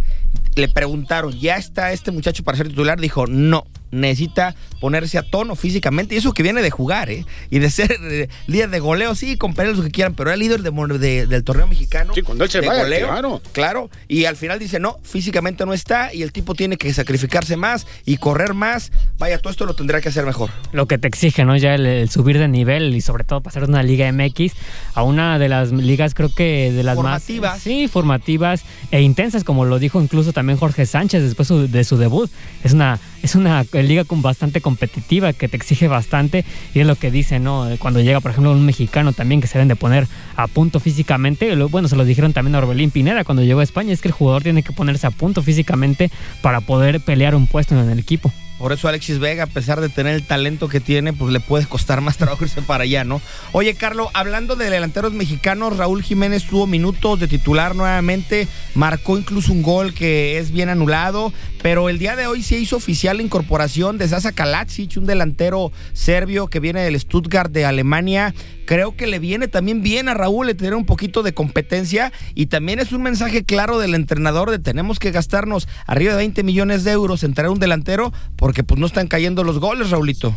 Le 0.55 0.69
preguntaron, 0.69 1.37
¿ya 1.37 1.57
está 1.57 1.91
este 1.91 2.11
muchacho 2.11 2.45
para 2.45 2.57
ser 2.57 2.69
titular? 2.69 2.97
Dijo, 2.97 3.27
no, 3.27 3.67
necesita 3.93 4.55
ponerse 4.79 5.17
a 5.17 5.23
tono 5.23 5.55
físicamente. 5.55 6.15
Y 6.15 6.17
eso 6.17 6.33
que 6.33 6.43
viene 6.43 6.61
de 6.61 6.69
jugar, 6.69 7.09
¿eh? 7.09 7.25
Y 7.49 7.59
de 7.59 7.69
ser 7.69 7.95
eh, 8.01 8.27
líder 8.47 8.69
de 8.69 8.79
goleo, 8.79 9.15
sí, 9.15 9.37
con 9.37 9.53
lo 9.55 9.83
que 9.83 9.91
quieran, 9.91 10.13
pero 10.13 10.29
era 10.29 10.37
líder 10.37 10.61
de, 10.61 11.27
del 11.27 11.43
torneo 11.43 11.67
mexicano. 11.67 12.13
Sí, 12.13 12.21
cuando 12.21 12.43
él 12.43 12.49
se 12.49 12.61
vaya, 12.61 12.85
claro. 12.85 13.41
Claro. 13.53 13.89
Y 14.07 14.25
al 14.25 14.35
final 14.35 14.59
dice, 14.59 14.79
no, 14.79 14.99
físicamente 15.03 15.65
no 15.65 15.73
está 15.73 16.13
y 16.13 16.21
el 16.23 16.31
tipo 16.31 16.55
tiene 16.55 16.77
que 16.77 16.93
sacrificarse 16.93 17.55
más 17.55 17.87
y 18.05 18.17
correr 18.17 18.53
más. 18.53 18.91
Vaya, 19.17 19.39
todo 19.39 19.51
esto 19.51 19.65
lo 19.65 19.75
tendrá 19.75 20.01
que 20.01 20.09
hacer 20.09 20.25
mejor. 20.25 20.49
Lo 20.71 20.87
que 20.87 20.97
te 20.97 21.07
exige, 21.07 21.45
¿no? 21.45 21.55
Ya 21.55 21.75
el, 21.75 22.09
subir 22.09 22.37
de 22.39 22.47
nivel 22.47 22.95
y 22.95 23.01
sobre 23.01 23.23
todo 23.23 23.41
pasar 23.41 23.63
de 23.63 23.69
una 23.69 23.83
Liga 23.83 24.11
MX 24.11 24.53
a 24.95 25.03
una 25.03 25.39
de 25.39 25.49
las 25.49 25.71
ligas, 25.71 26.13
creo 26.13 26.29
que 26.33 26.71
de 26.71 26.83
las 26.83 26.95
formativas. 26.95 27.61
Sí, 27.61 27.87
formativas 27.87 28.63
e 28.91 29.01
intensas, 29.01 29.43
como 29.43 29.65
lo 29.65 29.79
dijo 29.79 30.01
incluso 30.01 30.33
también 30.33 30.57
Jorge 30.57 30.85
Sánchez 30.85 31.23
después 31.23 31.49
de 31.71 31.83
su 31.83 31.97
debut. 31.97 32.29
Es 32.63 32.73
una, 32.73 32.99
es 33.23 33.35
una 33.35 33.65
liga 33.73 34.03
con 34.03 34.21
bastante 34.21 34.61
competitiva 34.61 35.33
que 35.33 35.47
te 35.47 35.57
exige 35.57 35.87
bastante 35.87 36.45
y 36.73 36.81
es 36.81 36.85
lo 36.85 36.95
que 36.95 37.09
dice, 37.09 37.39
¿no? 37.39 37.67
Cuando 37.79 38.01
llega, 38.01 38.19
por 38.19 38.31
ejemplo, 38.31 38.51
un 38.51 38.65
mexicano 38.65 39.13
también 39.13 39.41
que 39.41 39.47
se 39.47 39.53
deben 39.53 39.69
de 39.69 39.75
poner 39.75 40.07
a 40.35 40.47
punto 40.47 40.79
físicamente, 40.79 41.55
bueno, 41.55 41.87
se 41.87 41.95
lo 41.95 42.05
dijeron 42.05 42.33
también 42.33 42.55
a 42.55 42.59
Orbelín 42.59 42.91
Pineda 42.91 43.23
cuando 43.23 43.41
llegó 43.41 43.61
a 43.61 43.63
España, 43.63 43.93
es 43.93 44.01
que 44.01 44.09
el 44.09 44.13
jugador 44.13 44.43
tiene 44.43 44.61
que 44.61 44.73
ponerse 44.73 45.07
a 45.07 45.11
punto 45.11 45.41
físicamente 45.41 46.11
para 46.41 46.61
poder 46.61 46.99
pelear 46.99 47.33
un 47.33 47.47
puesto 47.47 47.79
en 47.79 47.89
el 47.89 47.97
equipo. 47.97 48.31
Por 48.63 48.71
eso 48.71 48.87
Alexis 48.87 49.19
Vega, 49.19 49.43
a 49.43 49.47
pesar 49.47 49.81
de 49.81 49.89
tener 49.89 50.15
el 50.15 50.25
talento 50.25 50.69
que 50.69 50.79
tiene, 50.79 51.11
pues 51.11 51.33
le 51.33 51.41
puede 51.41 51.65
costar 51.65 51.99
más 51.99 52.15
trabajo 52.15 52.45
irse 52.45 52.61
para 52.61 52.85
allá, 52.85 53.03
¿no? 53.03 53.21
Oye, 53.51 53.75
Carlos, 53.75 54.07
hablando 54.13 54.55
de 54.55 54.69
delanteros 54.69 55.11
mexicanos, 55.11 55.75
Raúl 55.75 56.01
Jiménez 56.01 56.45
tuvo 56.45 56.65
minutos 56.65 57.19
de 57.19 57.27
titular 57.27 57.75
nuevamente, 57.75 58.47
marcó 58.73 59.17
incluso 59.17 59.51
un 59.51 59.63
gol 59.63 59.93
que 59.93 60.37
es 60.37 60.51
bien 60.51 60.69
anulado, 60.69 61.33
pero 61.61 61.89
el 61.89 61.99
día 61.99 62.15
de 62.15 62.25
hoy 62.25 62.41
se 62.41 62.57
hizo 62.57 62.77
oficial 62.77 63.17
la 63.17 63.23
incorporación 63.23 63.97
de 63.97 64.07
Sasa 64.07 64.31
Kalacic, 64.31 64.95
un 64.95 65.07
delantero 65.07 65.73
serbio 65.91 66.47
que 66.47 66.61
viene 66.61 66.83
del 66.83 66.97
Stuttgart 66.97 67.51
de 67.51 67.65
Alemania. 67.65 68.33
Creo 68.65 68.95
que 68.95 69.07
le 69.07 69.19
viene 69.19 69.47
también 69.47 69.81
bien 69.81 70.07
a 70.07 70.13
Raúl 70.13 70.47
de 70.47 70.55
tener 70.55 70.73
un 70.73 70.85
poquito 70.85 71.23
de 71.23 71.33
competencia 71.33 72.11
y 72.33 72.45
también 72.45 72.79
es 72.79 72.91
un 72.91 73.01
mensaje 73.01 73.43
claro 73.43 73.79
del 73.79 73.93
entrenador 73.95 74.51
de 74.51 74.59
tenemos 74.59 74.99
que 74.99 75.11
gastarnos 75.11 75.67
arriba 75.85 76.13
de 76.13 76.17
20 76.17 76.43
millones 76.43 76.83
de 76.83 76.91
euros 76.91 77.23
en 77.23 77.33
traer 77.33 77.49
un 77.49 77.59
delantero 77.59 78.13
porque 78.35 78.63
pues 78.63 78.79
no 78.79 78.85
están 78.85 79.07
cayendo 79.07 79.43
los 79.43 79.59
goles, 79.59 79.89
Raulito. 79.89 80.33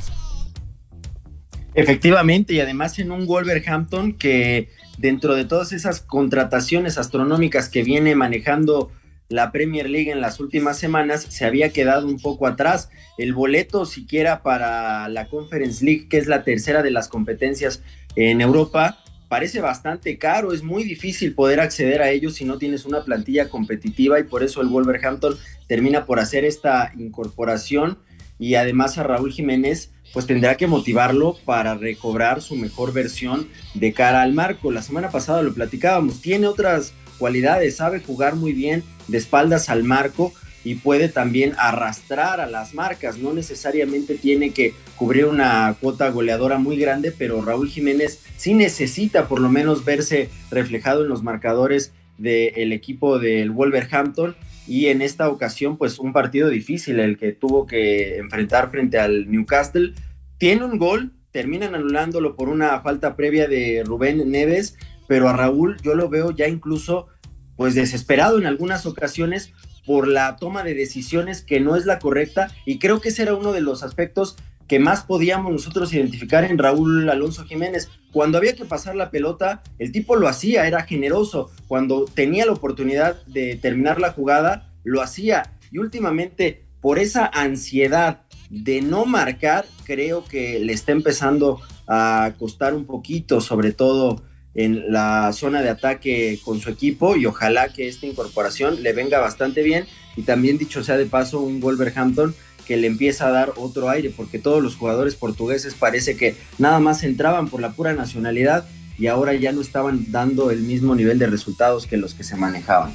Efectivamente, 1.74 2.54
y 2.54 2.60
además 2.60 2.98
en 2.98 3.10
un 3.12 3.26
Wolverhampton 3.26 4.14
que 4.14 4.70
dentro 4.96 5.34
de 5.34 5.44
todas 5.44 5.72
esas 5.72 6.00
contrataciones 6.00 6.96
astronómicas 6.98 7.68
que 7.68 7.82
viene 7.82 8.14
manejando 8.14 8.90
la 9.28 9.52
Premier 9.52 9.90
League 9.90 10.10
en 10.10 10.20
las 10.20 10.40
últimas 10.40 10.78
semanas 10.78 11.26
se 11.28 11.44
había 11.44 11.70
quedado 11.70 12.06
un 12.06 12.18
poco 12.18 12.46
atrás. 12.46 12.90
El 13.18 13.34
boleto 13.34 13.84
siquiera 13.84 14.42
para 14.42 15.08
la 15.08 15.28
Conference 15.28 15.84
League, 15.84 16.08
que 16.08 16.18
es 16.18 16.26
la 16.26 16.44
tercera 16.44 16.82
de 16.82 16.90
las 16.90 17.08
competencias 17.08 17.82
en 18.16 18.40
Europa, 18.40 18.98
parece 19.28 19.60
bastante 19.60 20.18
caro. 20.18 20.52
Es 20.52 20.62
muy 20.62 20.84
difícil 20.84 21.34
poder 21.34 21.60
acceder 21.60 22.02
a 22.02 22.10
ellos 22.10 22.34
si 22.34 22.44
no 22.44 22.58
tienes 22.58 22.84
una 22.84 23.04
plantilla 23.04 23.48
competitiva 23.48 24.18
y 24.18 24.24
por 24.24 24.42
eso 24.42 24.60
el 24.62 24.68
Wolverhampton 24.68 25.36
termina 25.68 26.06
por 26.06 26.18
hacer 26.18 26.44
esta 26.44 26.92
incorporación 26.96 27.98
y 28.38 28.54
además 28.54 28.98
a 28.98 29.02
Raúl 29.02 29.32
Jiménez 29.32 29.92
pues 30.12 30.26
tendrá 30.26 30.56
que 30.56 30.66
motivarlo 30.66 31.36
para 31.44 31.74
recobrar 31.74 32.40
su 32.40 32.56
mejor 32.56 32.92
versión 32.92 33.48
de 33.74 33.92
cara 33.92 34.22
al 34.22 34.32
marco. 34.32 34.70
La 34.70 34.82
semana 34.82 35.10
pasada 35.10 35.42
lo 35.42 35.52
platicábamos, 35.52 36.22
tiene 36.22 36.46
otras 36.46 36.94
cualidades, 37.18 37.76
sabe 37.76 38.00
jugar 38.00 38.36
muy 38.36 38.52
bien 38.52 38.82
de 39.08 39.18
espaldas 39.18 39.68
al 39.68 39.84
marco 39.84 40.32
y 40.66 40.74
puede 40.74 41.08
también 41.08 41.52
arrastrar 41.58 42.40
a 42.40 42.48
las 42.48 42.74
marcas, 42.74 43.18
no 43.18 43.32
necesariamente 43.32 44.16
tiene 44.16 44.50
que 44.50 44.74
cubrir 44.96 45.26
una 45.26 45.76
cuota 45.80 46.10
goleadora 46.10 46.58
muy 46.58 46.76
grande, 46.76 47.12
pero 47.16 47.40
Raúl 47.40 47.68
Jiménez 47.68 48.24
sí 48.36 48.52
necesita 48.52 49.28
por 49.28 49.40
lo 49.40 49.48
menos 49.48 49.84
verse 49.84 50.28
reflejado 50.50 51.04
en 51.04 51.08
los 51.08 51.22
marcadores 51.22 51.92
del 52.18 52.72
equipo 52.72 53.20
del 53.20 53.52
Wolverhampton 53.52 54.34
y 54.66 54.86
en 54.86 55.02
esta 55.02 55.28
ocasión 55.28 55.76
pues 55.76 56.00
un 56.00 56.12
partido 56.12 56.48
difícil 56.48 56.98
el 56.98 57.16
que 57.16 57.30
tuvo 57.30 57.68
que 57.68 58.16
enfrentar 58.16 58.68
frente 58.72 58.98
al 58.98 59.30
Newcastle. 59.30 59.94
Tiene 60.36 60.64
un 60.64 60.78
gol, 60.78 61.12
terminan 61.30 61.76
anulándolo 61.76 62.34
por 62.34 62.48
una 62.48 62.80
falta 62.80 63.14
previa 63.14 63.46
de 63.46 63.84
Rubén 63.86 64.28
Neves, 64.32 64.76
pero 65.06 65.28
a 65.28 65.32
Raúl 65.32 65.76
yo 65.84 65.94
lo 65.94 66.08
veo 66.08 66.32
ya 66.32 66.48
incluso 66.48 67.06
pues 67.54 67.76
desesperado 67.76 68.36
en 68.38 68.46
algunas 68.46 68.84
ocasiones 68.84 69.52
por 69.86 70.08
la 70.08 70.36
toma 70.36 70.64
de 70.64 70.74
decisiones 70.74 71.42
que 71.42 71.60
no 71.60 71.76
es 71.76 71.86
la 71.86 71.98
correcta 71.98 72.50
y 72.66 72.78
creo 72.78 73.00
que 73.00 73.10
ese 73.10 73.22
era 73.22 73.34
uno 73.34 73.52
de 73.52 73.60
los 73.60 73.82
aspectos 73.82 74.36
que 74.68 74.78
más 74.78 75.04
podíamos 75.04 75.52
nosotros 75.52 75.92
identificar 75.94 76.44
en 76.44 76.58
Raúl 76.58 77.08
Alonso 77.08 77.44
Jiménez. 77.44 77.88
Cuando 78.12 78.38
había 78.38 78.56
que 78.56 78.64
pasar 78.64 78.96
la 78.96 79.10
pelota, 79.10 79.62
el 79.78 79.92
tipo 79.92 80.16
lo 80.16 80.28
hacía, 80.28 80.66
era 80.66 80.82
generoso. 80.82 81.50
Cuando 81.68 82.04
tenía 82.06 82.46
la 82.46 82.52
oportunidad 82.52 83.24
de 83.26 83.56
terminar 83.56 84.00
la 84.00 84.12
jugada, 84.12 84.72
lo 84.82 85.02
hacía. 85.02 85.52
Y 85.70 85.78
últimamente, 85.78 86.64
por 86.80 86.98
esa 86.98 87.26
ansiedad 87.26 88.22
de 88.50 88.80
no 88.82 89.06
marcar, 89.06 89.66
creo 89.84 90.24
que 90.24 90.58
le 90.58 90.72
está 90.72 90.92
empezando 90.92 91.60
a 91.86 92.32
costar 92.38 92.74
un 92.74 92.86
poquito, 92.86 93.40
sobre 93.40 93.72
todo 93.72 94.22
en 94.56 94.90
la 94.90 95.32
zona 95.32 95.62
de 95.62 95.68
ataque 95.68 96.40
con 96.44 96.60
su 96.60 96.70
equipo 96.70 97.14
y 97.14 97.26
ojalá 97.26 97.68
que 97.72 97.88
esta 97.88 98.06
incorporación 98.06 98.82
le 98.82 98.92
venga 98.92 99.20
bastante 99.20 99.62
bien. 99.62 99.86
Y 100.16 100.22
también 100.22 100.58
dicho 100.58 100.82
sea 100.82 100.96
de 100.96 101.06
paso 101.06 101.40
un 101.40 101.60
Wolverhampton 101.60 102.34
que 102.66 102.76
le 102.76 102.88
empieza 102.88 103.28
a 103.28 103.30
dar 103.30 103.52
otro 103.56 103.88
aire, 103.90 104.10
porque 104.10 104.40
todos 104.40 104.62
los 104.62 104.74
jugadores 104.74 105.14
portugueses 105.14 105.74
parece 105.74 106.16
que 106.16 106.34
nada 106.58 106.80
más 106.80 107.04
entraban 107.04 107.48
por 107.48 107.60
la 107.60 107.72
pura 107.72 107.92
nacionalidad 107.92 108.66
y 108.98 109.06
ahora 109.06 109.34
ya 109.34 109.52
no 109.52 109.60
estaban 109.60 110.10
dando 110.10 110.50
el 110.50 110.62
mismo 110.62 110.96
nivel 110.96 111.18
de 111.18 111.26
resultados 111.26 111.86
que 111.86 111.96
los 111.96 112.14
que 112.14 112.24
se 112.24 112.34
manejaban 112.34 112.94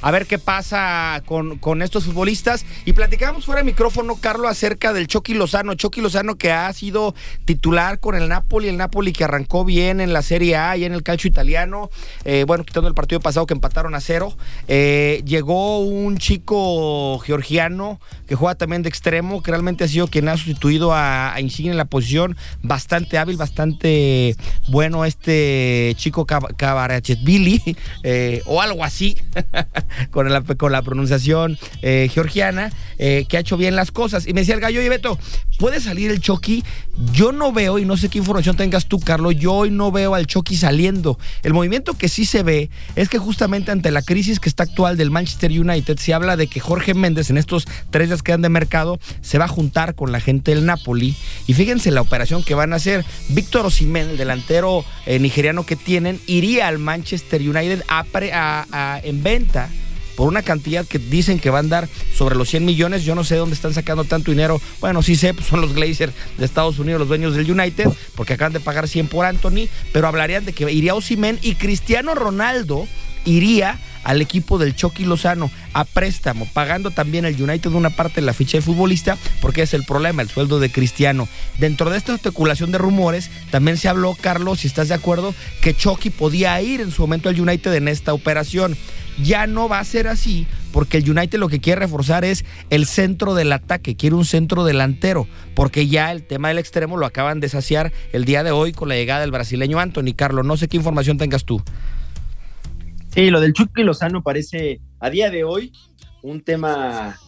a 0.00 0.10
ver 0.10 0.26
qué 0.26 0.38
pasa 0.38 1.22
con, 1.26 1.58
con, 1.58 1.82
estos 1.82 2.04
futbolistas. 2.04 2.64
Y 2.84 2.92
platicamos 2.92 3.44
fuera 3.44 3.60
de 3.60 3.64
micrófono, 3.64 4.16
Carlos, 4.16 4.50
acerca 4.50 4.92
del 4.92 5.06
Chucky 5.06 5.34
Lozano. 5.34 5.74
Chucky 5.74 6.00
Lozano 6.00 6.36
que 6.36 6.52
ha 6.52 6.72
sido 6.72 7.14
titular 7.44 8.00
con 8.00 8.14
el 8.14 8.28
Napoli, 8.28 8.68
el 8.68 8.76
Napoli 8.76 9.12
que 9.12 9.24
arrancó 9.24 9.64
bien 9.64 10.00
en 10.00 10.12
la 10.12 10.22
Serie 10.22 10.56
A 10.56 10.76
y 10.76 10.84
en 10.84 10.92
el 10.92 11.02
calcio 11.02 11.28
italiano. 11.28 11.90
Eh, 12.24 12.44
bueno, 12.46 12.64
quitando 12.64 12.88
el 12.88 12.94
partido 12.94 13.20
pasado 13.20 13.46
que 13.46 13.54
empataron 13.54 13.94
a 13.94 14.00
cero. 14.00 14.36
Eh, 14.68 15.22
llegó 15.24 15.80
un 15.80 16.18
chico 16.18 17.18
georgiano 17.20 18.00
que 18.26 18.34
juega 18.34 18.54
también 18.54 18.82
de 18.82 18.88
extremo, 18.88 19.42
que 19.42 19.50
realmente 19.50 19.84
ha 19.84 19.88
sido 19.88 20.06
quien 20.06 20.28
ha 20.28 20.36
sustituido 20.36 20.92
a, 20.94 21.34
Insigne 21.38 21.70
en 21.70 21.76
la 21.76 21.84
posición. 21.86 22.36
Bastante 22.62 23.18
hábil, 23.18 23.36
bastante 23.36 24.36
bueno 24.68 25.04
este 25.04 25.94
chico 25.96 26.26
Cabarachesvili, 26.26 27.76
eh, 28.02 28.42
o 28.46 28.60
algo 28.60 28.84
así. 28.84 29.16
con, 30.10 30.30
la, 30.30 30.42
con 30.42 30.72
la 30.72 30.82
pronunciación 30.82 31.58
eh, 31.82 32.08
georgiana, 32.12 32.72
eh, 32.98 33.26
que 33.28 33.36
ha 33.36 33.40
hecho 33.40 33.56
bien 33.56 33.76
las 33.76 33.90
cosas. 33.90 34.26
Y 34.26 34.32
me 34.32 34.40
decía 34.40 34.54
el 34.54 34.60
gallo, 34.60 34.82
y 34.82 34.88
Beto, 34.88 35.18
¿puede 35.58 35.80
salir 35.80 36.10
el 36.10 36.20
Chucky? 36.20 36.64
Yo 37.12 37.32
no 37.32 37.52
veo, 37.52 37.78
y 37.78 37.84
no 37.84 37.96
sé 37.96 38.08
qué 38.08 38.18
información 38.18 38.56
tengas 38.56 38.86
tú, 38.86 39.00
Carlos, 39.00 39.36
yo 39.36 39.52
hoy 39.52 39.70
no 39.70 39.92
veo 39.92 40.14
al 40.14 40.26
Chucky 40.26 40.56
saliendo. 40.56 41.18
El 41.42 41.54
movimiento 41.54 41.94
que 41.94 42.08
sí 42.08 42.24
se 42.24 42.42
ve 42.42 42.70
es 42.96 43.08
que 43.08 43.18
justamente 43.18 43.70
ante 43.70 43.90
la 43.90 44.02
crisis 44.02 44.40
que 44.40 44.48
está 44.48 44.64
actual 44.64 44.96
del 44.96 45.10
Manchester 45.10 45.50
United, 45.50 45.98
se 45.98 46.14
habla 46.14 46.36
de 46.36 46.46
que 46.46 46.60
Jorge 46.60 46.94
Méndez 46.94 47.30
en 47.30 47.38
estos 47.38 47.66
tres 47.90 48.08
días 48.08 48.22
que 48.22 48.32
dan 48.32 48.42
de 48.42 48.48
mercado 48.48 48.98
se 49.20 49.38
va 49.38 49.46
a 49.46 49.48
juntar 49.48 49.94
con 49.94 50.12
la 50.12 50.20
gente 50.20 50.54
del 50.54 50.66
Napoli. 50.66 51.14
Y 51.46 51.54
fíjense 51.54 51.90
la 51.90 52.00
operación 52.00 52.42
que 52.42 52.54
van 52.54 52.72
a 52.72 52.76
hacer. 52.76 53.04
Víctor 53.28 53.66
Osimhen, 53.66 54.10
el 54.10 54.16
delantero 54.16 54.84
eh, 55.06 55.18
nigeriano 55.18 55.64
que 55.64 55.76
tienen, 55.76 56.20
iría 56.26 56.68
al 56.68 56.78
Manchester 56.78 57.40
United 57.40 57.82
en 59.02 59.22
venta 59.22 59.68
por 60.18 60.26
una 60.26 60.42
cantidad 60.42 60.84
que 60.84 60.98
dicen 60.98 61.38
que 61.38 61.48
van 61.48 61.66
a 61.66 61.68
dar 61.68 61.88
sobre 62.12 62.34
los 62.34 62.48
100 62.48 62.64
millones. 62.64 63.04
Yo 63.04 63.14
no 63.14 63.22
sé 63.22 63.36
dónde 63.36 63.54
están 63.54 63.72
sacando 63.72 64.02
tanto 64.02 64.32
dinero. 64.32 64.60
Bueno, 64.80 65.00
sí 65.00 65.14
sé, 65.14 65.32
pues 65.32 65.46
son 65.46 65.60
los 65.60 65.74
Glazers 65.74 66.12
de 66.36 66.44
Estados 66.44 66.80
Unidos, 66.80 66.98
los 66.98 67.06
dueños 67.06 67.36
del 67.36 67.48
United, 67.48 67.88
porque 68.16 68.32
acaban 68.32 68.52
de 68.52 68.58
pagar 68.58 68.88
100 68.88 69.06
por 69.06 69.24
Anthony, 69.24 69.68
pero 69.92 70.08
hablarían 70.08 70.44
de 70.44 70.52
que 70.52 70.72
iría 70.72 70.96
Osimen 70.96 71.38
y 71.40 71.54
Cristiano 71.54 72.16
Ronaldo 72.16 72.88
iría 73.26 73.78
al 74.02 74.20
equipo 74.20 74.58
del 74.58 74.74
Chucky 74.74 75.04
Lozano 75.04 75.52
a 75.72 75.84
préstamo, 75.84 76.48
pagando 76.52 76.90
también 76.90 77.24
el 77.24 77.40
United 77.40 77.70
una 77.70 77.90
parte 77.90 78.20
de 78.20 78.26
la 78.26 78.32
ficha 78.32 78.58
de 78.58 78.62
futbolista, 78.62 79.16
porque 79.40 79.62
es 79.62 79.72
el 79.72 79.84
problema, 79.84 80.22
el 80.22 80.30
sueldo 80.30 80.58
de 80.58 80.72
Cristiano. 80.72 81.28
Dentro 81.58 81.90
de 81.90 81.98
esta 81.98 82.14
especulación 82.14 82.72
de 82.72 82.78
rumores, 82.78 83.30
también 83.52 83.76
se 83.76 83.88
habló, 83.88 84.16
Carlos, 84.20 84.60
si 84.60 84.66
estás 84.66 84.88
de 84.88 84.94
acuerdo, 84.94 85.32
que 85.60 85.76
Chucky 85.76 86.10
podía 86.10 86.60
ir 86.60 86.80
en 86.80 86.90
su 86.90 87.02
momento 87.02 87.28
al 87.28 87.40
United 87.40 87.72
en 87.72 87.86
esta 87.86 88.12
operación. 88.12 88.76
Ya 89.22 89.46
no 89.46 89.68
va 89.68 89.80
a 89.80 89.84
ser 89.84 90.06
así 90.08 90.46
porque 90.72 90.98
el 90.98 91.10
United 91.10 91.38
lo 91.38 91.48
que 91.48 91.60
quiere 91.60 91.80
reforzar 91.80 92.24
es 92.24 92.44
el 92.70 92.86
centro 92.86 93.34
del 93.34 93.52
ataque, 93.52 93.96
quiere 93.96 94.16
un 94.16 94.24
centro 94.24 94.64
delantero, 94.64 95.26
porque 95.54 95.88
ya 95.88 96.12
el 96.12 96.24
tema 96.24 96.48
del 96.48 96.58
extremo 96.58 96.96
lo 96.96 97.06
acaban 97.06 97.40
de 97.40 97.48
saciar 97.48 97.92
el 98.12 98.24
día 98.24 98.42
de 98.42 98.50
hoy 98.50 98.72
con 98.72 98.88
la 98.88 98.94
llegada 98.94 99.20
del 99.20 99.30
brasileño 99.30 99.80
Anthony. 99.80 100.14
Carlos, 100.14 100.44
no 100.46 100.56
sé 100.56 100.68
qué 100.68 100.76
información 100.76 101.18
tengas 101.18 101.44
tú. 101.44 101.62
Sí, 103.14 103.30
lo 103.30 103.40
del 103.40 103.54
Chucky 103.54 103.82
Lozano 103.82 104.22
parece 104.22 104.80
a 105.00 105.10
día 105.10 105.30
de 105.30 105.44
hoy 105.44 105.72
un 106.22 106.42
tema 106.42 107.18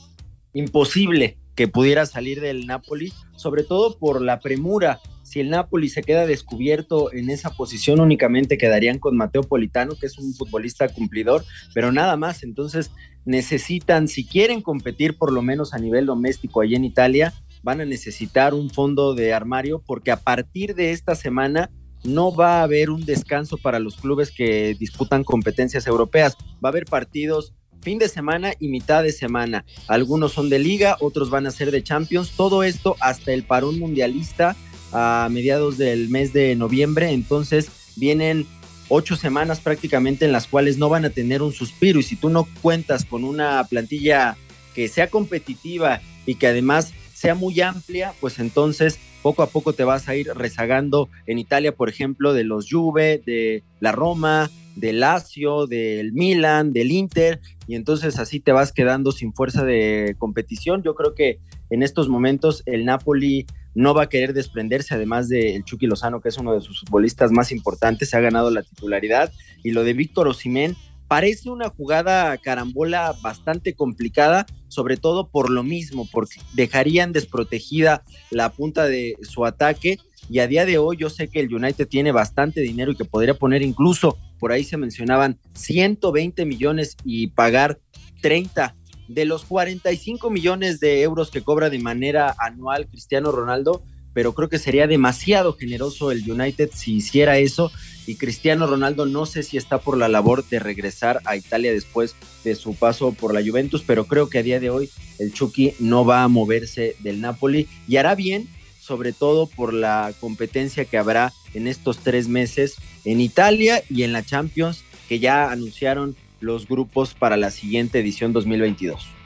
imposible 0.52 1.38
que 1.54 1.68
pudiera 1.68 2.06
salir 2.06 2.40
del 2.40 2.66
Napoli, 2.66 3.12
sobre 3.40 3.64
todo 3.64 3.98
por 3.98 4.20
la 4.20 4.38
premura 4.38 5.00
si 5.30 5.38
el 5.38 5.50
Napoli 5.50 5.88
se 5.88 6.02
queda 6.02 6.26
descubierto 6.26 7.12
en 7.12 7.30
esa 7.30 7.50
posición, 7.50 8.00
únicamente 8.00 8.58
quedarían 8.58 8.98
con 8.98 9.16
Mateo 9.16 9.42
Politano, 9.42 9.94
que 9.94 10.06
es 10.06 10.18
un 10.18 10.34
futbolista 10.34 10.88
cumplidor, 10.88 11.44
pero 11.72 11.92
nada 11.92 12.16
más. 12.16 12.42
Entonces 12.42 12.90
necesitan, 13.24 14.08
si 14.08 14.26
quieren 14.26 14.60
competir 14.60 15.16
por 15.16 15.32
lo 15.32 15.40
menos 15.40 15.72
a 15.72 15.78
nivel 15.78 16.06
doméstico 16.06 16.62
allí 16.62 16.74
en 16.74 16.84
Italia, 16.84 17.32
van 17.62 17.80
a 17.80 17.84
necesitar 17.84 18.54
un 18.54 18.70
fondo 18.70 19.14
de 19.14 19.32
armario, 19.32 19.82
porque 19.86 20.10
a 20.10 20.16
partir 20.16 20.74
de 20.74 20.90
esta 20.90 21.14
semana 21.14 21.70
no 22.02 22.34
va 22.34 22.58
a 22.58 22.62
haber 22.64 22.90
un 22.90 23.04
descanso 23.04 23.56
para 23.56 23.78
los 23.78 23.98
clubes 23.98 24.32
que 24.32 24.74
disputan 24.80 25.22
competencias 25.22 25.86
europeas. 25.86 26.36
Va 26.64 26.70
a 26.70 26.72
haber 26.72 26.86
partidos 26.86 27.54
fin 27.80 27.98
de 27.98 28.08
semana 28.08 28.52
y 28.60 28.68
mitad 28.68 29.02
de 29.02 29.12
semana. 29.12 29.64
Algunos 29.88 30.32
son 30.32 30.48
de 30.48 30.58
liga, 30.58 30.96
otros 31.00 31.30
van 31.30 31.46
a 31.46 31.50
ser 31.50 31.70
de 31.70 31.82
Champions. 31.82 32.32
Todo 32.36 32.62
esto 32.62 32.96
hasta 33.00 33.32
el 33.32 33.44
parón 33.44 33.78
mundialista 33.78 34.56
a 34.92 35.28
mediados 35.30 35.78
del 35.78 36.08
mes 36.08 36.32
de 36.32 36.56
noviembre, 36.56 37.10
entonces 37.10 37.70
vienen 37.96 38.46
ocho 38.88 39.14
semanas 39.14 39.60
prácticamente 39.60 40.24
en 40.24 40.32
las 40.32 40.48
cuales 40.48 40.76
no 40.76 40.88
van 40.88 41.04
a 41.04 41.10
tener 41.10 41.42
un 41.42 41.52
suspiro 41.52 42.00
y 42.00 42.02
si 42.02 42.16
tú 42.16 42.28
no 42.28 42.48
cuentas 42.60 43.04
con 43.04 43.22
una 43.24 43.64
plantilla 43.64 44.36
que 44.74 44.88
sea 44.88 45.08
competitiva 45.08 46.00
y 46.26 46.34
que 46.34 46.48
además 46.48 46.92
sea 47.20 47.34
muy 47.34 47.60
amplia, 47.60 48.14
pues 48.18 48.38
entonces 48.38 48.98
poco 49.20 49.42
a 49.42 49.48
poco 49.48 49.74
te 49.74 49.84
vas 49.84 50.08
a 50.08 50.16
ir 50.16 50.28
rezagando 50.34 51.10
en 51.26 51.38
Italia, 51.38 51.76
por 51.76 51.90
ejemplo, 51.90 52.32
de 52.32 52.44
los 52.44 52.66
Juve, 52.70 53.22
de 53.26 53.62
la 53.78 53.92
Roma, 53.92 54.50
del 54.74 55.00
Lazio, 55.00 55.66
del 55.66 56.14
Milan, 56.14 56.72
del 56.72 56.90
Inter, 56.90 57.38
y 57.66 57.74
entonces 57.74 58.18
así 58.18 58.40
te 58.40 58.52
vas 58.52 58.72
quedando 58.72 59.12
sin 59.12 59.34
fuerza 59.34 59.66
de 59.66 60.16
competición. 60.18 60.82
Yo 60.82 60.94
creo 60.94 61.14
que 61.14 61.40
en 61.68 61.82
estos 61.82 62.08
momentos 62.08 62.62
el 62.64 62.86
Napoli 62.86 63.44
no 63.74 63.92
va 63.92 64.04
a 64.04 64.08
querer 64.08 64.32
desprenderse, 64.32 64.94
además 64.94 65.28
del 65.28 65.62
Chucky 65.64 65.86
Lozano, 65.86 66.22
que 66.22 66.30
es 66.30 66.38
uno 66.38 66.54
de 66.54 66.62
sus 66.62 66.80
futbolistas 66.80 67.32
más 67.32 67.52
importantes, 67.52 68.08
se 68.08 68.16
ha 68.16 68.20
ganado 68.20 68.50
la 68.50 68.62
titularidad, 68.62 69.30
y 69.62 69.72
lo 69.72 69.84
de 69.84 69.92
Víctor 69.92 70.26
Osimén 70.26 70.74
parece 71.06 71.50
una 71.50 71.68
jugada 71.68 72.34
carambola 72.38 73.14
bastante 73.20 73.74
complicada, 73.74 74.46
sobre 74.70 74.96
todo 74.96 75.28
por 75.28 75.50
lo 75.50 75.62
mismo, 75.62 76.08
porque 76.10 76.40
dejarían 76.54 77.12
desprotegida 77.12 78.04
la 78.30 78.50
punta 78.50 78.86
de 78.86 79.16
su 79.22 79.44
ataque. 79.44 79.98
Y 80.30 80.38
a 80.38 80.46
día 80.46 80.64
de 80.64 80.78
hoy 80.78 80.96
yo 80.96 81.10
sé 81.10 81.28
que 81.28 81.40
el 81.40 81.52
United 81.52 81.88
tiene 81.88 82.12
bastante 82.12 82.60
dinero 82.60 82.92
y 82.92 82.96
que 82.96 83.04
podría 83.04 83.34
poner 83.34 83.62
incluso, 83.62 84.16
por 84.38 84.52
ahí 84.52 84.64
se 84.64 84.76
mencionaban 84.76 85.38
120 85.54 86.46
millones 86.46 86.96
y 87.04 87.26
pagar 87.28 87.80
30 88.22 88.76
de 89.08 89.24
los 89.24 89.44
45 89.44 90.30
millones 90.30 90.78
de 90.78 91.02
euros 91.02 91.30
que 91.30 91.42
cobra 91.42 91.68
de 91.68 91.80
manera 91.80 92.34
anual 92.38 92.86
Cristiano 92.86 93.32
Ronaldo, 93.32 93.82
pero 94.12 94.34
creo 94.34 94.48
que 94.48 94.58
sería 94.58 94.86
demasiado 94.86 95.56
generoso 95.56 96.10
el 96.10 96.28
United 96.30 96.70
si 96.74 96.94
hiciera 96.94 97.38
eso. 97.38 97.70
Y 98.06 98.16
Cristiano 98.16 98.66
Ronaldo 98.66 99.06
no 99.06 99.26
sé 99.26 99.42
si 99.42 99.56
está 99.56 99.78
por 99.78 99.96
la 99.96 100.08
labor 100.08 100.44
de 100.48 100.58
regresar 100.58 101.20
a 101.24 101.36
Italia 101.36 101.72
después 101.72 102.16
de 102.44 102.54
su 102.54 102.74
paso 102.74 103.12
por 103.12 103.34
la 103.34 103.42
Juventus, 103.42 103.84
pero 103.86 104.06
creo 104.06 104.28
que 104.28 104.38
a 104.38 104.42
día 104.42 104.58
de 104.58 104.70
hoy 104.70 104.90
el 105.18 105.32
Chucky 105.32 105.74
no 105.78 106.04
va 106.04 106.24
a 106.24 106.28
moverse 106.28 106.96
del 107.00 107.20
Napoli 107.20 107.68
y 107.86 107.96
hará 107.96 108.14
bien, 108.14 108.48
sobre 108.80 109.12
todo 109.12 109.46
por 109.46 109.72
la 109.72 110.12
competencia 110.20 110.84
que 110.84 110.98
habrá 110.98 111.32
en 111.54 111.68
estos 111.68 111.98
tres 111.98 112.26
meses 112.26 112.76
en 113.04 113.20
Italia 113.20 113.82
y 113.88 114.02
en 114.02 114.12
la 114.12 114.24
Champions 114.24 114.82
que 115.08 115.20
ya 115.20 115.50
anunciaron 115.50 116.16
los 116.40 116.66
grupos 116.66 117.14
para 117.14 117.36
la 117.36 117.50
siguiente 117.50 118.00
edición 118.00 118.32
2022 118.32 119.19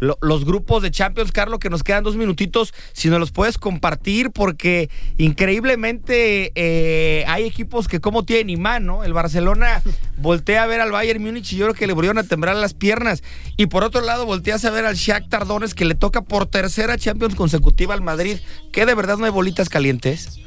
los 0.00 0.44
grupos 0.44 0.82
de 0.82 0.90
Champions, 0.90 1.32
Carlos, 1.32 1.58
que 1.58 1.70
nos 1.70 1.82
quedan 1.82 2.04
dos 2.04 2.16
minutitos, 2.16 2.74
si 2.92 3.08
nos 3.08 3.20
los 3.20 3.30
puedes 3.30 3.58
compartir, 3.58 4.30
porque 4.30 4.90
increíblemente 5.18 6.52
eh, 6.54 7.24
hay 7.26 7.44
equipos 7.44 7.88
que 7.88 8.00
como 8.00 8.24
tienen 8.24 8.50
imán, 8.50 8.86
¿no? 8.86 9.04
El 9.04 9.12
Barcelona 9.12 9.82
voltea 10.16 10.62
a 10.62 10.66
ver 10.66 10.80
al 10.80 10.90
Bayern 10.92 11.22
Múnich 11.22 11.52
y 11.52 11.56
yo 11.56 11.66
creo 11.66 11.74
que 11.74 11.86
le 11.86 11.92
volvieron 11.92 12.18
a 12.18 12.24
temblar 12.24 12.56
las 12.56 12.74
piernas. 12.74 13.22
Y 13.56 13.66
por 13.66 13.84
otro 13.84 14.00
lado, 14.00 14.26
volteas 14.26 14.64
a 14.64 14.70
ver 14.70 14.84
al 14.84 14.96
Shakhtar 14.96 15.46
Donetsk 15.46 15.76
que 15.76 15.84
le 15.84 15.94
toca 15.94 16.22
por 16.22 16.46
tercera 16.46 16.98
Champions 16.98 17.34
consecutiva 17.34 17.94
al 17.94 18.02
Madrid. 18.02 18.38
¿Qué 18.72 18.86
de 18.86 18.94
verdad 18.94 19.18
no 19.18 19.24
hay 19.24 19.30
bolitas 19.30 19.68
calientes? 19.68 20.40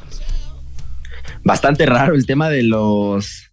Bastante 1.43 1.85
raro 1.85 2.15
el 2.15 2.25
tema 2.25 2.49
de 2.49 2.63
los 2.63 3.46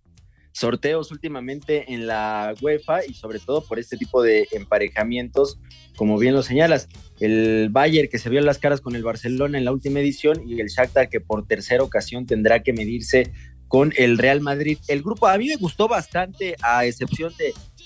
sorteos 0.54 1.10
últimamente 1.10 1.92
en 1.92 2.06
la 2.06 2.54
UEFA 2.62 3.04
y 3.04 3.14
sobre 3.14 3.40
todo 3.40 3.62
por 3.62 3.80
este 3.80 3.96
tipo 3.96 4.22
de 4.22 4.46
emparejamientos, 4.52 5.58
como 5.96 6.16
bien 6.16 6.32
lo 6.32 6.42
señalas, 6.42 6.88
el 7.18 7.68
Bayern 7.70 8.08
que 8.08 8.18
se 8.18 8.30
vio 8.30 8.40
las 8.40 8.58
caras 8.58 8.80
con 8.80 8.94
el 8.94 9.02
Barcelona 9.02 9.58
en 9.58 9.64
la 9.64 9.72
última 9.72 9.98
edición 9.98 10.48
y 10.48 10.60
el 10.60 10.68
Shakhtar 10.68 11.08
que 11.08 11.20
por 11.20 11.46
tercera 11.46 11.82
ocasión 11.82 12.24
tendrá 12.24 12.62
que 12.62 12.72
medirse 12.72 13.32
con 13.66 13.92
el 13.96 14.16
Real 14.16 14.40
Madrid. 14.40 14.78
El 14.86 15.02
grupo 15.02 15.26
a 15.26 15.36
mí 15.36 15.48
me 15.48 15.56
gustó 15.56 15.88
bastante, 15.88 16.54
a 16.62 16.86
excepción 16.86 17.32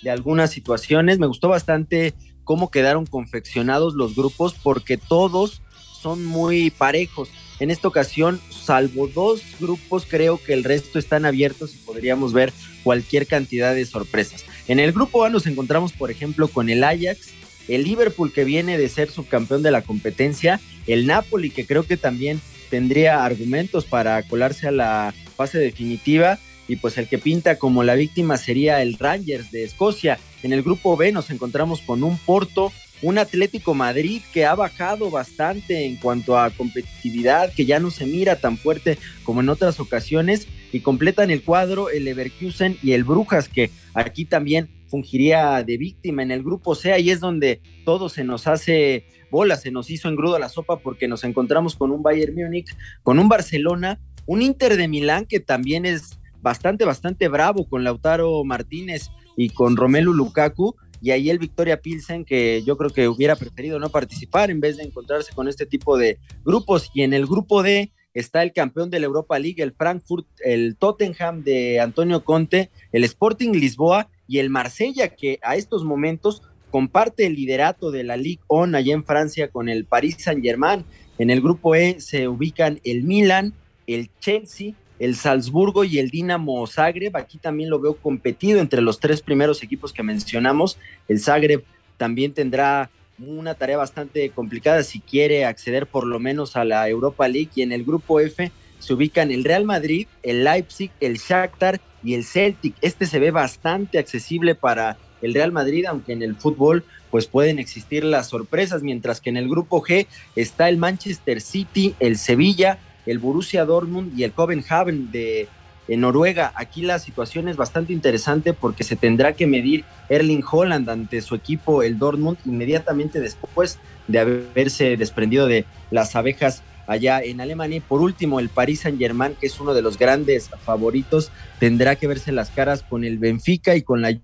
de 0.03 0.11
algunas 0.11 0.51
situaciones, 0.51 1.19
me 1.19 1.27
gustó 1.27 1.49
bastante 1.49 2.13
cómo 2.45 2.71
quedaron 2.71 3.07
confeccionados 3.07 3.95
los 3.95 4.15
grupos 4.15 4.55
porque 4.55 4.99
todos 4.99 5.63
son 6.01 6.25
muy 6.25 6.71
parejos 6.71 7.31
en 7.61 7.71
esta 7.73 7.89
ocasión, 7.89 8.41
salvo 8.51 9.09
dos 9.09 9.43
grupos, 9.59 10.07
creo 10.09 10.41
que 10.43 10.53
el 10.53 10.63
resto 10.63 10.99
están 10.99 11.27
abiertos 11.27 11.75
y 11.75 11.79
podríamos 11.79 12.33
ver 12.33 12.53
cualquier 12.85 13.27
cantidad 13.27 13.75
de 13.75 13.85
sorpresas. 13.85 14.45
En 14.69 14.79
el 14.79 14.93
grupo 14.93 15.25
A 15.25 15.31
nos 15.31 15.47
encontramos, 15.47 15.93
por 15.93 16.11
ejemplo, 16.11 16.47
con 16.49 16.71
el 16.71 16.85
Ajax, 16.85 17.31
el 17.67 17.83
Liverpool 17.83 18.33
que 18.33 18.45
viene 18.45 18.79
de 18.79 18.89
ser 18.89 19.11
subcampeón 19.11 19.63
de 19.63 19.73
la 19.73 19.83
competencia, 19.83 20.61
el 20.87 21.07
Napoli 21.07 21.51
que 21.51 21.67
creo 21.67 21.83
que 21.83 21.97
también 21.97 22.41
tendría 22.71 23.25
argumentos 23.25 23.87
para 23.87 24.23
colarse 24.23 24.69
a 24.69 24.73
la 24.73 25.13
fase 25.37 25.59
definitiva 25.59 26.39
y 26.69 26.77
pues 26.77 26.97
el 26.97 27.09
que 27.09 27.19
pinta 27.19 27.59
como 27.59 27.83
la 27.83 27.95
víctima 27.95 28.37
sería 28.37 28.83
el 28.83 28.99
Rangers 28.99 29.51
de 29.51 29.65
Escocia. 29.65 30.19
En 30.43 30.53
el 30.53 30.63
grupo 30.63 30.97
B 30.97 31.11
nos 31.11 31.31
encontramos 31.31 31.81
con 31.81 32.05
un 32.05 32.19
Porto 32.19 32.73
un 33.03 33.19
Atlético 33.19 33.75
Madrid 33.75 34.23
que 34.33 34.45
ha 34.45 34.55
bajado 34.55 35.11
bastante 35.11 35.87
en 35.87 35.97
cuanto 35.97 36.39
a 36.39 36.51
competitividad, 36.51 37.53
que 37.53 37.67
ya 37.67 37.79
no 37.79 37.91
se 37.91 38.07
mira 38.07 38.37
tan 38.37 38.57
fuerte 38.57 38.99
como 39.25 39.41
en 39.41 39.49
otras 39.49 39.81
ocasiones, 39.81 40.49
y 40.73 40.81
completan 40.81 41.31
el 41.31 41.43
cuadro 41.43 41.89
el 41.91 42.05
Leverkusen 42.05 42.77
y 42.83 42.93
el 42.93 43.05
Brujas, 43.05 43.49
que 43.49 43.71
aquí 43.95 44.25
también 44.25 44.69
fungiría 44.89 45.63
de 45.63 45.77
víctima 45.77 46.23
en 46.23 46.31
el 46.31 46.43
grupo 46.43 46.75
C, 46.75 46.99
y 47.01 47.11
es 47.11 47.21
donde 47.21 47.61
todo 47.85 48.09
se 48.09 48.25
nos 48.25 48.47
hace 48.47 49.07
bola, 49.31 49.57
se 49.57 49.71
nos 49.71 49.91
hizo 49.91 50.09
engrudo 50.09 50.39
la 50.39 50.49
sopa 50.49 50.79
porque 50.79 51.09
nos 51.09 51.25
encontramos 51.25 51.77
con 51.77 51.91
un 51.91 52.03
Bayern 52.03 52.35
Múnich, 52.35 52.75
con 53.03 53.19
un 53.19 53.29
Barcelona, 53.29 54.01
un 54.27 54.43
Inter 54.43 54.77
de 54.77 54.89
Milán 54.89 55.27
que 55.27 55.41
también 55.41 55.87
es 55.87 56.19
bastante, 56.41 56.85
bastante 56.85 57.29
bravo 57.29 57.69
con 57.69 57.85
Lautaro 57.85 58.45
Martínez 58.45 59.11
y 59.37 59.51
con 59.51 59.77
Romelu 59.77 60.13
Lukaku, 60.13 60.77
y 61.01 61.11
ahí 61.11 61.31
el 61.31 61.39
Victoria 61.39 61.81
Pilsen, 61.81 62.25
que 62.25 62.63
yo 62.65 62.77
creo 62.77 62.91
que 62.91 63.09
hubiera 63.09 63.37
preferido 63.37 63.79
no 63.79 63.91
participar 63.91 64.51
en 64.51 64.61
vez 64.61 64.77
de 64.77 64.85
encontrarse 64.85 65.33
con 65.33 65.49
este 65.49 65.67
tipo 65.67 65.97
de 65.97 66.19
grupos. 66.45 66.91
Y 66.95 67.03
en 67.03 67.13
el 67.13 67.27
grupo 67.27 67.63
D 67.63 67.93
está 68.15 68.43
el 68.43 68.53
campeón 68.53 68.91
de 68.91 69.01
la 69.01 69.07
Europa 69.07 69.39
League, 69.39 69.63
el 69.63 69.73
Frankfurt, 69.73 70.27
el 70.45 70.77
Tottenham 70.77 71.45
de 71.45 71.81
Antonio 71.81 72.25
Conte, 72.25 72.71
el 72.93 73.05
Sporting 73.05 73.53
Lisboa 73.53 74.11
y 74.27 74.39
el 74.39 74.51
Marsella, 74.51 75.15
que 75.15 75.39
a 75.43 75.57
estos 75.57 75.85
momentos 75.85 76.43
comparte 76.71 77.27
el 77.27 77.35
liderato 77.35 77.91
de 77.91 78.05
la 78.05 78.17
Ligue 78.17 78.43
On 78.47 78.75
allá 78.75 78.93
en 78.93 79.05
Francia 79.05 79.49
con 79.49 79.69
el 79.69 79.85
Paris 79.85 80.17
Saint-Germain. 80.19 80.85
En 81.19 81.31
el 81.31 81.41
grupo 81.41 81.75
E 81.75 82.01
se 82.01 82.29
ubican 82.29 82.81
el 82.85 83.05
Milan, 83.05 83.55
el 83.87 84.11
Chelsea, 84.21 84.75
el 84.99 85.17
Salzburgo 85.17 85.85
y 85.85 85.99
el 85.99 86.11
Dinamo 86.11 86.67
Zagreb. 86.67 87.17
Aquí 87.17 87.39
también 87.39 87.71
lo 87.71 87.81
veo 87.81 87.97
competido 87.97 88.61
entre 88.61 88.81
los 88.81 89.01
tres 89.01 89.23
primeros 89.23 89.63
equipos 89.63 89.93
que 89.93 90.03
mencionamos. 90.03 90.79
El 91.09 91.21
Zagreb 91.21 91.65
también 91.97 92.33
tendrá 92.33 92.91
una 93.19 93.55
tarea 93.55 93.77
bastante 93.77 94.31
complicada 94.31 94.83
si 94.83 95.01
quiere 95.01 95.45
acceder 95.45 95.87
por 95.87 96.07
lo 96.07 96.21
menos 96.21 96.57
a 96.57 96.65
la 96.65 96.89
Europa 96.89 97.29
League. 97.29 97.51
Y 97.55 97.63
en 97.63 97.73
el 97.73 97.85
grupo 97.85 98.21
F 98.21 98.51
se 98.79 98.95
ubican 98.95 99.31
el 99.31 99.45
Real 99.45 99.65
Madrid, 99.65 100.07
el 100.23 100.45
Leipzig, 100.45 100.91
el 101.01 101.19
Shakhtar 101.19 101.81
y 102.03 102.15
el 102.15 102.25
Celtic. 102.25 102.75
Este 102.81 103.07
se 103.07 103.19
ve 103.19 103.31
bastante 103.31 103.99
accesible 103.99 104.55
para 104.55 104.97
el 105.21 105.35
Real 105.35 105.53
Madrid, 105.53 105.87
aunque 105.87 106.13
en 106.13 106.23
el 106.23 106.37
fútbol 106.37 106.85
pues 107.11 107.27
pueden 107.27 107.59
existir 107.59 108.05
las 108.05 108.29
sorpresas, 108.29 108.83
mientras 108.83 109.21
que 109.21 109.31
en 109.31 109.39
el 109.39 109.49
grupo 109.49 109.83
G 109.83 110.07
está 110.37 110.69
el 110.69 110.77
Manchester 110.77 111.41
City, 111.41 111.95
el 112.01 112.19
Sevilla, 112.19 112.79
el 113.11 113.19
Borussia 113.19 113.65
Dortmund 113.65 114.19
y 114.19 114.25
el 114.25 114.33
Copenhagen 114.33 115.11
de 115.11 115.49
Noruega. 115.89 116.53
Aquí 116.55 116.83
la 116.83 116.99
situación 116.99 117.49
es 117.49 117.57
bastante 117.57 117.93
interesante 117.93 118.53
porque 118.53 118.85
se 118.85 118.97
tendrá 118.97 119.33
que 119.33 119.47
medir 119.47 119.85
Erling 120.09 120.45
Holland 120.49 120.89
ante 120.91 121.23
su 121.23 121.35
equipo, 121.35 121.83
el 121.83 121.99
Dortmund, 121.99 122.37
inmediatamente 122.45 123.21
después 123.21 123.79
de 124.07 124.19
haberse 124.19 124.97
desprendido 124.97 125.47
de 125.47 125.65
las 125.91 126.15
abejas 126.15 126.63
allá 126.87 127.23
en 127.23 127.41
Alemania. 127.41 127.79
Y 127.79 127.81
por 127.81 128.03
último, 128.03 128.41
el 128.41 128.51
Paris 128.51 128.81
Saint-Germain, 128.81 129.35
que 129.41 129.47
es 129.47 129.59
uno 129.61 129.73
de 129.73 129.83
los 129.83 129.99
grandes 129.99 130.51
favoritos, 130.65 131.33
tendrá 131.59 131.97
que 131.97 132.07
verse 132.07 132.33
las 132.33 132.51
caras 132.51 132.83
con 132.83 133.05
el 133.05 133.19
Benfica 133.19 133.75
y 133.75 133.83
con 133.83 134.03
la 134.03 134.19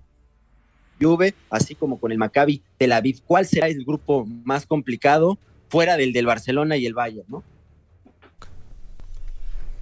Juve, 1.01 1.33
así 1.49 1.75
como 1.75 1.99
con 1.99 2.11
el 2.11 2.17
Maccabi 2.17 2.61
Tel 2.77 2.93
Aviv. 2.93 3.21
¿Cuál 3.25 3.45
será 3.45 3.67
el 3.67 3.83
grupo 3.83 4.25
más 4.45 4.65
complicado 4.65 5.37
fuera 5.67 5.97
del 5.97 6.13
del 6.13 6.25
Barcelona 6.25 6.77
y 6.77 6.85
el 6.85 6.93
Bayern, 6.93 7.25
no? 7.27 7.43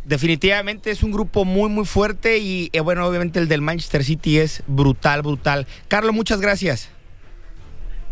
Definitivamente 0.06 0.92
es 0.92 1.04
un 1.04 1.12
grupo 1.12 1.46
muy, 1.46 1.70
muy 1.70 1.86
fuerte 1.86 2.40
y 2.40 2.70
eh, 2.74 2.80
bueno, 2.80 3.06
obviamente 3.06 3.40
el 3.40 3.48
del 3.48 3.62
Manchester 3.62 4.04
City 4.04 4.40
es 4.40 4.64
brutal, 4.68 5.22
brutal. 5.22 5.68
Carlos, 5.88 6.14
muchas 6.14 6.42
gracias. 6.42 6.90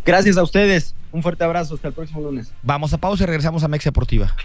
Gracias 0.06 0.38
a 0.38 0.44
ustedes. 0.44 0.96
Un 1.12 1.22
fuerte 1.22 1.44
abrazo. 1.44 1.76
Hasta 1.76 1.90
el 1.90 1.94
próximo 1.94 2.22
lunes. 2.22 2.54
Vamos 2.64 2.94
a 2.94 2.98
pausa 2.98 3.24
y 3.24 3.28
regresamos 3.28 3.64
a 3.64 3.68
Mexa 3.68 3.90
Deportiva. 3.90 4.36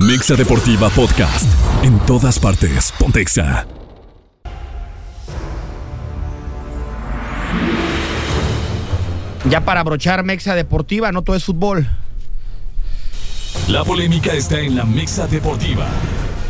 Mexa 0.00 0.34
Deportiva 0.34 0.88
Podcast. 0.90 1.46
En 1.84 1.98
todas 2.00 2.38
partes. 2.38 2.92
Pontexa. 2.98 3.66
Ya 9.48 9.64
para 9.64 9.80
abrochar 9.80 10.24
Mexa 10.24 10.54
Deportiva, 10.54 11.12
no 11.12 11.22
todo 11.22 11.36
es 11.36 11.44
fútbol. 11.44 11.88
La 13.66 13.84
polémica 13.84 14.32
está 14.32 14.60
en 14.60 14.76
la 14.76 14.84
mixa 14.84 15.26
deportiva, 15.26 15.86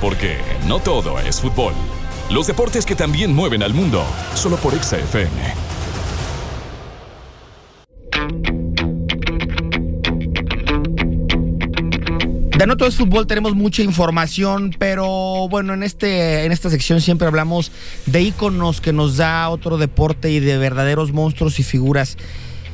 porque 0.00 0.36
no 0.66 0.78
todo 0.78 1.18
es 1.18 1.40
fútbol. 1.40 1.72
Los 2.30 2.46
deportes 2.46 2.84
que 2.84 2.94
también 2.94 3.34
mueven 3.34 3.62
al 3.62 3.72
mundo, 3.72 4.04
solo 4.34 4.56
por 4.56 4.74
XFM. 4.74 5.68
De 12.58 12.66
no 12.66 12.76
todo 12.76 12.88
es 12.88 12.96
fútbol, 12.96 13.28
tenemos 13.28 13.54
mucha 13.54 13.82
información, 13.82 14.74
pero 14.78 15.48
bueno, 15.48 15.74
en, 15.74 15.84
este, 15.84 16.44
en 16.44 16.50
esta 16.50 16.68
sección 16.70 17.00
siempre 17.00 17.28
hablamos 17.28 17.70
de 18.06 18.20
íconos 18.22 18.80
que 18.80 18.92
nos 18.92 19.16
da 19.16 19.48
otro 19.48 19.78
deporte 19.78 20.32
y 20.32 20.40
de 20.40 20.58
verdaderos 20.58 21.12
monstruos 21.12 21.60
y 21.60 21.62
figuras 21.62 22.16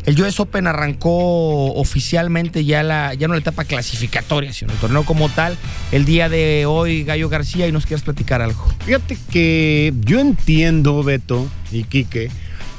el 0.07 0.21
US 0.21 0.39
Open 0.41 0.67
arrancó 0.67 1.73
oficialmente 1.75 2.65
ya, 2.65 2.83
la, 2.83 3.15
ya 3.15 3.27
no 3.27 3.35
la 3.35 3.41
etapa 3.41 3.65
clasificatoria, 3.65 4.53
sino 4.53 4.73
el 4.73 4.79
torneo 4.79 5.05
como 5.05 5.29
tal. 5.31 5.57
El 5.93 6.05
día 6.05 6.29
de 6.29 6.67
hoy, 6.67 7.05
Gallo 7.05 7.29
García, 7.31 7.67
y 7.67 7.73
nos 7.73 7.87
quieres 7.87 8.03
platicar 8.05 8.43
algo. 8.43 8.67
Fíjate 8.85 9.17
que 9.31 9.95
yo 10.05 10.21
entiendo, 10.21 11.03
Beto 11.03 11.49
y 11.73 11.85
Quique, 11.85 12.31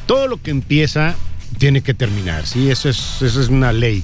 todo 0.06 0.28
lo 0.28 0.40
que 0.42 0.52
empieza 0.52 1.16
tiene 1.58 1.82
que 1.82 1.94
terminar, 1.96 2.46
¿sí? 2.46 2.70
Eso 2.70 2.90
es, 2.90 3.22
eso 3.24 3.42
es 3.42 3.48
una 3.50 3.74
ley. 3.74 4.04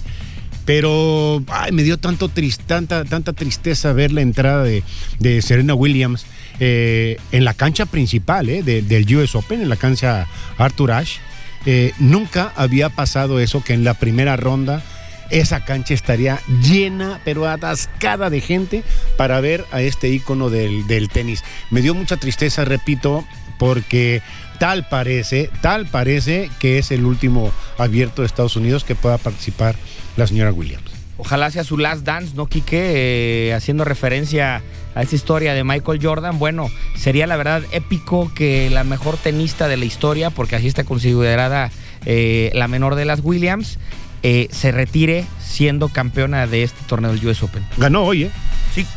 Pero 0.66 1.44
ay, 1.48 1.72
me 1.72 1.84
dio 1.84 1.98
tanto 1.98 2.30
tris- 2.30 2.60
tanta, 2.60 3.04
tanta 3.06 3.34
tristeza 3.34 3.94
ver 3.94 4.12
la 4.12 4.22
entrada 4.22 4.64
de, 4.64 4.84
de 5.20 5.42
Serena 5.42 5.74
Williams 5.74 6.26
eh, 6.60 7.18
en 7.32 7.46
la 7.46 7.54
cancha 7.56 7.86
principal 7.86 8.48
eh, 8.50 8.62
de- 8.64 8.82
del 8.84 9.16
US 9.18 9.36
Open, 9.36 9.62
en 9.62 9.70
la 9.70 9.76
cancha 9.76 10.28
Arthur 10.58 10.92
Ashe. 10.92 11.20
Eh, 11.66 11.94
nunca 12.00 12.52
había 12.56 12.90
pasado 12.90 13.40
eso, 13.40 13.64
que 13.64 13.74
en 13.74 13.84
la 13.84 13.94
primera 13.94 14.36
ronda 14.36 14.84
esa 15.30 15.64
cancha 15.64 15.94
estaría 15.94 16.42
llena, 16.62 17.22
pero 17.24 17.48
atascada 17.48 18.30
de 18.30 18.42
gente 18.42 18.84
para 19.18 19.40
ver 19.40 19.66
a 19.72 19.82
este 19.82 20.10
ícono 20.10 20.50
del, 20.50 20.88
del 20.88 21.10
tenis. 21.10 21.44
Me 21.70 21.82
dio 21.82 21.96
mucha 21.96 22.18
tristeza, 22.18 22.66
repito, 22.66 23.26
porque 23.58 24.22
tal 24.60 24.88
parece, 24.88 25.50
tal 25.62 25.88
parece 25.88 26.52
que 26.60 26.78
es 26.78 26.92
el 26.92 27.06
último 27.06 27.52
abierto 27.78 28.22
de 28.22 28.26
Estados 28.26 28.56
Unidos 28.56 28.84
que 28.84 28.96
pueda 28.96 29.18
participar 29.18 29.76
la 30.18 30.28
señora 30.28 30.52
Williams. 30.52 30.91
Ojalá 31.22 31.52
sea 31.52 31.64
su 31.64 31.78
last 31.78 32.04
dance, 32.04 32.34
¿no, 32.36 32.48
Quique? 32.48 32.80
Eh, 32.96 33.54
haciendo 33.54 33.86
referencia 33.86 34.64
a 34.96 35.04
esa 35.04 35.16
historia 35.16 35.54
de 35.54 35.64
Michael 35.64 36.00
Jordan. 36.02 36.40
Bueno, 36.40 36.68
sería 36.98 37.28
la 37.28 37.36
verdad 37.36 37.62
épico 37.72 38.34
que 38.34 38.72
la 38.72 38.84
mejor 38.84 39.18
tenista 39.18 39.68
de 39.68 39.78
la 39.78 39.86
historia, 39.86 40.32
porque 40.32 40.56
así 40.56 40.66
está 40.66 40.84
considerada 40.84 41.70
eh, 42.08 42.50
la 42.56 42.68
menor 42.68 42.96
de 42.96 43.06
las 43.06 43.20
Williams, 43.22 43.78
eh, 44.24 44.48
se 44.50 44.72
retire 44.72 45.26
siendo 45.40 45.90
campeona 45.90 46.48
de 46.48 46.64
este 46.64 46.84
torneo 46.88 47.14
del 47.14 47.24
US 47.28 47.44
Open. 47.44 47.64
Ganó 47.78 48.04
hoy, 48.04 48.24
¿eh? 48.24 48.32
Sí, 48.74 48.88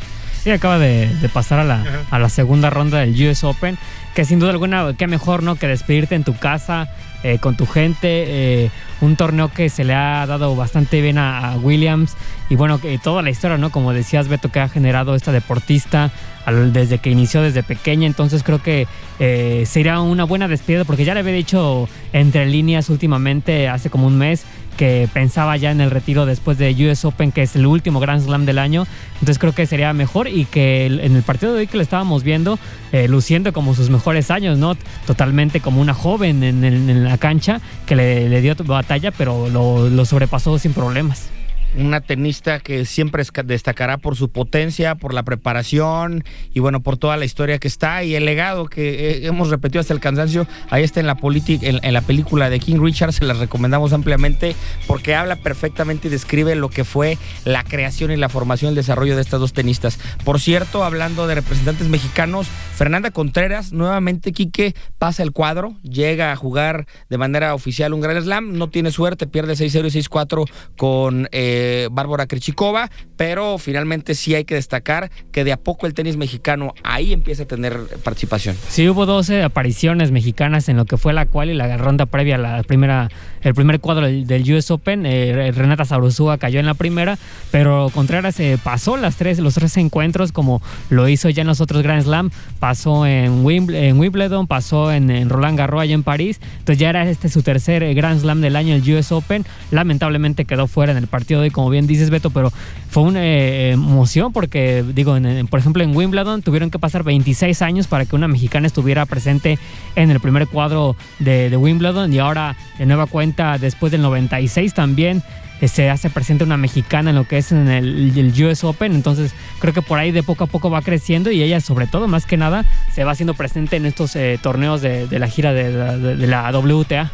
Sí, 0.43 0.51
acaba 0.51 0.79
de, 0.79 1.09
de 1.09 1.29
pasar 1.29 1.59
a 1.59 1.64
la, 1.64 2.07
a 2.11 2.18
la 2.18 2.29
segunda 2.31 2.70
ronda 2.70 3.01
del 3.01 3.14
US 3.29 3.45
Open, 3.45 3.77
que 4.14 4.25
sin 4.25 4.39
duda 4.39 4.51
alguna, 4.51 4.95
qué 4.97 5.07
mejor, 5.07 5.43
¿no? 5.43 5.57
Que 5.57 5.66
despedirte 5.66 6.14
en 6.14 6.25
tu 6.25 6.35
casa, 6.37 6.89
eh, 7.25 7.39
con 7.39 7.57
tu 7.57 7.64
gente, 7.66 8.25
eh, 8.64 8.70
un 9.01 9.16
torneo 9.16 9.49
que 9.49 9.70
se 9.70 9.83
le 9.83 9.95
ha 9.95 10.27
dado 10.27 10.55
bastante 10.55 11.01
bien 11.01 11.16
a, 11.16 11.57
Williams 11.57 12.16
y 12.51 12.57
bueno, 12.57 12.79
que 12.79 12.99
toda 12.99 13.22
la 13.22 13.31
historia, 13.31 13.57
¿no? 13.57 13.70
Como 13.70 13.95
decías, 13.95 14.29
Beto, 14.29 14.51
que 14.51 14.61
ha 14.61 14.68
generado 14.68 15.14
esta 15.14 15.33
deportista 15.33 16.12
desde 16.47 16.99
que 16.99 17.09
inició 17.09 17.41
desde 17.41 17.62
pequeña, 17.62 18.07
entonces 18.07 18.43
creo 18.43 18.62
que 18.62 18.87
eh, 19.18 19.64
sería 19.66 20.01
una 20.01 20.25
buena 20.25 20.49
despedida 20.49 20.85
porque 20.85 21.07
ya 21.07 21.14
le 21.14 21.20
había 21.20 21.33
dicho 21.33 21.89
entre 22.12 22.45
líneas 22.45 22.91
últimamente, 22.91 23.68
hace 23.68 23.89
como 23.89 24.07
un 24.07 24.18
mes, 24.18 24.45
que 24.75 25.09
pensaba 25.12 25.57
ya 25.57 25.70
en 25.70 25.81
el 25.81 25.91
retiro 25.91 26.27
después 26.27 26.59
de 26.59 26.72
US 26.89 27.05
Open, 27.05 27.33
que 27.33 27.43
es 27.43 27.57
el 27.57 27.66
último 27.66 28.01
Grand 28.01 28.22
Slam 28.22 28.45
del 28.45 28.59
año. 28.59 28.87
Entonces 29.14 29.39
creo 29.39 29.53
que 29.53 29.66
sería 29.66 29.93
mejor 29.93 30.29
y 30.29 30.45
que 30.45 30.87
en 30.87 31.16
el 31.16 31.22
partido 31.22 31.55
de 31.55 31.61
hoy 31.61 31.66
que 31.66 31.77
le 31.77 31.83
estábamos 31.83 32.22
viendo, 32.22 32.59
eh, 32.93 33.09
luciendo 33.09 33.53
como 33.53 33.75
sus 33.75 33.91
mejores 33.91 34.31
años, 34.31 34.59
¿no? 34.59 34.77
Totalmente 35.07 35.61
como 35.61 35.81
una 35.81 35.95
joven 35.95 36.43
en, 36.43 37.05
la 37.05 37.18
cancha 37.18 37.61
que 37.87 37.97
le, 37.97 38.29
le 38.29 38.41
dio 38.41 38.55
batalla, 38.64 39.11
pero 39.11 39.49
lo, 39.49 39.89
lo 39.89 40.05
sobrepasó 40.05 40.59
sin 40.59 40.72
problemas. 40.72 41.34
Una 41.77 42.01
tenista 42.01 42.61
que 42.61 42.85
siempre 42.85 43.25
destacará 43.45 43.99
por 43.99 44.16
su 44.16 44.31
potencia, 44.31 44.95
por 44.95 45.14
la 45.14 45.22
preparación 45.22 46.25
y 46.53 46.61
bueno, 46.61 46.83
por 46.83 46.97
toda 46.97 47.16
la 47.16 47.25
historia 47.25 47.59
que 47.59 47.68
está 47.68 48.05
y 48.05 48.14
el 48.14 48.25
legado 48.25 48.66
que 48.66 49.11
eh, 49.11 49.27
hemos 49.27 49.51
repetido 49.51 49.81
hasta 49.81 49.95
el 49.95 50.01
cansancio. 50.01 50.47
Ahí 50.70 50.83
está 50.83 51.01
en 51.01 51.07
la, 51.07 51.16
en, 51.22 51.81
en 51.83 51.95
la 51.95 52.01
película 52.03 52.51
de 52.51 52.61
King 52.61 52.81
Richard, 52.81 53.12
se 53.12 53.25
las 53.25 53.39
recomendamos 53.39 53.93
ampliamente 53.93 54.55
porque 54.87 55.14
habla 55.14 55.37
perfectamente 55.37 56.09
y 56.09 56.11
describe 56.11 56.55
lo 56.55 56.68
que 56.68 56.85
fue 56.85 57.18
la 57.45 57.64
creación 57.64 58.11
y 58.11 58.16
la 58.16 58.29
formación 58.29 58.70
el 58.70 58.75
desarrollo 58.75 59.16
de 59.16 59.22
estas 59.22 59.41
dos 59.41 59.53
tenistas. 59.53 59.99
Por 60.25 60.41
cierto, 60.41 60.85
hablando 60.85 61.27
de 61.27 61.35
representantes 61.35 61.89
mexicanos, 61.89 62.47
Fernanda 62.77 63.11
Contreras, 63.11 63.72
nuevamente 63.72 64.33
Quique 64.33 64.75
pasa 64.99 65.22
el 65.22 65.33
cuadro, 65.33 65.77
llega 65.83 66.33
a 66.33 66.37
jugar 66.37 66.87
de 67.09 67.18
manera 67.18 67.55
oficial 67.55 67.95
un 67.95 68.01
Gran 68.01 68.22
Slam, 68.22 68.57
no 68.57 68.68
tiene 68.68 68.91
suerte, 68.91 69.27
pierde 69.27 69.55
6-0 69.55 69.95
y 69.95 70.01
6-4 70.03 70.51
con 70.77 71.29
eh, 71.33 71.64
Bárbara 71.91 72.27
Krejcikova, 72.27 72.91
pero 73.17 73.59
finalmente 73.59 74.15
sí 74.15 74.35
hay 74.35 74.45
que 74.45 74.55
destacar 74.55 75.11
que 75.33 75.45
de 75.45 75.53
a 75.53 75.57
poco 75.57 75.87
el 75.87 75.95
tenis 75.95 76.17
mexicano 76.17 76.75
ahí 76.83 77.12
empieza 77.12 77.45
a 77.45 77.47
tener 77.47 77.79
participación. 78.03 78.57
Sí, 78.69 78.89
hubo 78.89 79.07
12 79.07 79.43
apariciones 79.43 80.11
mexicanas 80.11 80.69
en 80.69 80.77
lo 80.77 80.85
que 80.85 80.97
fue 80.97 81.12
la 81.12 81.27
cual 81.27 81.51
y 81.51 81.55
la 81.55 81.77
ronda 81.77 82.07
previa 82.07 82.37
a 82.37 82.39
la 82.39 82.62
primera, 82.62 83.09
el 83.45 83.55
primer 83.55 83.78
cuadro 83.80 84.07
del, 84.07 84.53
US 84.55 84.70
Open. 84.72 85.07
Eh, 85.07 85.53
Renata 85.55 85.84
Sabrosúa 85.84 86.38
cayó 86.38 86.59
en 86.59 86.66
la 86.66 86.74
primera, 86.74 87.18
pero 87.53 87.90
Contreras 87.95 88.40
eh, 88.40 88.59
pasó 88.62 88.97
las 88.97 89.16
tres, 89.16 89.38
los 89.38 89.55
tres 89.55 89.76
encuentros 89.76 90.32
como 90.32 90.61
lo 90.90 91.09
hizo 91.09 91.28
ya 91.30 91.42
en 91.42 91.47
los 91.47 91.61
otros 91.61 91.82
Grand 91.82 92.03
Slam. 92.03 92.30
Pasó 92.59 93.07
en, 93.07 93.45
Wimble- 93.45 93.76
en 93.76 93.99
Wimbledon, 94.01 94.47
pasó 94.47 94.90
en, 94.90 95.11
en 95.11 95.28
Roland 95.28 95.57
Garros 95.59 95.80
allá 95.82 95.95
en 95.95 96.03
París. 96.03 96.40
Entonces 96.59 96.78
ya 96.78 96.90
era 96.90 97.09
este 97.09 97.28
su 97.28 97.42
tercer 97.42 97.82
eh, 97.82 97.95
Grand 97.95 98.20
Slam 98.20 98.40
del 98.40 98.57
año, 98.57 98.74
el 98.74 98.95
US 98.95 99.12
Open. 99.12 99.45
Lamentablemente 99.70 100.45
quedó 100.45 100.66
fuera 100.66 100.92
en 100.92 100.99
el 100.99 101.07
partido 101.07 101.40
de 101.40 101.47
hoy, 101.47 101.51
como 101.51 101.70
bien 101.70 101.86
dices, 101.86 102.11
Beto, 102.11 102.30
pero 102.30 102.53
fue 102.95 103.03
una 103.03 103.24
eh, 103.24 103.72
emoción 103.72 104.32
porque, 104.32 104.84
digo, 104.95 105.16
por 105.51 105.59
ejemplo, 105.59 105.82
en 105.82 105.97
Wimbledon 105.97 106.42
tuvieron 106.42 106.70
que 106.70 106.78
pasar 106.78 107.03
26 107.03 107.61
años 107.61 107.88
para 107.88 108.05
que 108.05 108.14
una 108.14 108.28
mexicana 108.28 108.68
estuviera 108.68 109.05
presente 109.05 109.59
en 109.97 110.12
el 110.12 110.20
primer 110.20 110.47
cuadro 110.47 110.95
de, 111.18 111.57
Wimbledon 111.57 112.12
y 112.12 112.20
ahora, 112.20 112.55
de 112.78 112.86
nueva 112.86 113.07
cuenta, 113.07 113.59
después 113.59 113.90
del 113.90 114.01
96 114.03 114.74
también 114.74 115.24
eh, 115.61 115.66
se 115.66 115.90
hace 115.90 116.09
presente 116.09 116.45
una 116.45 116.57
mexicana 116.57 117.11
en 117.11 117.16
lo 117.16 117.26
que 117.26 117.38
es 117.38 117.51
en 117.51 117.66
el, 117.66 118.32
US 118.45 118.62
Open, 118.62 118.95
entonces 118.95 119.34
creo 119.59 119.74
que 119.74 119.82
por 119.82 119.99
ahí 119.99 120.12
de 120.12 120.22
poco 120.22 120.45
a 120.45 120.47
poco 120.47 120.70
va 120.70 120.80
creciendo 120.80 121.32
y 121.32 121.42
ella 121.42 121.61
sobre 121.61 121.88
todo, 121.88 122.07
más 122.07 122.26
que 122.26 122.36
nada, 122.36 122.64
se 122.92 123.03
va 123.03 123.11
haciendo 123.11 123.34
presente 123.34 123.74
en 123.74 123.86
estos 123.86 124.14
eh, 124.14 124.38
torneos 124.40 124.82
de, 124.82 125.09
de 125.09 125.18
la 125.18 125.26
gira 125.26 125.53
de, 125.53 125.72
de- 125.72 126.14
de 126.14 126.26
la 126.28 126.49
WTA. 126.57 127.11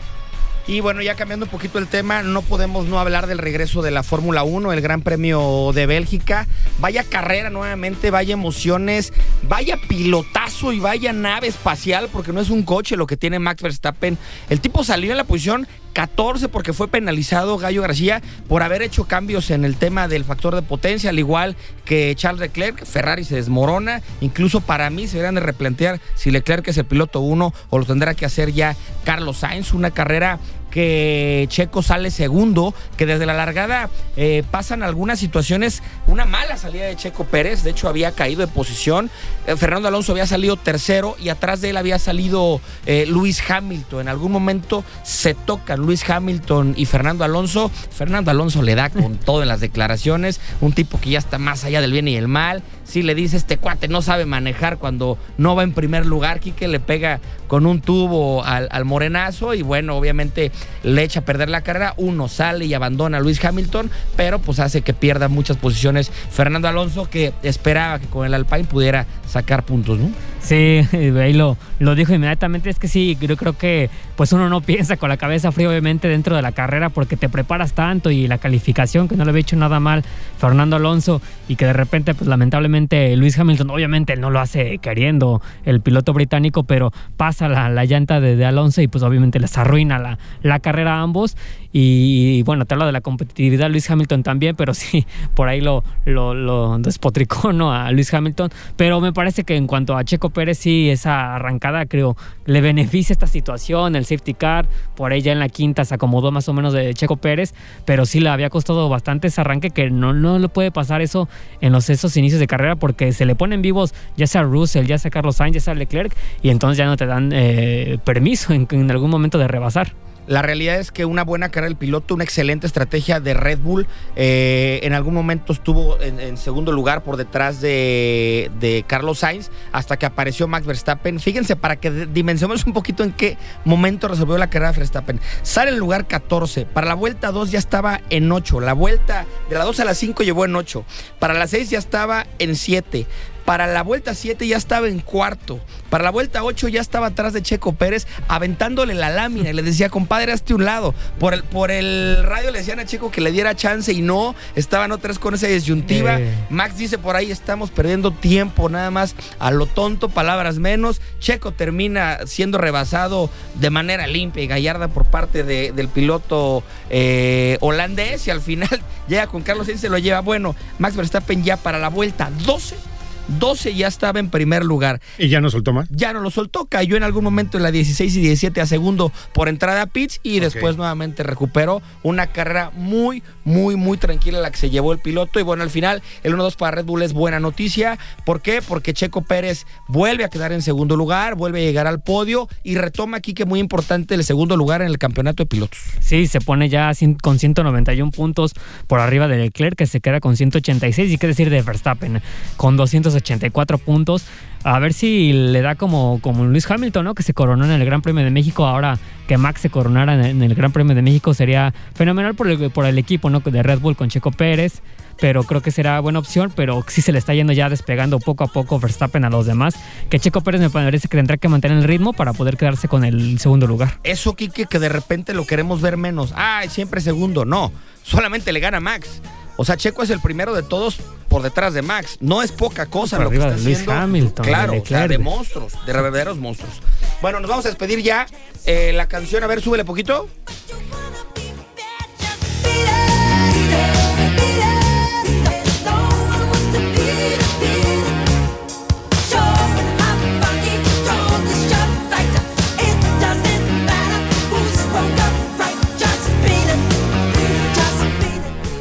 Y 0.66 0.80
bueno, 0.80 1.02
ya 1.02 1.14
cambiando 1.14 1.46
un 1.46 1.50
poquito 1.50 1.78
el 1.78 1.88
tema, 1.88 2.22
no 2.22 2.42
podemos 2.42 2.86
no 2.86 3.00
hablar 3.00 3.26
del 3.26 3.38
regreso 3.38 3.82
de 3.82 3.90
la 3.90 4.02
Fórmula 4.02 4.44
1, 4.44 4.72
el 4.72 4.80
Gran 4.80 5.02
Premio 5.02 5.72
de 5.74 5.86
Bélgica. 5.86 6.46
Vaya 6.78 7.02
carrera 7.02 7.50
nuevamente, 7.50 8.10
vaya 8.10 8.34
emociones, 8.34 9.12
vaya 9.42 9.78
pilotazo 9.88 10.72
y 10.72 10.78
vaya 10.78 11.12
nave 11.12 11.48
espacial, 11.48 12.08
porque 12.12 12.32
no 12.32 12.40
es 12.40 12.50
un 12.50 12.62
coche 12.62 12.96
lo 12.96 13.06
que 13.06 13.16
tiene 13.16 13.38
Max 13.38 13.62
Verstappen. 13.62 14.16
El 14.48 14.60
tipo 14.60 14.84
salió 14.84 15.10
en 15.10 15.16
la 15.16 15.24
posición 15.24 15.66
14 15.92 16.48
porque 16.48 16.72
fue 16.72 16.88
penalizado 16.88 17.58
Gallo 17.58 17.82
García 17.82 18.22
por 18.48 18.62
haber 18.62 18.82
hecho 18.82 19.04
cambios 19.04 19.50
en 19.50 19.64
el 19.64 19.76
tema 19.76 20.08
del 20.08 20.24
factor 20.24 20.54
de 20.54 20.62
potencia, 20.62 21.10
al 21.10 21.18
igual 21.18 21.56
que 21.84 22.14
Charles 22.16 22.40
Leclerc. 22.40 22.84
Ferrari 22.84 23.24
se 23.24 23.36
desmorona. 23.36 24.02
Incluso 24.20 24.60
para 24.60 24.90
mí 24.90 25.06
se 25.06 25.16
deberían 25.16 25.34
de 25.36 25.40
replantear 25.40 26.00
si 26.14 26.30
Leclerc 26.30 26.66
es 26.68 26.78
el 26.78 26.84
piloto 26.84 27.20
1 27.20 27.52
o 27.70 27.78
lo 27.78 27.84
tendrá 27.84 28.14
que 28.14 28.26
hacer 28.26 28.52
ya 28.52 28.76
Carlos 29.04 29.38
Sainz. 29.38 29.72
Una 29.72 29.90
carrera 29.90 30.38
que 30.70 31.46
Checo 31.48 31.82
sale 31.82 32.10
segundo, 32.10 32.74
que 32.96 33.06
desde 33.06 33.26
la 33.26 33.34
largada 33.34 33.90
eh, 34.16 34.42
pasan 34.50 34.82
algunas 34.82 35.18
situaciones, 35.18 35.82
una 36.06 36.24
mala 36.24 36.56
salida 36.56 36.86
de 36.86 36.96
Checo 36.96 37.24
Pérez, 37.24 37.62
de 37.62 37.70
hecho 37.70 37.88
había 37.88 38.12
caído 38.12 38.40
de 38.40 38.46
posición, 38.46 39.10
Eh, 39.46 39.56
Fernando 39.56 39.88
Alonso 39.88 40.12
había 40.12 40.26
salido 40.26 40.56
tercero 40.56 41.16
y 41.18 41.28
atrás 41.28 41.60
de 41.60 41.70
él 41.70 41.76
había 41.76 41.98
salido 41.98 42.60
eh, 42.86 43.06
Luis 43.06 43.42
Hamilton, 43.48 44.02
en 44.02 44.08
algún 44.08 44.32
momento 44.32 44.84
se 45.02 45.34
tocan 45.34 45.80
Luis 45.80 46.08
Hamilton 46.08 46.74
y 46.76 46.84
Fernando 46.86 47.24
Alonso, 47.24 47.70
Fernando 47.90 48.30
Alonso 48.30 48.62
le 48.62 48.74
da 48.74 48.90
con 48.90 49.16
todo 49.24 49.42
en 49.42 49.48
las 49.48 49.60
declaraciones, 49.60 50.40
un 50.60 50.72
tipo 50.72 51.00
que 51.00 51.10
ya 51.10 51.18
está 51.18 51.38
más 51.38 51.64
allá 51.64 51.80
del 51.80 51.92
bien 51.92 52.08
y 52.08 52.16
el 52.16 52.28
mal, 52.28 52.62
si 52.90 53.02
le 53.02 53.14
dice 53.14 53.36
este 53.36 53.56
cuate 53.56 53.86
no 53.86 54.02
sabe 54.02 54.26
manejar 54.26 54.78
cuando 54.78 55.16
no 55.38 55.54
va 55.54 55.62
en 55.62 55.72
primer 55.72 56.06
lugar, 56.06 56.40
Quique 56.40 56.66
le 56.66 56.80
pega 56.80 57.20
con 57.46 57.64
un 57.64 57.80
tubo 57.80 58.44
al, 58.44 58.68
al 58.72 58.84
morenazo 58.84 59.54
y 59.54 59.62
bueno, 59.62 59.96
obviamente 59.96 60.50
le 60.82 61.04
echa 61.04 61.20
a 61.20 61.24
perder 61.24 61.50
la 61.50 61.62
carrera, 61.62 61.94
uno 61.96 62.26
sale 62.28 62.64
y 62.64 62.74
abandona 62.74 63.18
a 63.18 63.20
Luis 63.20 63.42
Hamilton, 63.44 63.90
pero 64.16 64.40
pues 64.40 64.58
hace 64.58 64.82
que 64.82 64.92
pierda 64.92 65.28
muchas 65.28 65.56
posiciones 65.56 66.10
Fernando 66.30 66.66
Alonso 66.66 67.08
que 67.08 67.32
esperaba 67.42 68.00
que 68.00 68.06
con 68.06 68.26
el 68.26 68.34
Alpine 68.34 68.64
pudiera 68.64 69.06
sacar 69.28 69.64
puntos, 69.64 69.98
¿no? 69.98 70.10
Sí, 70.40 70.80
ahí 70.92 71.32
lo, 71.32 71.56
lo 71.78 71.94
dijo 71.94 72.14
inmediatamente. 72.14 72.70
Es 72.70 72.78
que 72.78 72.88
sí, 72.88 73.16
yo 73.20 73.36
creo 73.36 73.56
que 73.56 73.90
pues 74.16 74.32
uno 74.32 74.48
no 74.48 74.60
piensa 74.60 74.96
con 74.96 75.08
la 75.08 75.16
cabeza 75.16 75.52
fría, 75.52 75.68
obviamente, 75.68 76.08
dentro 76.08 76.36
de 76.36 76.42
la 76.42 76.52
carrera 76.52 76.88
porque 76.90 77.16
te 77.16 77.28
preparas 77.28 77.72
tanto 77.72 78.10
y 78.10 78.26
la 78.26 78.38
calificación 78.38 79.08
que 79.08 79.16
no 79.16 79.24
le 79.24 79.30
había 79.30 79.40
hecho 79.40 79.56
nada 79.56 79.80
mal 79.80 80.02
Fernando 80.38 80.76
Alonso 80.76 81.22
y 81.48 81.56
que 81.56 81.66
de 81.66 81.72
repente, 81.72 82.14
pues 82.14 82.28
lamentablemente 82.28 83.16
Luis 83.16 83.38
Hamilton, 83.38 83.70
obviamente 83.70 84.16
no 84.16 84.30
lo 84.30 84.40
hace 84.40 84.78
queriendo 84.78 85.40
el 85.64 85.80
piloto 85.80 86.12
británico, 86.12 86.64
pero 86.64 86.92
pasa 87.16 87.48
la, 87.48 87.68
la 87.68 87.84
llanta 87.84 88.20
de, 88.20 88.36
de 88.36 88.44
Alonso 88.44 88.82
y 88.82 88.88
pues 88.88 89.04
obviamente 89.04 89.40
les 89.40 89.56
arruina 89.58 89.98
la, 89.98 90.18
la 90.42 90.60
carrera 90.60 90.96
a 90.96 91.02
ambos. 91.02 91.36
Y 91.72 92.42
bueno, 92.42 92.64
te 92.64 92.74
hablo 92.74 92.86
de 92.86 92.92
la 92.92 93.00
competitividad 93.00 93.70
Luis 93.70 93.88
Hamilton 93.88 94.22
también, 94.24 94.56
pero 94.56 94.74
sí, 94.74 95.06
por 95.34 95.48
ahí 95.48 95.60
lo, 95.60 95.84
lo, 96.04 96.34
lo 96.34 96.78
despotricó 96.78 97.52
¿no? 97.52 97.72
a 97.72 97.90
Luis 97.92 98.12
Hamilton. 98.12 98.50
Pero 98.76 99.00
me 99.00 99.12
parece 99.12 99.44
que 99.44 99.56
en 99.56 99.66
cuanto 99.66 99.96
a 99.96 100.04
Checo 100.04 100.29
Pérez, 100.30 100.58
sí, 100.58 100.90
esa 100.90 101.34
arrancada 101.34 101.86
creo 101.86 102.16
le 102.46 102.60
beneficia 102.60 103.12
esta 103.12 103.26
situación, 103.26 103.94
el 103.96 104.04
safety 104.04 104.34
car, 104.34 104.66
por 104.96 105.14
ya 105.14 105.32
en 105.32 105.38
la 105.38 105.48
quinta 105.48 105.84
se 105.84 105.94
acomodó 105.94 106.30
más 106.30 106.48
o 106.48 106.52
menos 106.52 106.72
de 106.72 106.94
Checo 106.94 107.16
Pérez, 107.16 107.54
pero 107.84 108.06
sí 108.06 108.20
le 108.20 108.28
había 108.28 108.50
costado 108.50 108.88
bastante 108.88 109.28
ese 109.28 109.40
arranque 109.40 109.70
que 109.70 109.90
no, 109.90 110.12
no 110.12 110.38
le 110.38 110.48
puede 110.48 110.70
pasar 110.70 111.00
eso 111.02 111.28
en 111.60 111.72
los 111.72 111.90
esos 111.90 112.16
inicios 112.16 112.40
de 112.40 112.46
carrera 112.46 112.76
porque 112.76 113.12
se 113.12 113.24
le 113.24 113.34
ponen 113.34 113.62
vivos 113.62 113.94
ya 114.16 114.26
sea 114.26 114.42
Russell, 114.42 114.86
ya 114.86 114.98
sea 114.98 115.10
Carlos 115.10 115.36
Sainz, 115.36 115.54
ya 115.54 115.60
sea 115.60 115.74
Leclerc 115.74 116.14
y 116.42 116.50
entonces 116.50 116.78
ya 116.78 116.86
no 116.86 116.96
te 116.96 117.06
dan 117.06 117.30
eh, 117.32 117.98
permiso 118.04 118.52
en, 118.52 118.66
en 118.70 118.90
algún 118.90 119.10
momento 119.10 119.38
de 119.38 119.48
rebasar. 119.48 119.92
La 120.30 120.42
realidad 120.42 120.76
es 120.78 120.92
que 120.92 121.04
una 121.04 121.24
buena 121.24 121.48
carrera 121.48 121.66
del 121.70 121.76
piloto, 121.76 122.14
una 122.14 122.22
excelente 122.22 122.64
estrategia 122.64 123.18
de 123.18 123.34
Red 123.34 123.58
Bull. 123.58 123.88
eh, 124.14 124.78
en 124.84 124.92
algún 124.92 125.12
momento 125.12 125.52
estuvo 125.52 126.00
en, 126.00 126.36
segundo 126.36 126.70
lugar 126.70 127.02
por 127.02 127.16
detrás 127.16 127.60
de, 127.60 128.48
de 128.60 128.84
Carlos 128.86 129.18
Sainz 129.18 129.50
hasta 129.72 129.96
que 129.96 130.06
apareció 130.06 130.46
Max 130.46 130.66
Verstappen. 130.66 131.18
Fíjense, 131.18 131.56
para 131.56 131.74
que 131.80 131.90
de- 131.90 132.06
dimensionemos 132.06 132.64
un 132.64 132.72
poquito 132.72 133.02
en 133.02 133.10
qué 133.10 133.38
momento 133.64 134.06
resolvió 134.06 134.38
la 134.38 134.48
carrera 134.48 134.70
Verstappen. 134.70 135.18
Sale 135.42 135.72
el 135.72 135.78
lugar 135.78 136.06
14. 136.06 136.64
Para 136.64 136.86
la 136.86 136.94
vuelta 136.94 137.32
2 137.32 137.50
ya 137.50 137.58
estaba 137.58 138.00
en 138.08 138.30
8. 138.30 138.60
La 138.60 138.72
vuelta 138.74 139.26
de 139.48 139.58
la 139.58 139.64
2 139.64 139.80
a 139.80 139.84
la 139.84 139.94
5 139.94 140.22
llevó 140.22 140.44
en 140.44 140.54
8. 140.54 140.84
Para 141.18 141.34
la 141.34 141.48
6 141.48 141.70
ya 141.70 141.78
estaba 141.80 142.24
en 142.38 142.54
7. 142.54 143.04
Para 143.50 143.66
la 143.66 143.82
vuelta 143.82 144.14
7 144.14 144.46
ya 144.46 144.56
estaba 144.56 144.86
en 144.86 145.00
cuarto. 145.00 145.58
Para 145.88 146.04
la 146.04 146.10
vuelta 146.10 146.44
8 146.44 146.68
ya 146.68 146.80
estaba 146.80 147.08
atrás 147.08 147.32
de 147.32 147.42
Checo 147.42 147.72
Pérez 147.72 148.06
aventándole 148.28 148.94
la 148.94 149.10
lámina 149.10 149.50
y 149.50 149.52
le 149.52 149.64
decía, 149.64 149.88
compadre, 149.88 150.30
hazte 150.30 150.54
un 150.54 150.64
lado. 150.64 150.94
Por 151.18 151.34
el, 151.34 151.42
por 151.42 151.72
el 151.72 152.22
radio 152.22 152.52
le 152.52 152.60
decían 152.60 152.78
a 152.78 152.84
Checo 152.86 153.10
que 153.10 153.20
le 153.20 153.32
diera 153.32 153.56
chance 153.56 153.92
y 153.92 154.02
no. 154.02 154.36
Estaban 154.54 154.92
otras 154.92 155.18
con 155.18 155.34
esa 155.34 155.48
disyuntiva. 155.48 156.20
Eh. 156.20 156.32
Max 156.48 156.76
dice 156.78 156.96
por 156.96 157.16
ahí, 157.16 157.32
estamos 157.32 157.72
perdiendo 157.72 158.12
tiempo 158.12 158.68
nada 158.68 158.92
más 158.92 159.16
a 159.40 159.50
lo 159.50 159.66
tonto, 159.66 160.08
palabras 160.10 160.58
menos. 160.60 161.00
Checo 161.18 161.50
termina 161.50 162.20
siendo 162.26 162.56
rebasado 162.56 163.30
de 163.56 163.70
manera 163.70 164.06
limpia 164.06 164.44
y 164.44 164.46
gallarda 164.46 164.86
por 164.86 165.06
parte 165.06 165.42
de- 165.42 165.72
del 165.72 165.88
piloto 165.88 166.62
eh, 166.88 167.58
holandés 167.62 168.28
y 168.28 168.30
al 168.30 168.42
final 168.42 168.80
llega 169.08 169.26
con 169.26 169.42
Carlos 169.42 169.66
Sainz, 169.66 169.80
se 169.80 169.88
lo 169.88 169.98
lleva. 169.98 170.20
Bueno, 170.20 170.54
Max 170.78 170.94
Verstappen 170.94 171.42
ya 171.42 171.56
para 171.56 171.80
la 171.80 171.88
vuelta 171.88 172.30
12. 172.44 172.89
12 173.28 173.74
ya 173.74 173.86
estaba 173.86 174.20
en 174.20 174.30
primer 174.30 174.64
lugar. 174.64 175.00
Y 175.18 175.28
ya 175.28 175.40
no 175.40 175.50
soltó 175.50 175.72
más. 175.72 175.88
Ya 175.90 176.12
no 176.12 176.20
lo 176.20 176.30
soltó, 176.30 176.66
cayó 176.66 176.96
en 176.96 177.02
algún 177.02 177.24
momento 177.24 177.56
en 177.56 177.62
la 177.62 177.70
16 177.70 178.16
y 178.16 178.20
17 178.20 178.60
a 178.60 178.66
segundo 178.66 179.12
por 179.32 179.48
entrada 179.48 179.82
a 179.82 179.86
pits 179.86 180.20
y 180.22 180.40
después 180.40 180.76
nuevamente 180.76 181.22
recuperó 181.22 181.82
una 182.02 182.26
carrera 182.28 182.70
muy, 182.74 183.22
muy, 183.44 183.76
muy 183.76 183.98
tranquila 183.98 184.40
la 184.40 184.50
que 184.50 184.58
se 184.58 184.70
llevó 184.70 184.92
el 184.92 184.98
piloto. 184.98 185.40
Y 185.40 185.42
bueno, 185.42 185.62
al 185.62 185.70
final 185.70 186.02
el 186.22 186.34
1-2 186.34 186.56
para 186.56 186.76
Red 186.76 186.84
Bull 186.84 187.02
es 187.02 187.12
buena 187.12 187.40
noticia. 187.40 187.98
¿Por 188.24 188.40
qué? 188.42 188.62
Porque 188.66 188.94
Checo 188.94 189.22
Pérez 189.22 189.66
vuelve 189.88 190.24
a 190.24 190.28
quedar 190.28 190.52
en 190.52 190.62
segundo 190.62 190.96
lugar, 190.96 191.34
vuelve 191.34 191.60
a 191.60 191.64
llegar 191.64 191.86
al 191.86 192.00
podio 192.00 192.48
y 192.62 192.76
retoma 192.76 193.18
aquí 193.18 193.34
que 193.34 193.44
muy 193.44 193.60
importante 193.60 194.14
el 194.14 194.24
segundo 194.24 194.56
lugar 194.56 194.82
en 194.82 194.88
el 194.88 194.98
campeonato 194.98 195.42
de 195.42 195.46
pilotos. 195.46 195.78
Sí, 196.00 196.26
se 196.26 196.40
pone 196.40 196.68
ya 196.68 196.92
con 197.22 197.38
191 197.38 198.10
puntos 198.10 198.54
por 198.86 199.00
arriba 199.00 199.28
de 199.28 199.38
Leclerc, 199.38 199.76
que 199.76 199.86
se 199.86 200.00
queda 200.00 200.20
con 200.20 200.36
186, 200.36 201.12
y 201.12 201.18
qué 201.18 201.26
decir 201.26 201.50
de 201.50 201.62
Verstappen, 201.62 202.22
con 202.56 202.76
284 203.12 203.78
puntos. 203.78 204.24
A 204.62 204.78
ver 204.78 204.92
si 204.92 205.32
le 205.32 205.62
da 205.62 205.74
como, 205.74 206.20
como 206.20 206.44
Luis 206.44 206.70
Hamilton, 206.70 207.04
¿no? 207.04 207.14
Que 207.14 207.22
se 207.22 207.32
coronó 207.32 207.64
en 207.64 207.70
el 207.70 207.84
Gran 207.84 208.02
Premio 208.02 208.24
de 208.24 208.30
México. 208.30 208.66
Ahora 208.66 208.98
que 209.26 209.38
Max 209.38 209.62
se 209.62 209.70
coronara 209.70 210.28
en, 210.28 210.42
el 210.42 210.54
Gran 210.54 210.72
Premio 210.72 210.94
de 210.94 211.02
México 211.02 211.32
sería 211.32 211.72
fenomenal 211.94 212.34
por 212.34 212.48
el, 212.48 212.70
por 212.70 212.84
el 212.84 212.98
equipo, 212.98 213.30
¿no? 213.30 213.40
De 213.40 213.62
Red 213.62 213.78
Bull 213.78 213.96
con 213.96 214.10
Checo 214.10 214.30
Pérez. 214.32 214.82
Pero 215.18 215.44
creo 215.44 215.60
que 215.60 215.70
será 215.70 216.00
buena 216.00 216.18
opción, 216.18 216.52
pero 216.54 216.82
sí 216.88 217.02
se 217.02 217.12
le 217.12 217.18
está 217.18 217.34
yendo 217.34 217.52
ya 217.52 217.68
despegando 217.68 218.18
poco 218.18 218.44
a 218.44 218.46
poco 218.46 218.80
Verstappen 218.80 219.24
a 219.24 219.30
los 219.30 219.46
demás. 219.46 219.74
Que 220.08 220.18
Checo 220.18 220.40
Pérez 220.40 220.60
me 220.60 220.70
parece 220.70 221.08
que 221.08 221.16
tendrá 221.16 221.36
que 221.36 221.48
mantener 221.48 221.78
el 221.78 221.84
ritmo 221.84 222.12
para 222.12 222.32
poder 222.32 222.56
quedarse 222.56 222.88
con 222.88 223.04
el 223.04 223.38
segundo 223.38 223.66
lugar. 223.66 223.98
Eso, 224.02 224.34
Quique, 224.34 224.66
que 224.66 224.78
de 224.78 224.88
repente 224.88 225.34
lo 225.34 225.46
queremos 225.46 225.80
ver 225.80 225.96
menos. 225.96 226.32
Ay, 226.36 226.68
siempre 226.68 227.00
segundo. 227.00 227.44
No, 227.44 227.70
solamente 228.02 228.52
le 228.52 228.60
gana 228.60 228.80
Max. 228.80 229.20
O 229.60 229.64
sea, 229.66 229.76
Checo 229.76 230.02
es 230.02 230.08
el 230.08 230.20
primero 230.20 230.54
de 230.54 230.62
todos 230.62 230.96
por 231.28 231.42
detrás 231.42 231.74
de 231.74 231.82
Max. 231.82 232.16
No 232.20 232.40
es 232.40 232.50
poca 232.50 232.86
cosa 232.86 233.18
Por 233.18 233.24
lo 233.24 233.30
que 233.30 233.36
está 233.36 233.50
de 233.50 233.56
Lewis 233.58 233.80
haciendo. 233.80 233.92
Hamilton, 233.92 234.46
de 234.46 234.50
claro, 234.50 234.72
o 234.80 234.86
sea, 234.86 235.06
de 235.06 235.18
monstruos, 235.18 235.74
de 235.84 235.92
verdaderos 235.92 236.38
monstruos. 236.38 236.80
Bueno, 237.20 237.40
nos 237.40 237.50
vamos 237.50 237.66
a 237.66 237.68
despedir 237.68 238.02
ya. 238.02 238.26
Eh, 238.64 238.92
la 238.94 239.06
canción, 239.06 239.44
a 239.44 239.46
ver, 239.46 239.60
súbele 239.60 239.84
poquito. 239.84 240.30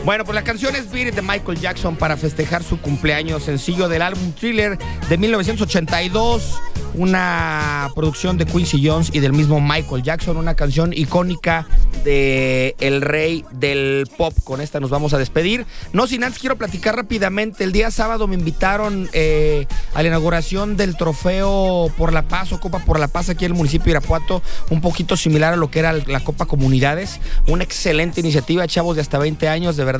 Bueno, 0.10 0.26
pues 0.26 0.34
la 0.34 0.43
canción 0.43 0.76
es 0.76 0.89
Beat 0.89 1.14
de 1.14 1.22
Michael 1.22 1.60
Jackson 1.60 1.95
para 1.95 2.18
festejar 2.18 2.64
su 2.64 2.82
cumpleaños, 2.82 3.43
sencillo 3.43 3.88
del 3.88 4.01
álbum 4.01 4.32
Thriller 4.32 4.76
de 5.07 5.18
1982, 5.20 6.60
una 6.95 7.89
producción 7.93 8.36
de 8.39 8.47
Quincy 8.47 8.84
Jones 8.84 9.12
y 9.14 9.20
del 9.20 9.34
mismo 9.34 9.62
Michael 9.62 10.01
Jackson, 10.01 10.38
una 10.38 10.55
canción 10.55 10.93
icónica 10.93 11.68
de 12.03 12.76
el 12.80 13.01
rey 13.01 13.45
del 13.51 14.10
pop. 14.18 14.34
Con 14.43 14.62
esta 14.62 14.80
nos 14.80 14.89
vamos 14.89 15.14
a 15.14 15.20
despedir. 15.20 15.68
No 15.93 16.07
sin 16.07 16.24
antes 16.24 16.39
quiero 16.39 16.57
platicar 16.57 16.95
rápidamente. 16.95 17.64
El 17.64 17.72
día 17.72 17.91
sábado 17.91 18.28
me 18.28 18.34
invitaron 18.34 19.10
eh, 19.14 19.68
a 19.93 20.01
la 20.01 20.07
inauguración 20.07 20.76
del 20.76 20.97
trofeo 20.97 21.91
por 21.97 22.14
la 22.14 22.24
paz 22.28 22.51
o 22.51 22.60
Copa 22.60 22.80
por 22.80 22.99
la 22.99 23.07
Paz 23.07 23.30
aquí 23.30 23.45
en 23.45 23.51
el 23.51 23.57
municipio 23.57 23.86
de 23.86 23.91
Irapuato, 23.91 24.41
un 24.72 24.82
poquito 24.82 25.16
similar 25.16 25.53
a 25.53 25.57
lo 25.57 25.70
que 25.70 25.80
era 25.80 25.93
la 25.93 26.20
Copa 26.22 26.47
Comunidades. 26.47 27.20
Una 27.47 27.64
excelente 27.64 28.22
iniciativa, 28.22 28.66
chavos 28.68 28.95
de 28.95 29.01
hasta 29.01 29.20
20 29.20 29.47
años, 29.47 29.78
de 29.78 29.84
verdad. 29.84 29.99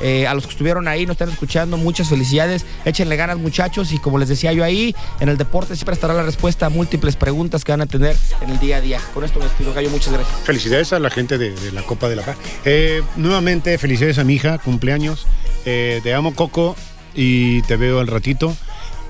Eh, 0.00 0.26
a 0.26 0.34
los 0.34 0.44
que 0.44 0.52
estuvieron 0.52 0.88
ahí, 0.88 1.06
nos 1.06 1.14
están 1.14 1.30
escuchando, 1.30 1.76
muchas 1.76 2.08
felicidades. 2.08 2.64
Échenle 2.84 3.16
ganas, 3.16 3.38
muchachos. 3.38 3.92
Y 3.92 3.98
como 3.98 4.18
les 4.18 4.28
decía 4.28 4.52
yo 4.52 4.64
ahí, 4.64 4.94
en 5.20 5.28
el 5.28 5.36
deporte 5.36 5.74
siempre 5.74 5.94
estará 5.94 6.14
la 6.14 6.22
respuesta 6.22 6.66
a 6.66 6.68
múltiples 6.68 7.16
preguntas 7.16 7.64
que 7.64 7.72
van 7.72 7.80
a 7.80 7.86
tener 7.86 8.16
en 8.40 8.50
el 8.50 8.58
día 8.58 8.76
a 8.76 8.80
día. 8.80 9.00
Con 9.14 9.24
esto 9.24 9.38
me 9.38 9.46
despido, 9.46 9.72
Gallo. 9.72 9.90
Muchas 9.90 10.12
gracias. 10.12 10.36
Felicidades 10.44 10.92
a 10.92 10.98
la 10.98 11.10
gente 11.10 11.38
de, 11.38 11.50
de 11.50 11.72
la 11.72 11.82
Copa 11.82 12.08
de 12.08 12.16
la 12.16 12.22
Paz. 12.22 12.36
Eh, 12.64 13.02
nuevamente, 13.16 13.76
felicidades 13.78 14.18
a 14.18 14.24
mi 14.24 14.34
hija, 14.34 14.58
cumpleaños. 14.58 15.26
Eh, 15.64 16.00
te 16.02 16.14
amo, 16.14 16.34
Coco, 16.34 16.76
y 17.14 17.62
te 17.62 17.76
veo 17.76 18.00
al 18.00 18.06
ratito. 18.06 18.56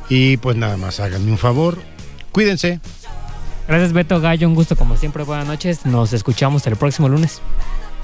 Y 0.08 0.38
pues 0.38 0.56
nada 0.56 0.76
más, 0.76 1.00
háganme 1.00 1.30
un 1.30 1.38
favor. 1.38 1.78
Cuídense. 2.32 2.80
Gracias 3.66 3.92
Beto 3.92 4.18
Gallo, 4.20 4.48
un 4.48 4.54
gusto 4.54 4.76
como 4.76 4.96
siempre, 4.96 5.24
buenas 5.24 5.46
noches. 5.46 5.84
Nos 5.84 6.14
escuchamos 6.14 6.66
el 6.66 6.76
próximo 6.76 7.08
lunes. 7.08 7.42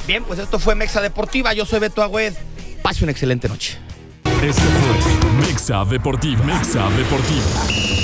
Bien, 0.07 0.23
pues 0.25 0.39
esto 0.39 0.59
fue 0.59 0.75
Mexa 0.75 1.01
Deportiva. 1.01 1.53
Yo 1.55 1.65
soy 1.65 1.81
Beto 1.81 2.03
Agüed. 2.03 2.35
Pase 2.83 3.05
una 3.05 3.13
excelente 3.13 3.49
noche. 3.49 3.79
Esto 4.43 4.63
fue 4.63 5.47
Mexa 5.47 5.85
Deportiva. 5.85 6.45
Mexa 6.45 6.89
Deportiva. 6.91 7.95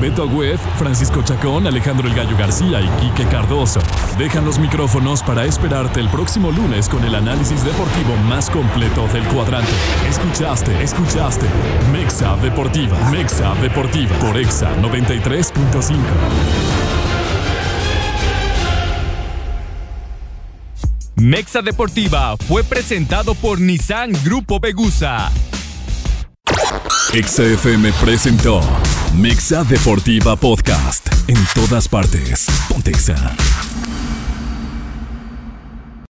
Beto 0.00 0.22
Agüed, 0.22 0.58
Francisco 0.78 1.22
Chacón, 1.22 1.66
Alejandro 1.66 2.08
El 2.08 2.14
Gallo 2.14 2.36
García 2.36 2.80
y 2.80 2.88
Quique 3.00 3.28
Cardoso. 3.28 3.80
Dejan 4.18 4.44
los 4.44 4.58
micrófonos 4.58 5.22
para 5.22 5.44
esperarte 5.44 6.00
el 6.00 6.08
próximo 6.08 6.50
lunes 6.50 6.88
con 6.88 7.04
el 7.04 7.14
análisis 7.14 7.62
deportivo 7.62 8.16
más 8.28 8.50
completo 8.50 9.06
del 9.08 9.24
cuadrante. 9.24 9.72
Escuchaste, 10.08 10.82
escuchaste. 10.82 11.46
Mexa 11.92 12.36
Deportiva. 12.36 12.98
Mexa 13.10 13.54
Deportiva. 13.56 14.16
Por 14.18 14.36
Exa 14.36 14.74
93.5. 14.76 15.96
Mexa 21.16 21.62
Deportiva 21.62 22.36
fue 22.36 22.64
presentado 22.64 23.34
por 23.36 23.60
Nissan 23.60 24.12
Grupo 24.24 24.58
Begusa. 24.58 25.30
Exa 27.12 27.44
FM 27.44 27.92
presentó 28.00 28.60
Mexa 29.16 29.62
Deportiva 29.62 30.34
Podcast. 30.34 31.06
En 31.28 31.38
todas 31.54 31.86
partes. 31.88 32.46
Pontexa. 32.68 33.14